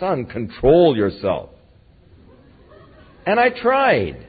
Son, 0.00 0.24
control 0.24 0.96
yourself. 0.96 1.50
And 3.28 3.38
I 3.38 3.50
tried. 3.50 4.26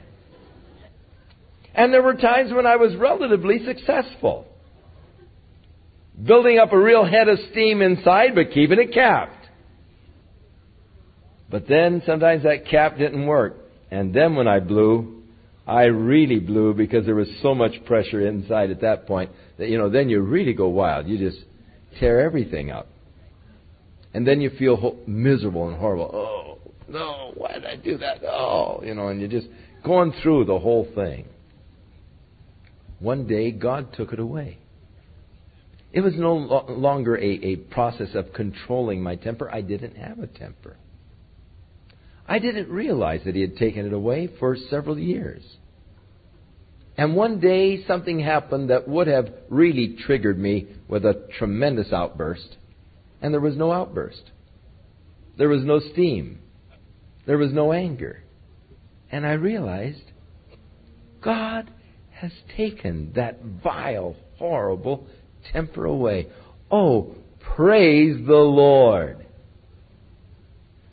And 1.73 1.93
there 1.93 2.03
were 2.03 2.15
times 2.15 2.51
when 2.51 2.65
I 2.65 2.75
was 2.75 2.93
relatively 2.97 3.57
successful. 3.65 4.45
building 6.21 6.59
up 6.59 6.73
a 6.73 6.77
real 6.77 7.05
head 7.05 7.29
of 7.29 7.39
steam 7.51 7.81
inside, 7.81 8.35
but 8.35 8.51
keeping 8.51 8.77
it 8.77 8.93
capped. 8.93 9.47
But 11.49 11.65
then 11.69 12.03
sometimes 12.05 12.43
that 12.43 12.67
cap 12.69 12.97
didn't 12.97 13.25
work. 13.25 13.55
And 13.89 14.13
then 14.13 14.35
when 14.35 14.49
I 14.49 14.59
blew, 14.59 15.23
I 15.65 15.83
really 15.83 16.39
blew 16.39 16.73
because 16.73 17.05
there 17.05 17.15
was 17.15 17.29
so 17.41 17.55
much 17.55 17.71
pressure 17.85 18.27
inside 18.27 18.69
at 18.69 18.81
that 18.81 19.07
point 19.07 19.31
that, 19.57 19.69
you 19.69 19.77
know, 19.77 19.89
then 19.89 20.09
you 20.09 20.19
really 20.19 20.53
go 20.53 20.67
wild. 20.67 21.07
You 21.07 21.17
just 21.17 21.41
tear 22.01 22.19
everything 22.19 22.69
up. 22.69 22.87
And 24.13 24.27
then 24.27 24.41
you 24.41 24.49
feel 24.59 24.75
ho- 24.75 24.97
miserable 25.07 25.69
and 25.69 25.77
horrible. 25.77 26.11
Oh, 26.13 26.58
no, 26.89 27.31
why 27.35 27.53
did 27.53 27.65
I 27.65 27.75
do 27.75 27.97
that? 27.97 28.23
Oh, 28.23 28.81
you 28.83 28.93
know, 28.93 29.07
and 29.09 29.19
you're 29.19 29.29
just 29.29 29.47
going 29.83 30.13
through 30.21 30.45
the 30.45 30.59
whole 30.59 30.87
thing. 30.95 31.27
One 32.99 33.27
day, 33.27 33.51
God 33.51 33.93
took 33.93 34.11
it 34.11 34.19
away. 34.19 34.57
It 35.91 36.01
was 36.01 36.13
no 36.15 36.35
lo- 36.35 36.65
longer 36.69 37.17
a, 37.17 37.23
a 37.23 37.55
process 37.55 38.09
of 38.13 38.33
controlling 38.33 39.01
my 39.01 39.15
temper. 39.15 39.49
I 39.51 39.61
didn't 39.61 39.95
have 39.95 40.19
a 40.19 40.27
temper. 40.27 40.77
I 42.27 42.39
didn't 42.39 42.69
realize 42.69 43.21
that 43.25 43.35
He 43.35 43.41
had 43.41 43.57
taken 43.57 43.85
it 43.87 43.93
away 43.93 44.29
for 44.39 44.55
several 44.69 44.99
years. 44.99 45.41
And 46.95 47.15
one 47.15 47.39
day 47.39 47.85
something 47.85 48.19
happened 48.19 48.69
that 48.69 48.87
would 48.87 49.07
have 49.07 49.29
really 49.49 49.95
triggered 50.05 50.37
me 50.37 50.67
with 50.87 51.05
a 51.05 51.27
tremendous 51.39 51.93
outburst. 51.93 52.57
And 53.21 53.33
there 53.33 53.41
was 53.41 53.55
no 53.55 53.71
outburst. 53.71 54.31
There 55.37 55.49
was 55.49 55.63
no 55.63 55.79
steam. 55.79 56.39
There 57.25 57.37
was 57.37 57.51
no 57.51 57.71
anger. 57.73 58.23
And 59.11 59.25
I 59.25 59.33
realized 59.33 60.03
God 61.21 61.69
has 62.11 62.31
taken 62.55 63.13
that 63.15 63.41
vile, 63.41 64.15
horrible 64.37 65.07
temper 65.51 65.85
away. 65.85 66.27
Oh, 66.71 67.15
praise 67.55 68.15
the 68.25 68.33
Lord. 68.33 69.25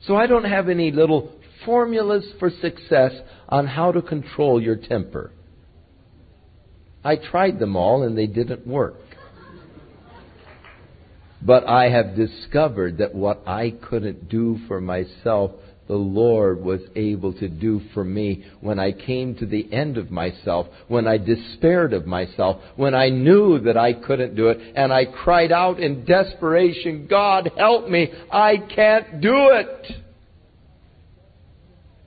So 0.06 0.16
I 0.16 0.26
don't 0.26 0.44
have 0.44 0.68
any 0.68 0.92
little 0.92 1.32
formulas 1.64 2.24
for 2.38 2.50
success 2.60 3.12
on 3.48 3.66
how 3.66 3.92
to 3.92 4.02
control 4.02 4.62
your 4.62 4.76
temper. 4.76 5.32
I 7.04 7.16
tried 7.16 7.58
them 7.58 7.76
all 7.76 8.02
and 8.02 8.16
they 8.16 8.26
didn't 8.26 8.66
work. 8.66 8.96
But 11.42 11.68
I 11.68 11.90
have 11.90 12.16
discovered 12.16 12.98
that 12.98 13.14
what 13.14 13.46
I 13.46 13.70
couldn't 13.70 14.28
do 14.28 14.58
for 14.66 14.80
myself, 14.80 15.52
the 15.88 15.94
Lord 15.94 16.62
was 16.62 16.80
able 16.96 17.32
to 17.34 17.48
do 17.48 17.80
for 17.94 18.02
me 18.02 18.44
when 18.60 18.78
I 18.78 18.92
came 18.92 19.36
to 19.36 19.46
the 19.46 19.72
end 19.72 19.96
of 19.96 20.10
myself, 20.10 20.66
when 20.88 21.06
I 21.06 21.16
despaired 21.18 21.92
of 21.92 22.06
myself, 22.06 22.60
when 22.74 22.94
I 22.94 23.08
knew 23.08 23.60
that 23.60 23.76
I 23.76 23.92
couldn't 23.92 24.34
do 24.34 24.48
it, 24.48 24.58
and 24.74 24.92
I 24.92 25.04
cried 25.04 25.52
out 25.52 25.78
in 25.78 26.04
desperation, 26.04 27.06
God 27.08 27.50
help 27.56 27.88
me, 27.88 28.12
I 28.32 28.56
can't 28.56 29.20
do 29.20 29.50
it. 29.52 29.92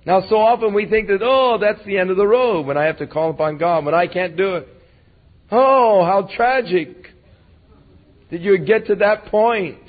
Now, 0.06 0.24
so 0.28 0.38
often 0.38 0.74
we 0.74 0.86
think 0.88 1.08
that, 1.08 1.20
oh, 1.22 1.58
that's 1.60 1.86
the 1.86 1.98
end 1.98 2.10
of 2.10 2.18
the 2.18 2.28
road 2.28 2.66
when 2.66 2.78
I 2.78 2.86
have 2.86 2.98
to 2.98 3.08
call 3.08 3.30
upon 3.30 3.58
God, 3.58 3.86
when 3.86 3.96
I 3.96 4.08
can't 4.08 4.36
do 4.36 4.56
it. 4.56 4.68
Oh, 5.52 6.04
how 6.04 6.28
tragic 6.36 7.08
that 8.30 8.42
you 8.42 8.52
would 8.52 8.68
get 8.68 8.88
to 8.88 8.96
that 8.96 9.26
point. 9.26 9.80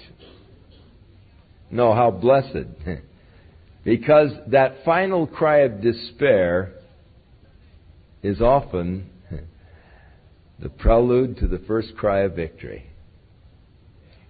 No, 1.70 1.92
how 1.94 2.10
blessed. 2.10 2.66
because 3.84 4.30
that 4.48 4.84
final 4.84 5.26
cry 5.26 5.58
of 5.60 5.80
despair 5.80 6.74
is 8.22 8.40
often 8.40 9.08
the 10.58 10.68
prelude 10.68 11.38
to 11.38 11.48
the 11.48 11.58
first 11.66 11.96
cry 11.96 12.20
of 12.20 12.36
victory. 12.36 12.86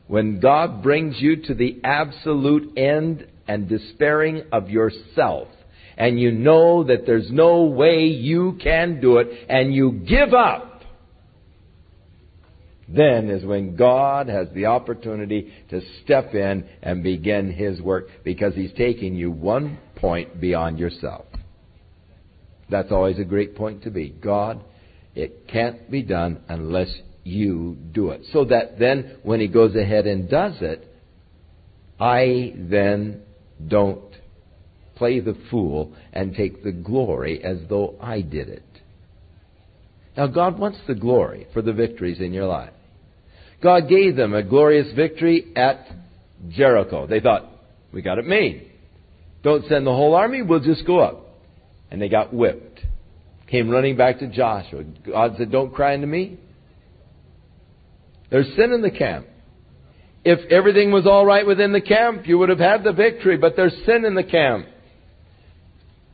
When 0.07 0.41
God 0.41 0.83
brings 0.83 1.21
you 1.21 1.37
to 1.43 1.55
the 1.55 1.81
absolute 1.85 2.77
end 2.77 3.27
and 3.47 3.69
despairing 3.69 4.45
of 4.53 4.71
yourself, 4.71 5.49
and 5.97 6.21
you 6.21 6.31
know 6.31 6.85
that 6.85 7.05
there's 7.05 7.31
no 7.31 7.65
way 7.65 8.05
you 8.05 8.59
can 8.63 9.01
do 9.01 9.19
it, 9.19 9.29
and 9.49 9.75
you 9.75 9.93
give 9.93 10.33
up, 10.33 10.70
then 12.93 13.31
is 13.31 13.45
when 13.45 13.77
God 13.77 14.29
has 14.29 14.49
the 14.55 14.67
opportunity 14.67 15.53
to 15.71 15.81
step 16.03 16.35
in 16.35 16.69
and 16.83 17.03
begin 17.03 17.53
His 17.53 17.81
work 17.81 18.09
because 18.25 18.55
He's 18.55 18.73
taking 18.77 19.15
you 19.15 19.31
one 19.31 19.79
point 19.97 20.41
beyond 20.41 20.79
yourself. 20.79 21.27
That's 22.69 22.91
always 22.91 23.19
a 23.19 23.25
great 23.25 23.55
point 23.57 23.85
to 23.85 23.91
be. 23.91 24.11
God, 24.11 24.63
it 25.15 25.49
can't 25.49 25.91
be 25.91 26.03
done 26.03 26.41
unless 26.49 26.93
you 27.25 27.77
do 27.93 28.11
it. 28.11 28.23
So 28.33 28.45
that 28.47 28.79
then 28.79 29.19
when 29.23 29.41
He 29.41 29.49
goes 29.49 29.75
ahead 29.77 30.07
and 30.07 30.29
does 30.29 30.55
it, 30.61 30.87
I 31.99 32.55
then 32.57 33.23
don't 33.67 34.03
play 34.97 35.21
the 35.21 35.37
fool 35.51 35.95
and 36.13 36.35
take 36.35 36.65
the 36.65 36.73
glory 36.73 37.43
as 37.45 37.59
though 37.69 37.97
I 38.01 38.21
did 38.21 38.49
it. 38.49 38.63
Now, 40.17 40.27
God 40.27 40.59
wants 40.59 40.79
the 40.87 40.95
glory 40.95 41.47
for 41.53 41.63
the 41.63 41.73
victories 41.73 42.21
in 42.21 42.33
your 42.33 42.47
life. 42.47 42.73
God 43.63 43.89
gave 43.89 44.17
them 44.17 44.35
a 44.35 44.43
glorious 44.43 44.93
victory 44.95 45.53
at 45.55 45.87
Jericho. 46.49 47.07
They 47.07 47.21
thought, 47.21 47.47
we 47.93 48.03
got 48.03 48.19
it 48.19 48.27
made. 48.27 48.71
Don't 49.43 49.67
send 49.69 49.87
the 49.87 49.93
whole 49.93 50.15
army, 50.15 50.43
we'll 50.43 50.61
just 50.61 50.87
go 50.87 51.01
up. 51.01 51.27
And 51.91 52.01
they 52.01 52.09
got 52.09 52.33
whipped. 52.33 52.81
Came 53.49 53.69
running 53.69 53.97
back 53.97 54.21
to 54.21 54.29
Joshua. 54.29 54.85
God 55.05 55.35
said, 55.37 55.51
Don't 55.51 55.75
cry 55.75 55.95
unto 55.95 56.07
me. 56.07 56.39
There's 58.31 58.47
sin 58.55 58.73
in 58.73 58.81
the 58.81 58.93
camp. 58.93 59.27
If 60.25 60.51
everything 60.51 60.93
was 60.93 61.07
all 61.07 61.27
right 61.27 61.47
within 61.47 61.73
the 61.73 61.81
camp, 61.81 62.29
you 62.29 62.39
would 62.39 62.49
have 62.49 62.59
had 62.59 62.85
the 62.85 62.93
victory, 62.93 63.39
but 63.39 63.57
there's 63.57 63.75
sin 63.87 64.05
in 64.05 64.15
the 64.15 64.23
camp. 64.23 64.67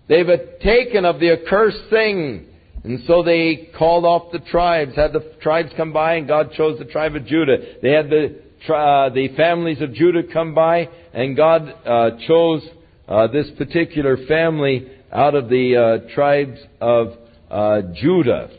They've 0.09 0.27
taken 0.63 1.05
of 1.05 1.19
the 1.21 1.33
accursed 1.33 1.91
thing 1.91 2.47
and 2.87 3.01
so 3.09 3.24
they 3.24 3.68
called 3.76 4.05
off 4.05 4.30
the 4.30 4.39
tribes, 4.39 4.95
had 4.95 5.12
the 5.12 5.32
tribes 5.43 5.72
come 5.76 5.93
by, 5.93 6.14
and 6.14 6.28
God 6.28 6.53
chose 6.53 6.78
the 6.78 6.84
tribe 6.84 7.16
of 7.16 7.26
Judah. 7.26 7.57
They 7.82 7.91
had 7.91 8.09
the, 8.09 8.41
uh, 8.72 9.09
the 9.09 9.34
families 9.37 9.82
of 9.82 9.93
Judah 9.93 10.22
come 10.32 10.55
by, 10.55 10.89
and 11.12 11.37
God 11.37 11.62
uh, 11.84 12.11
chose 12.28 12.62
uh, 13.09 13.26
this 13.26 13.49
particular 13.59 14.16
family 14.28 14.88
out 15.11 15.34
of 15.34 15.49
the 15.49 16.04
uh, 16.07 16.14
tribes 16.14 16.61
of 16.80 17.14
uh, 17.50 17.83
Judah. 17.92 18.50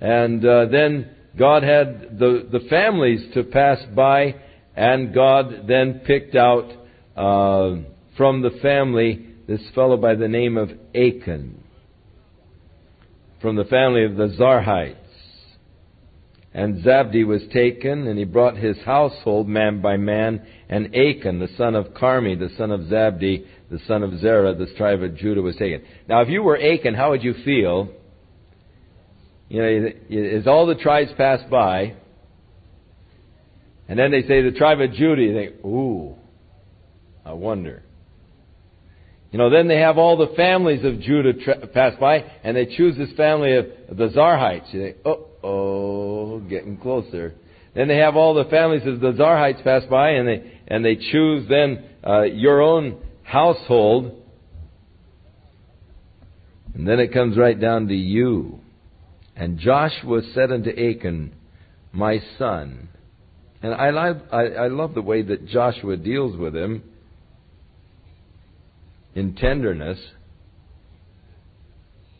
And 0.00 0.42
uh, 0.46 0.64
then 0.72 1.10
God 1.38 1.62
had 1.62 2.18
the, 2.18 2.48
the 2.50 2.66
families 2.70 3.34
to 3.34 3.42
pass 3.42 3.80
by, 3.94 4.34
and 4.76 5.12
God 5.12 5.66
then 5.68 6.00
picked 6.06 6.34
out 6.34 6.72
from 7.14 8.40
the 8.40 8.58
family 8.62 9.26
this 9.46 9.60
fellow 9.74 9.98
by 9.98 10.14
the 10.14 10.28
name 10.28 10.56
of 10.56 10.70
Achan 10.94 11.64
from 13.40 13.56
the 13.56 13.64
family 13.64 14.04
of 14.04 14.16
the 14.16 14.28
Zarhites. 14.38 14.96
And 16.54 16.82
Zabdi 16.82 17.26
was 17.26 17.42
taken, 17.52 18.06
and 18.06 18.18
he 18.18 18.24
brought 18.24 18.56
his 18.56 18.76
household 18.78 19.48
man 19.48 19.80
by 19.80 19.96
man, 19.96 20.44
and 20.68 20.94
Achan, 20.94 21.38
the 21.38 21.48
son 21.56 21.74
of 21.74 21.88
Carmi, 21.88 22.38
the 22.38 22.50
son 22.56 22.70
of 22.70 22.80
Zabdi, 22.82 23.46
the 23.70 23.78
son 23.86 24.02
of 24.02 24.18
Zerah, 24.18 24.54
the 24.54 24.66
tribe 24.76 25.02
of 25.02 25.14
Judah, 25.16 25.42
was 25.42 25.56
taken. 25.56 25.82
Now, 26.08 26.22
if 26.22 26.28
you 26.28 26.42
were 26.42 26.56
Achan, 26.56 26.94
how 26.94 27.10
would 27.10 27.22
you 27.22 27.34
feel? 27.44 27.90
You 29.48 29.62
know, 29.62 30.36
as 30.38 30.46
all 30.46 30.66
the 30.66 30.74
tribes 30.74 31.10
pass 31.16 31.40
by, 31.50 31.94
and 33.88 33.98
then 33.98 34.10
they 34.10 34.22
say 34.22 34.42
the 34.42 34.52
tribe 34.56 34.80
of 34.80 34.92
Judah, 34.92 35.22
you 35.22 35.34
think, 35.34 35.64
ooh, 35.64 36.16
I 37.24 37.32
wonder. 37.32 37.82
You 39.30 39.38
know, 39.38 39.50
then 39.50 39.68
they 39.68 39.78
have 39.78 39.98
all 39.98 40.16
the 40.16 40.34
families 40.34 40.84
of 40.84 41.00
Judah 41.00 41.34
tra- 41.34 41.66
pass 41.66 41.94
by, 42.00 42.24
and 42.42 42.56
they 42.56 42.64
choose 42.64 42.96
this 42.96 43.12
family 43.12 43.56
of 43.56 43.66
the 43.90 44.08
Zarhites. 44.08 44.72
You 44.72 44.82
think, 44.84 44.96
oh, 45.04 45.26
oh, 45.42 46.38
getting 46.40 46.78
closer. 46.78 47.34
Then 47.74 47.88
they 47.88 47.98
have 47.98 48.16
all 48.16 48.34
the 48.34 48.46
families 48.46 48.86
of 48.86 49.00
the 49.00 49.12
Zarhites 49.12 49.62
pass 49.62 49.82
by, 49.90 50.10
and 50.10 50.26
they 50.26 50.60
and 50.68 50.84
they 50.84 50.96
choose 50.96 51.46
then 51.48 51.84
uh, 52.06 52.22
your 52.22 52.62
own 52.62 53.02
household. 53.22 54.14
And 56.74 56.86
then 56.86 57.00
it 57.00 57.12
comes 57.12 57.36
right 57.36 57.58
down 57.58 57.88
to 57.88 57.94
you. 57.94 58.60
And 59.36 59.58
Joshua 59.58 60.22
said 60.34 60.50
unto 60.52 60.70
Achan, 60.70 61.34
My 61.92 62.20
son. 62.38 62.88
And 63.62 63.74
I 63.74 63.90
love, 63.90 64.22
I, 64.30 64.42
I 64.46 64.68
love 64.68 64.94
the 64.94 65.02
way 65.02 65.22
that 65.22 65.46
Joshua 65.48 65.96
deals 65.96 66.36
with 66.36 66.54
him 66.54 66.82
in 69.18 69.34
tenderness. 69.34 69.98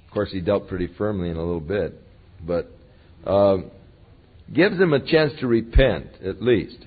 Of 0.06 0.12
course, 0.12 0.30
he 0.32 0.40
dealt 0.40 0.68
pretty 0.68 0.88
firmly 0.98 1.30
in 1.30 1.36
a 1.36 1.44
little 1.44 1.60
bit, 1.60 1.94
but 2.44 2.70
uh, 3.26 3.58
gives 4.52 4.78
him 4.78 4.92
a 4.92 5.00
chance 5.00 5.32
to 5.40 5.46
repent, 5.46 6.06
at 6.24 6.42
least. 6.42 6.78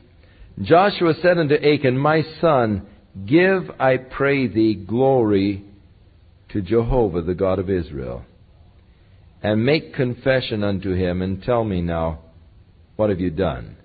Joshua 0.61 1.13
said 1.21 1.37
unto 1.37 1.55
Achan, 1.55 1.97
My 1.97 2.23
son, 2.39 2.87
give, 3.25 3.69
I 3.79 3.97
pray 3.97 4.47
thee, 4.47 4.75
glory 4.75 5.63
to 6.49 6.61
Jehovah, 6.61 7.21
the 7.21 7.33
God 7.33 7.59
of 7.59 7.69
Israel, 7.69 8.25
and 9.41 9.65
make 9.65 9.93
confession 9.93 10.63
unto 10.63 10.93
him, 10.93 11.21
and 11.21 11.41
tell 11.41 11.63
me 11.63 11.81
now, 11.81 12.19
what 12.95 13.09
have 13.09 13.19
you 13.19 13.31
done? 13.31 13.77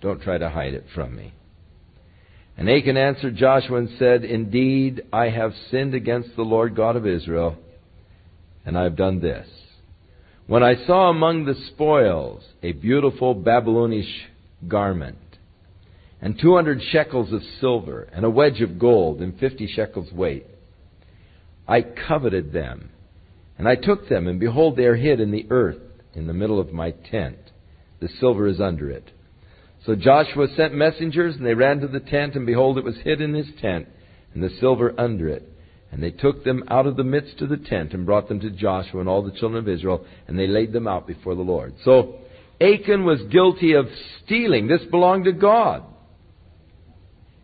Don't 0.00 0.22
try 0.22 0.38
to 0.38 0.48
hide 0.48 0.74
it 0.74 0.86
from 0.94 1.14
me. 1.14 1.34
And 2.56 2.70
Achan 2.70 2.96
answered 2.96 3.36
Joshua 3.36 3.78
and 3.78 3.90
said, 3.98 4.24
Indeed, 4.24 5.02
I 5.12 5.28
have 5.28 5.52
sinned 5.70 5.94
against 5.94 6.34
the 6.36 6.42
Lord 6.42 6.74
God 6.74 6.96
of 6.96 7.06
Israel, 7.06 7.56
and 8.64 8.78
I 8.78 8.84
have 8.84 8.96
done 8.96 9.20
this. 9.20 9.46
When 10.46 10.62
I 10.62 10.86
saw 10.86 11.10
among 11.10 11.44
the 11.44 11.54
spoils 11.68 12.42
a 12.62 12.72
beautiful 12.72 13.34
Babylonish 13.34 14.28
garment, 14.66 15.18
and 16.22 16.38
two 16.40 16.54
hundred 16.54 16.80
shekels 16.82 17.32
of 17.32 17.42
silver, 17.60 18.08
and 18.12 18.24
a 18.24 18.30
wedge 18.30 18.62
of 18.62 18.78
gold, 18.78 19.20
and 19.20 19.38
fifty 19.38 19.66
shekels 19.66 20.10
weight, 20.12 20.46
I 21.68 21.82
coveted 21.82 22.52
them, 22.52 22.90
and 23.58 23.68
I 23.68 23.74
took 23.74 24.08
them, 24.08 24.28
and 24.28 24.40
behold, 24.40 24.76
they 24.76 24.86
are 24.86 24.96
hid 24.96 25.20
in 25.20 25.30
the 25.30 25.46
earth 25.50 25.82
in 26.14 26.26
the 26.26 26.32
middle 26.32 26.58
of 26.58 26.72
my 26.72 26.92
tent. 26.92 27.38
The 28.00 28.08
silver 28.08 28.46
is 28.46 28.60
under 28.60 28.90
it. 28.90 29.10
So 29.86 29.94
Joshua 29.94 30.48
sent 30.56 30.74
messengers, 30.74 31.36
and 31.36 31.46
they 31.46 31.54
ran 31.54 31.78
to 31.80 31.86
the 31.86 32.00
tent, 32.00 32.34
and 32.34 32.44
behold, 32.44 32.76
it 32.76 32.84
was 32.84 32.96
hid 33.04 33.20
in 33.20 33.34
his 33.34 33.46
tent, 33.62 33.86
and 34.34 34.42
the 34.42 34.50
silver 34.60 34.92
under 34.98 35.28
it. 35.28 35.48
And 35.92 36.02
they 36.02 36.10
took 36.10 36.42
them 36.42 36.64
out 36.68 36.88
of 36.88 36.96
the 36.96 37.04
midst 37.04 37.40
of 37.40 37.48
the 37.48 37.56
tent, 37.56 37.92
and 37.92 38.04
brought 38.04 38.28
them 38.28 38.40
to 38.40 38.50
Joshua 38.50 38.98
and 38.98 39.08
all 39.08 39.22
the 39.22 39.38
children 39.38 39.62
of 39.62 39.68
Israel, 39.68 40.04
and 40.26 40.36
they 40.36 40.48
laid 40.48 40.72
them 40.72 40.88
out 40.88 41.06
before 41.06 41.36
the 41.36 41.42
Lord. 41.42 41.74
So 41.84 42.18
Achan 42.60 43.04
was 43.04 43.20
guilty 43.30 43.74
of 43.74 43.86
stealing. 44.24 44.66
This 44.66 44.82
belonged 44.90 45.26
to 45.26 45.32
God. 45.32 45.84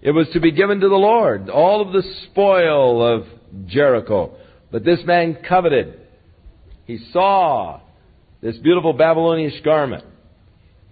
It 0.00 0.10
was 0.10 0.26
to 0.32 0.40
be 0.40 0.50
given 0.50 0.80
to 0.80 0.88
the 0.88 0.96
Lord, 0.96 1.48
all 1.48 1.80
of 1.80 1.92
the 1.92 2.02
spoil 2.24 3.06
of 3.06 3.24
Jericho. 3.66 4.34
But 4.72 4.84
this 4.84 4.98
man 5.04 5.38
coveted. 5.48 6.00
He 6.86 6.98
saw 7.12 7.80
this 8.40 8.56
beautiful 8.56 8.94
Babylonish 8.94 9.60
garment. 9.62 10.04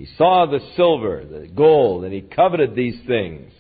He 0.01 0.09
saw 0.17 0.47
the 0.47 0.61
silver, 0.77 1.27
the 1.31 1.47
gold, 1.47 2.05
and 2.05 2.15
he 2.15 2.23
coveted 2.23 2.75
these 2.75 2.99
things. 3.07 3.53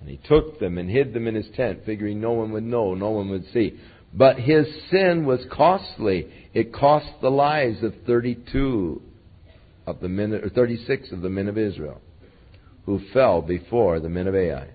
And 0.00 0.10
he 0.10 0.20
took 0.28 0.60
them 0.60 0.76
and 0.76 0.90
hid 0.90 1.14
them 1.14 1.26
in 1.26 1.34
his 1.34 1.48
tent, 1.56 1.86
figuring 1.86 2.20
no 2.20 2.32
one 2.32 2.52
would 2.52 2.62
know, 2.62 2.92
no 2.92 3.08
one 3.08 3.30
would 3.30 3.46
see. 3.54 3.80
But 4.12 4.38
his 4.38 4.66
sin 4.90 5.24
was 5.24 5.40
costly. 5.50 6.30
It 6.52 6.74
cost 6.74 7.06
the 7.22 7.30
lives 7.30 7.82
of 7.82 7.94
32 8.06 9.00
of 9.86 10.00
the 10.00 10.10
men, 10.10 10.34
or 10.34 10.50
36 10.50 11.10
of 11.10 11.22
the 11.22 11.30
men 11.30 11.48
of 11.48 11.56
Israel 11.56 12.02
who 12.84 13.00
fell 13.14 13.40
before 13.40 13.98
the 13.98 14.10
men 14.10 14.26
of 14.26 14.34
Ai. 14.34 14.68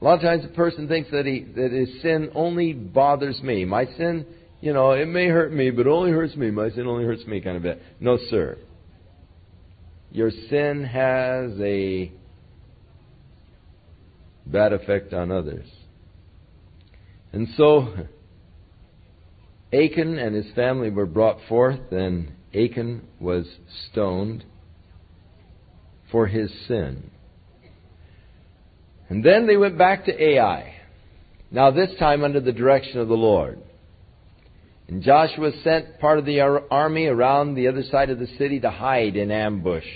A 0.00 0.04
lot 0.04 0.14
of 0.14 0.22
times 0.22 0.44
a 0.44 0.48
person 0.48 0.88
thinks 0.88 1.12
that, 1.12 1.26
he, 1.26 1.46
that 1.54 1.70
his 1.70 2.02
sin 2.02 2.30
only 2.34 2.72
bothers 2.72 3.40
me. 3.40 3.64
My 3.66 3.84
sin, 3.84 4.26
you 4.60 4.72
know, 4.72 4.90
it 4.90 5.06
may 5.06 5.28
hurt 5.28 5.52
me, 5.52 5.70
but 5.70 5.86
it 5.86 5.90
only 5.90 6.10
hurts 6.10 6.34
me. 6.34 6.50
My 6.50 6.70
sin 6.70 6.88
only 6.88 7.04
hurts 7.04 7.24
me 7.24 7.40
kind 7.40 7.56
of 7.56 7.62
bit. 7.62 7.80
No, 8.00 8.18
sir 8.28 8.58
your 10.12 10.30
sin 10.30 10.84
has 10.84 11.52
a 11.60 12.12
bad 14.46 14.72
effect 14.72 15.14
on 15.14 15.30
others. 15.30 15.66
And 17.32 17.48
so 17.56 17.88
Achan 19.72 20.18
and 20.18 20.34
his 20.34 20.52
family 20.54 20.90
were 20.90 21.06
brought 21.06 21.38
forth, 21.48 21.92
and 21.92 22.32
Achan 22.54 23.08
was 23.18 23.46
stoned 23.90 24.44
for 26.10 26.26
his 26.26 26.52
sin. 26.68 27.10
And 29.08 29.24
then 29.24 29.46
they 29.46 29.56
went 29.56 29.78
back 29.78 30.04
to 30.04 30.22
Ai. 30.22 30.74
Now, 31.50 31.70
this 31.70 31.90
time 31.98 32.22
under 32.22 32.40
the 32.40 32.52
direction 32.52 32.98
of 32.98 33.08
the 33.08 33.14
Lord. 33.14 33.60
And 34.88 35.02
Joshua 35.02 35.52
sent 35.62 35.98
part 36.00 36.18
of 36.18 36.26
the 36.26 36.40
army 36.40 37.06
around 37.06 37.54
the 37.54 37.68
other 37.68 37.82
side 37.84 38.10
of 38.10 38.18
the 38.18 38.26
city 38.38 38.60
to 38.60 38.70
hide 38.70 39.16
in 39.16 39.30
ambush. 39.30 39.86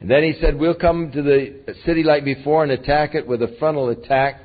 And 0.00 0.10
then 0.10 0.22
he 0.22 0.34
said, 0.40 0.56
We'll 0.58 0.74
come 0.74 1.10
to 1.12 1.22
the 1.22 1.74
city 1.84 2.02
like 2.02 2.24
before 2.24 2.62
and 2.62 2.72
attack 2.72 3.14
it 3.14 3.26
with 3.26 3.42
a 3.42 3.56
frontal 3.58 3.88
attack. 3.88 4.42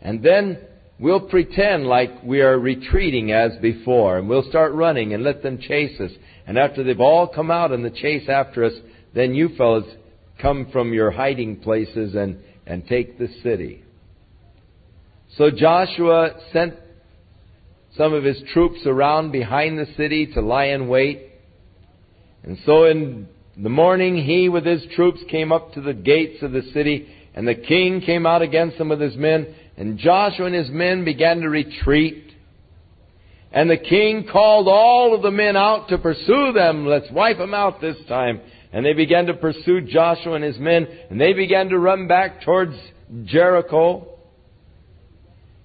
And 0.00 0.22
then 0.22 0.58
we'll 0.98 1.28
pretend 1.28 1.86
like 1.86 2.22
we 2.22 2.40
are 2.40 2.58
retreating 2.58 3.32
as 3.32 3.52
before. 3.60 4.18
And 4.18 4.28
we'll 4.28 4.48
start 4.48 4.72
running 4.72 5.12
and 5.12 5.22
let 5.22 5.42
them 5.42 5.58
chase 5.58 6.00
us. 6.00 6.12
And 6.46 6.58
after 6.58 6.84
they've 6.84 7.00
all 7.00 7.26
come 7.26 7.50
out 7.50 7.72
in 7.72 7.82
the 7.82 7.90
chase 7.90 8.28
after 8.28 8.64
us, 8.64 8.74
then 9.14 9.34
you 9.34 9.50
fellows 9.56 9.84
come 10.40 10.68
from 10.70 10.92
your 10.92 11.10
hiding 11.10 11.56
places 11.60 12.14
and, 12.14 12.38
and 12.66 12.86
take 12.86 13.18
the 13.18 13.28
city. 13.42 13.82
So 15.36 15.50
Joshua 15.50 16.30
sent 16.52 16.74
some 17.96 18.12
of 18.12 18.24
his 18.24 18.42
troops 18.52 18.80
around 18.86 19.32
behind 19.32 19.78
the 19.78 19.86
city 19.96 20.26
to 20.34 20.40
lie 20.40 20.66
in 20.66 20.88
wait. 20.88 21.30
And 22.42 22.58
so 22.64 22.84
in 22.84 23.28
the 23.56 23.68
morning, 23.68 24.16
he 24.16 24.48
with 24.48 24.66
his 24.66 24.84
troops 24.94 25.20
came 25.30 25.50
up 25.50 25.72
to 25.74 25.80
the 25.80 25.94
gates 25.94 26.42
of 26.42 26.52
the 26.52 26.62
city, 26.74 27.08
and 27.34 27.46
the 27.46 27.54
king 27.54 28.00
came 28.00 28.26
out 28.26 28.42
against 28.42 28.78
them 28.78 28.88
with 28.90 29.00
his 29.00 29.16
men, 29.16 29.54
and 29.76 29.98
Joshua 29.98 30.46
and 30.46 30.54
his 30.54 30.70
men 30.70 31.04
began 31.04 31.40
to 31.40 31.48
retreat. 31.48 32.32
And 33.52 33.70
the 33.70 33.78
king 33.78 34.28
called 34.30 34.68
all 34.68 35.14
of 35.14 35.22
the 35.22 35.30
men 35.30 35.56
out 35.56 35.88
to 35.88 35.98
pursue 35.98 36.52
them. 36.52 36.86
Let's 36.86 37.10
wipe 37.10 37.38
them 37.38 37.54
out 37.54 37.80
this 37.80 37.96
time. 38.08 38.40
And 38.72 38.84
they 38.84 38.92
began 38.92 39.26
to 39.26 39.34
pursue 39.34 39.80
Joshua 39.80 40.34
and 40.34 40.44
his 40.44 40.58
men, 40.58 40.86
and 41.08 41.20
they 41.20 41.32
began 41.32 41.68
to 41.70 41.78
run 41.78 42.06
back 42.08 42.42
towards 42.42 42.74
Jericho. 43.24 44.15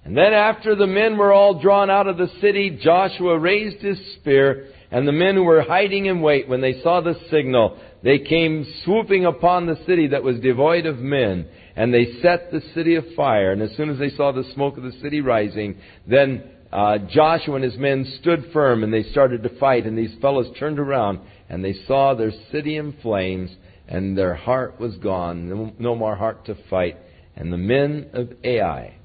And 0.04 0.16
then 0.16 0.32
after 0.32 0.74
the 0.74 0.86
men 0.86 1.16
were 1.16 1.32
all 1.32 1.60
drawn 1.60 1.88
out 1.88 2.08
of 2.08 2.16
the 2.16 2.30
city, 2.40 2.78
Joshua 2.82 3.38
raised 3.38 3.82
his 3.82 3.98
spear, 4.14 4.66
and 4.90 5.06
the 5.06 5.12
men 5.12 5.36
who 5.36 5.44
were 5.44 5.62
hiding 5.62 6.06
in 6.06 6.20
wait, 6.20 6.48
when 6.48 6.60
they 6.60 6.80
saw 6.82 7.00
the 7.00 7.14
signal, 7.30 7.78
they 8.02 8.18
came 8.18 8.66
swooping 8.84 9.24
upon 9.24 9.66
the 9.66 9.78
city 9.86 10.08
that 10.08 10.24
was 10.24 10.40
devoid 10.40 10.86
of 10.86 10.98
men, 10.98 11.46
and 11.76 11.94
they 11.94 12.20
set 12.20 12.50
the 12.50 12.62
city 12.74 12.96
afire. 12.96 13.52
And 13.52 13.62
as 13.62 13.76
soon 13.76 13.90
as 13.90 13.98
they 13.98 14.10
saw 14.10 14.32
the 14.32 14.50
smoke 14.54 14.76
of 14.76 14.82
the 14.82 14.98
city 15.00 15.20
rising, 15.20 15.76
then 16.06 16.50
uh, 16.72 16.98
Joshua 16.98 17.54
and 17.54 17.64
his 17.64 17.76
men 17.76 18.04
stood 18.20 18.50
firm, 18.52 18.82
and 18.82 18.92
they 18.92 19.04
started 19.04 19.44
to 19.44 19.58
fight. 19.60 19.86
And 19.86 19.96
these 19.96 20.16
fellows 20.20 20.48
turned 20.58 20.80
around, 20.80 21.20
and 21.48 21.64
they 21.64 21.74
saw 21.86 22.14
their 22.14 22.32
city 22.50 22.76
in 22.76 22.92
flames, 23.02 23.50
and 23.86 24.18
their 24.18 24.34
heart 24.34 24.80
was 24.80 24.96
gone, 24.96 25.48
no, 25.48 25.72
no 25.78 25.94
more 25.94 26.16
heart 26.16 26.46
to 26.46 26.56
fight. 26.68 26.96
And 27.36 27.52
the 27.52 27.58
men 27.58 28.10
of 28.12 28.32
Ai, 28.42 28.96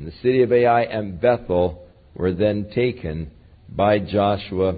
and 0.00 0.08
the 0.08 0.16
city 0.22 0.42
of 0.42 0.50
Ai 0.50 0.84
and 0.84 1.20
Bethel 1.20 1.86
were 2.14 2.32
then 2.32 2.70
taken 2.74 3.30
by 3.68 3.98
Joshua 3.98 4.76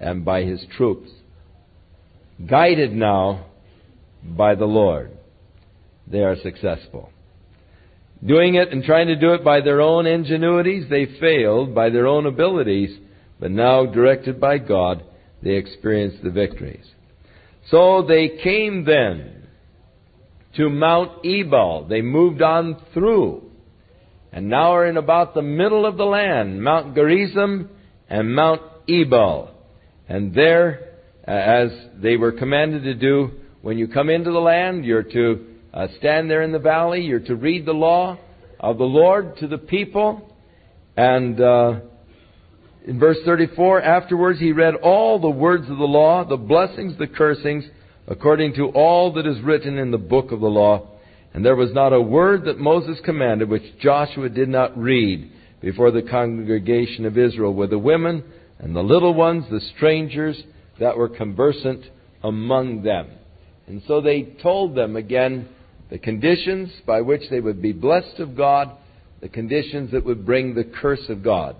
and 0.00 0.24
by 0.24 0.44
his 0.44 0.64
troops. 0.78 1.10
Guided 2.48 2.90
now 2.90 3.44
by 4.24 4.54
the 4.54 4.64
Lord, 4.64 5.10
they 6.06 6.20
are 6.20 6.36
successful. 6.42 7.10
Doing 8.24 8.54
it 8.54 8.72
and 8.72 8.82
trying 8.82 9.08
to 9.08 9.16
do 9.16 9.34
it 9.34 9.44
by 9.44 9.60
their 9.60 9.82
own 9.82 10.06
ingenuities, 10.06 10.88
they 10.88 11.20
failed 11.20 11.74
by 11.74 11.90
their 11.90 12.06
own 12.06 12.24
abilities, 12.24 12.98
but 13.38 13.50
now 13.50 13.84
directed 13.84 14.40
by 14.40 14.56
God, 14.56 15.04
they 15.42 15.50
experienced 15.50 16.22
the 16.24 16.30
victories. 16.30 16.86
So 17.70 18.06
they 18.08 18.38
came 18.42 18.86
then 18.86 19.48
to 20.56 20.70
Mount 20.70 21.26
Ebal. 21.26 21.88
They 21.88 22.00
moved 22.00 22.40
on 22.40 22.80
through 22.94 23.51
and 24.32 24.48
now 24.48 24.74
are 24.74 24.86
in 24.86 24.96
about 24.96 25.34
the 25.34 25.42
middle 25.42 25.84
of 25.84 25.98
the 25.98 26.04
land, 26.04 26.62
Mount 26.62 26.94
Gerizim 26.94 27.68
and 28.08 28.34
Mount 28.34 28.62
Ebal. 28.88 29.50
And 30.08 30.34
there, 30.34 30.96
uh, 31.28 31.30
as 31.30 31.70
they 32.02 32.16
were 32.16 32.32
commanded 32.32 32.84
to 32.84 32.94
do, 32.94 33.30
when 33.60 33.78
you 33.78 33.88
come 33.88 34.08
into 34.08 34.32
the 34.32 34.38
land, 34.38 34.84
you're 34.84 35.02
to 35.02 35.46
uh, 35.72 35.86
stand 35.98 36.30
there 36.30 36.42
in 36.42 36.50
the 36.50 36.58
valley, 36.58 37.02
you're 37.02 37.20
to 37.20 37.36
read 37.36 37.66
the 37.66 37.72
law 37.72 38.18
of 38.58 38.78
the 38.78 38.84
Lord 38.84 39.36
to 39.38 39.46
the 39.46 39.58
people. 39.58 40.34
And 40.96 41.40
uh, 41.40 41.80
in 42.86 42.98
verse 42.98 43.18
34, 43.24 43.82
afterwards 43.82 44.40
he 44.40 44.52
read 44.52 44.76
all 44.76 45.20
the 45.20 45.30
words 45.30 45.68
of 45.70 45.78
the 45.78 45.84
law, 45.84 46.24
the 46.24 46.36
blessings, 46.36 46.98
the 46.98 47.06
cursings, 47.06 47.64
according 48.06 48.54
to 48.54 48.68
all 48.68 49.12
that 49.12 49.26
is 49.26 49.40
written 49.42 49.78
in 49.78 49.90
the 49.90 49.98
book 49.98 50.32
of 50.32 50.40
the 50.40 50.48
law. 50.48 50.88
And 51.34 51.44
there 51.44 51.56
was 51.56 51.72
not 51.72 51.92
a 51.92 52.00
word 52.00 52.44
that 52.44 52.58
Moses 52.58 52.98
commanded 53.04 53.48
which 53.48 53.78
Joshua 53.80 54.28
did 54.28 54.48
not 54.48 54.76
read 54.76 55.30
before 55.60 55.90
the 55.90 56.02
congregation 56.02 57.06
of 57.06 57.16
Israel, 57.16 57.54
with 57.54 57.70
the 57.70 57.78
women 57.78 58.24
and 58.58 58.74
the 58.76 58.82
little 58.82 59.14
ones, 59.14 59.44
the 59.50 59.60
strangers 59.76 60.42
that 60.78 60.96
were 60.96 61.08
conversant 61.08 61.84
among 62.22 62.82
them. 62.82 63.08
And 63.66 63.82
so 63.86 64.00
they 64.00 64.22
told 64.42 64.74
them 64.74 64.96
again 64.96 65.48
the 65.90 65.98
conditions 65.98 66.70
by 66.86 67.00
which 67.00 67.22
they 67.30 67.40
would 67.40 67.62
be 67.62 67.72
blessed 67.72 68.18
of 68.18 68.36
God, 68.36 68.72
the 69.20 69.28
conditions 69.28 69.92
that 69.92 70.04
would 70.04 70.26
bring 70.26 70.54
the 70.54 70.64
curse 70.64 71.08
of 71.08 71.22
God, 71.22 71.56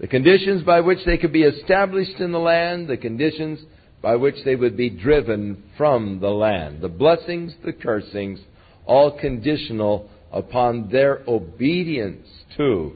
the 0.00 0.06
conditions 0.06 0.62
by 0.62 0.80
which 0.80 1.04
they 1.04 1.18
could 1.18 1.32
be 1.32 1.42
established 1.42 2.18
in 2.18 2.32
the 2.32 2.38
land, 2.38 2.88
the 2.88 2.96
conditions 2.96 3.60
by 4.00 4.16
which 4.16 4.36
they 4.44 4.56
would 4.56 4.76
be 4.76 4.90
driven 4.90 5.62
from 5.76 6.20
the 6.20 6.30
land, 6.30 6.80
the 6.80 6.88
blessings, 6.88 7.52
the 7.64 7.72
cursings, 7.72 8.40
all 8.86 9.18
conditional 9.18 10.08
upon 10.32 10.90
their 10.90 11.22
obedience 11.28 12.26
to 12.56 12.92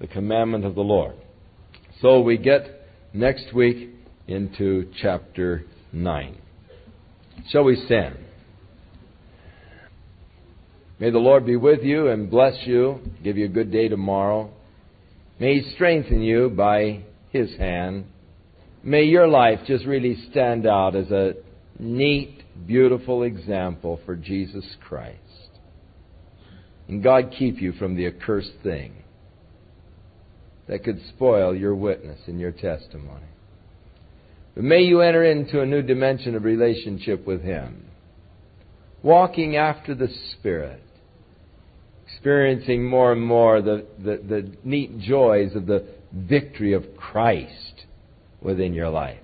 the 0.00 0.06
commandment 0.06 0.64
of 0.64 0.74
the 0.74 0.82
Lord. 0.82 1.14
So 2.00 2.20
we 2.20 2.36
get 2.36 2.86
next 3.12 3.52
week 3.54 3.90
into 4.28 4.90
chapter 5.00 5.64
9. 5.92 6.38
Shall 7.50 7.64
we 7.64 7.76
stand? 7.86 8.16
May 10.98 11.10
the 11.10 11.18
Lord 11.18 11.44
be 11.44 11.56
with 11.56 11.82
you 11.82 12.08
and 12.08 12.30
bless 12.30 12.54
you, 12.66 13.00
give 13.22 13.36
you 13.36 13.44
a 13.46 13.48
good 13.48 13.70
day 13.70 13.88
tomorrow. 13.88 14.50
May 15.38 15.60
He 15.60 15.72
strengthen 15.74 16.22
you 16.22 16.48
by 16.48 17.02
His 17.30 17.54
hand. 17.58 18.06
May 18.82 19.02
your 19.02 19.28
life 19.28 19.60
just 19.66 19.84
really 19.84 20.16
stand 20.30 20.66
out 20.66 20.96
as 20.96 21.10
a 21.10 21.34
neat, 21.78 22.42
beautiful 22.66 23.22
example 23.22 24.00
for 24.04 24.16
Jesus 24.16 24.64
Christ. 24.86 25.20
And 26.88 27.02
God 27.02 27.34
keep 27.36 27.60
you 27.60 27.72
from 27.72 27.96
the 27.96 28.06
accursed 28.06 28.52
thing 28.62 29.02
that 30.68 30.84
could 30.84 31.00
spoil 31.08 31.54
your 31.54 31.74
witness 31.74 32.20
and 32.26 32.40
your 32.40 32.52
testimony. 32.52 33.26
But 34.54 34.64
may 34.64 34.82
you 34.82 35.00
enter 35.00 35.24
into 35.24 35.60
a 35.60 35.66
new 35.66 35.82
dimension 35.82 36.34
of 36.34 36.44
relationship 36.44 37.26
with 37.26 37.42
Him, 37.42 37.84
walking 39.02 39.56
after 39.56 39.94
the 39.94 40.08
Spirit, 40.32 40.82
experiencing 42.06 42.84
more 42.84 43.12
and 43.12 43.22
more 43.22 43.60
the, 43.60 43.86
the, 43.98 44.20
the 44.26 44.52
neat 44.64 44.98
joys 44.98 45.54
of 45.54 45.66
the 45.66 45.84
victory 46.12 46.72
of 46.72 46.96
Christ 46.96 47.84
within 48.40 48.72
your 48.72 48.88
life. 48.88 49.18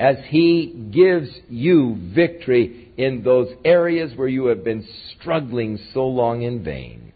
As 0.00 0.16
He 0.28 0.88
gives 0.90 1.28
you 1.50 1.96
victory 2.14 2.90
in 2.96 3.22
those 3.22 3.48
areas 3.66 4.16
where 4.16 4.28
you 4.28 4.46
have 4.46 4.64
been 4.64 4.88
struggling 5.14 5.78
so 5.92 6.06
long 6.06 6.40
in 6.40 6.64
vain, 6.64 7.12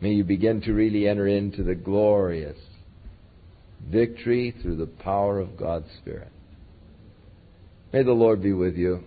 may 0.00 0.12
you 0.12 0.22
begin 0.22 0.60
to 0.62 0.72
really 0.72 1.08
enter 1.08 1.26
into 1.26 1.64
the 1.64 1.74
glorious 1.74 2.56
victory 3.90 4.54
through 4.62 4.76
the 4.76 4.86
power 4.86 5.40
of 5.40 5.56
God's 5.56 5.88
Spirit. 6.00 6.30
May 7.92 8.04
the 8.04 8.12
Lord 8.12 8.40
be 8.40 8.52
with 8.52 8.76
you 8.76 9.00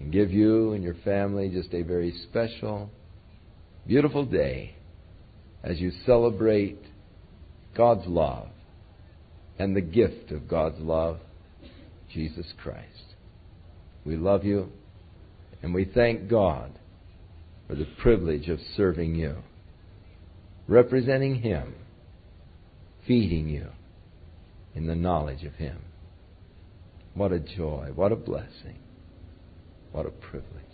and 0.00 0.12
give 0.12 0.32
you 0.32 0.72
and 0.72 0.82
your 0.82 0.96
family 1.04 1.50
just 1.50 1.72
a 1.72 1.82
very 1.82 2.12
special 2.28 2.90
beautiful 3.86 4.24
day 4.24 4.74
as 5.62 5.78
you 5.78 5.92
celebrate 6.04 6.78
God's 7.76 8.08
love 8.08 8.48
and 9.58 9.76
the 9.76 9.80
gift 9.80 10.32
of 10.32 10.48
God's 10.48 10.80
love, 10.80 11.18
Jesus 12.16 12.46
Christ. 12.62 13.14
We 14.06 14.16
love 14.16 14.42
you 14.42 14.70
and 15.62 15.74
we 15.74 15.84
thank 15.84 16.30
God 16.30 16.78
for 17.68 17.74
the 17.74 17.86
privilege 18.00 18.48
of 18.48 18.58
serving 18.74 19.14
you, 19.14 19.36
representing 20.66 21.42
Him, 21.42 21.74
feeding 23.06 23.50
you 23.50 23.68
in 24.74 24.86
the 24.86 24.94
knowledge 24.94 25.44
of 25.44 25.56
Him. 25.56 25.78
What 27.12 27.32
a 27.32 27.38
joy, 27.38 27.90
what 27.94 28.12
a 28.12 28.16
blessing, 28.16 28.78
what 29.92 30.06
a 30.06 30.10
privilege. 30.10 30.65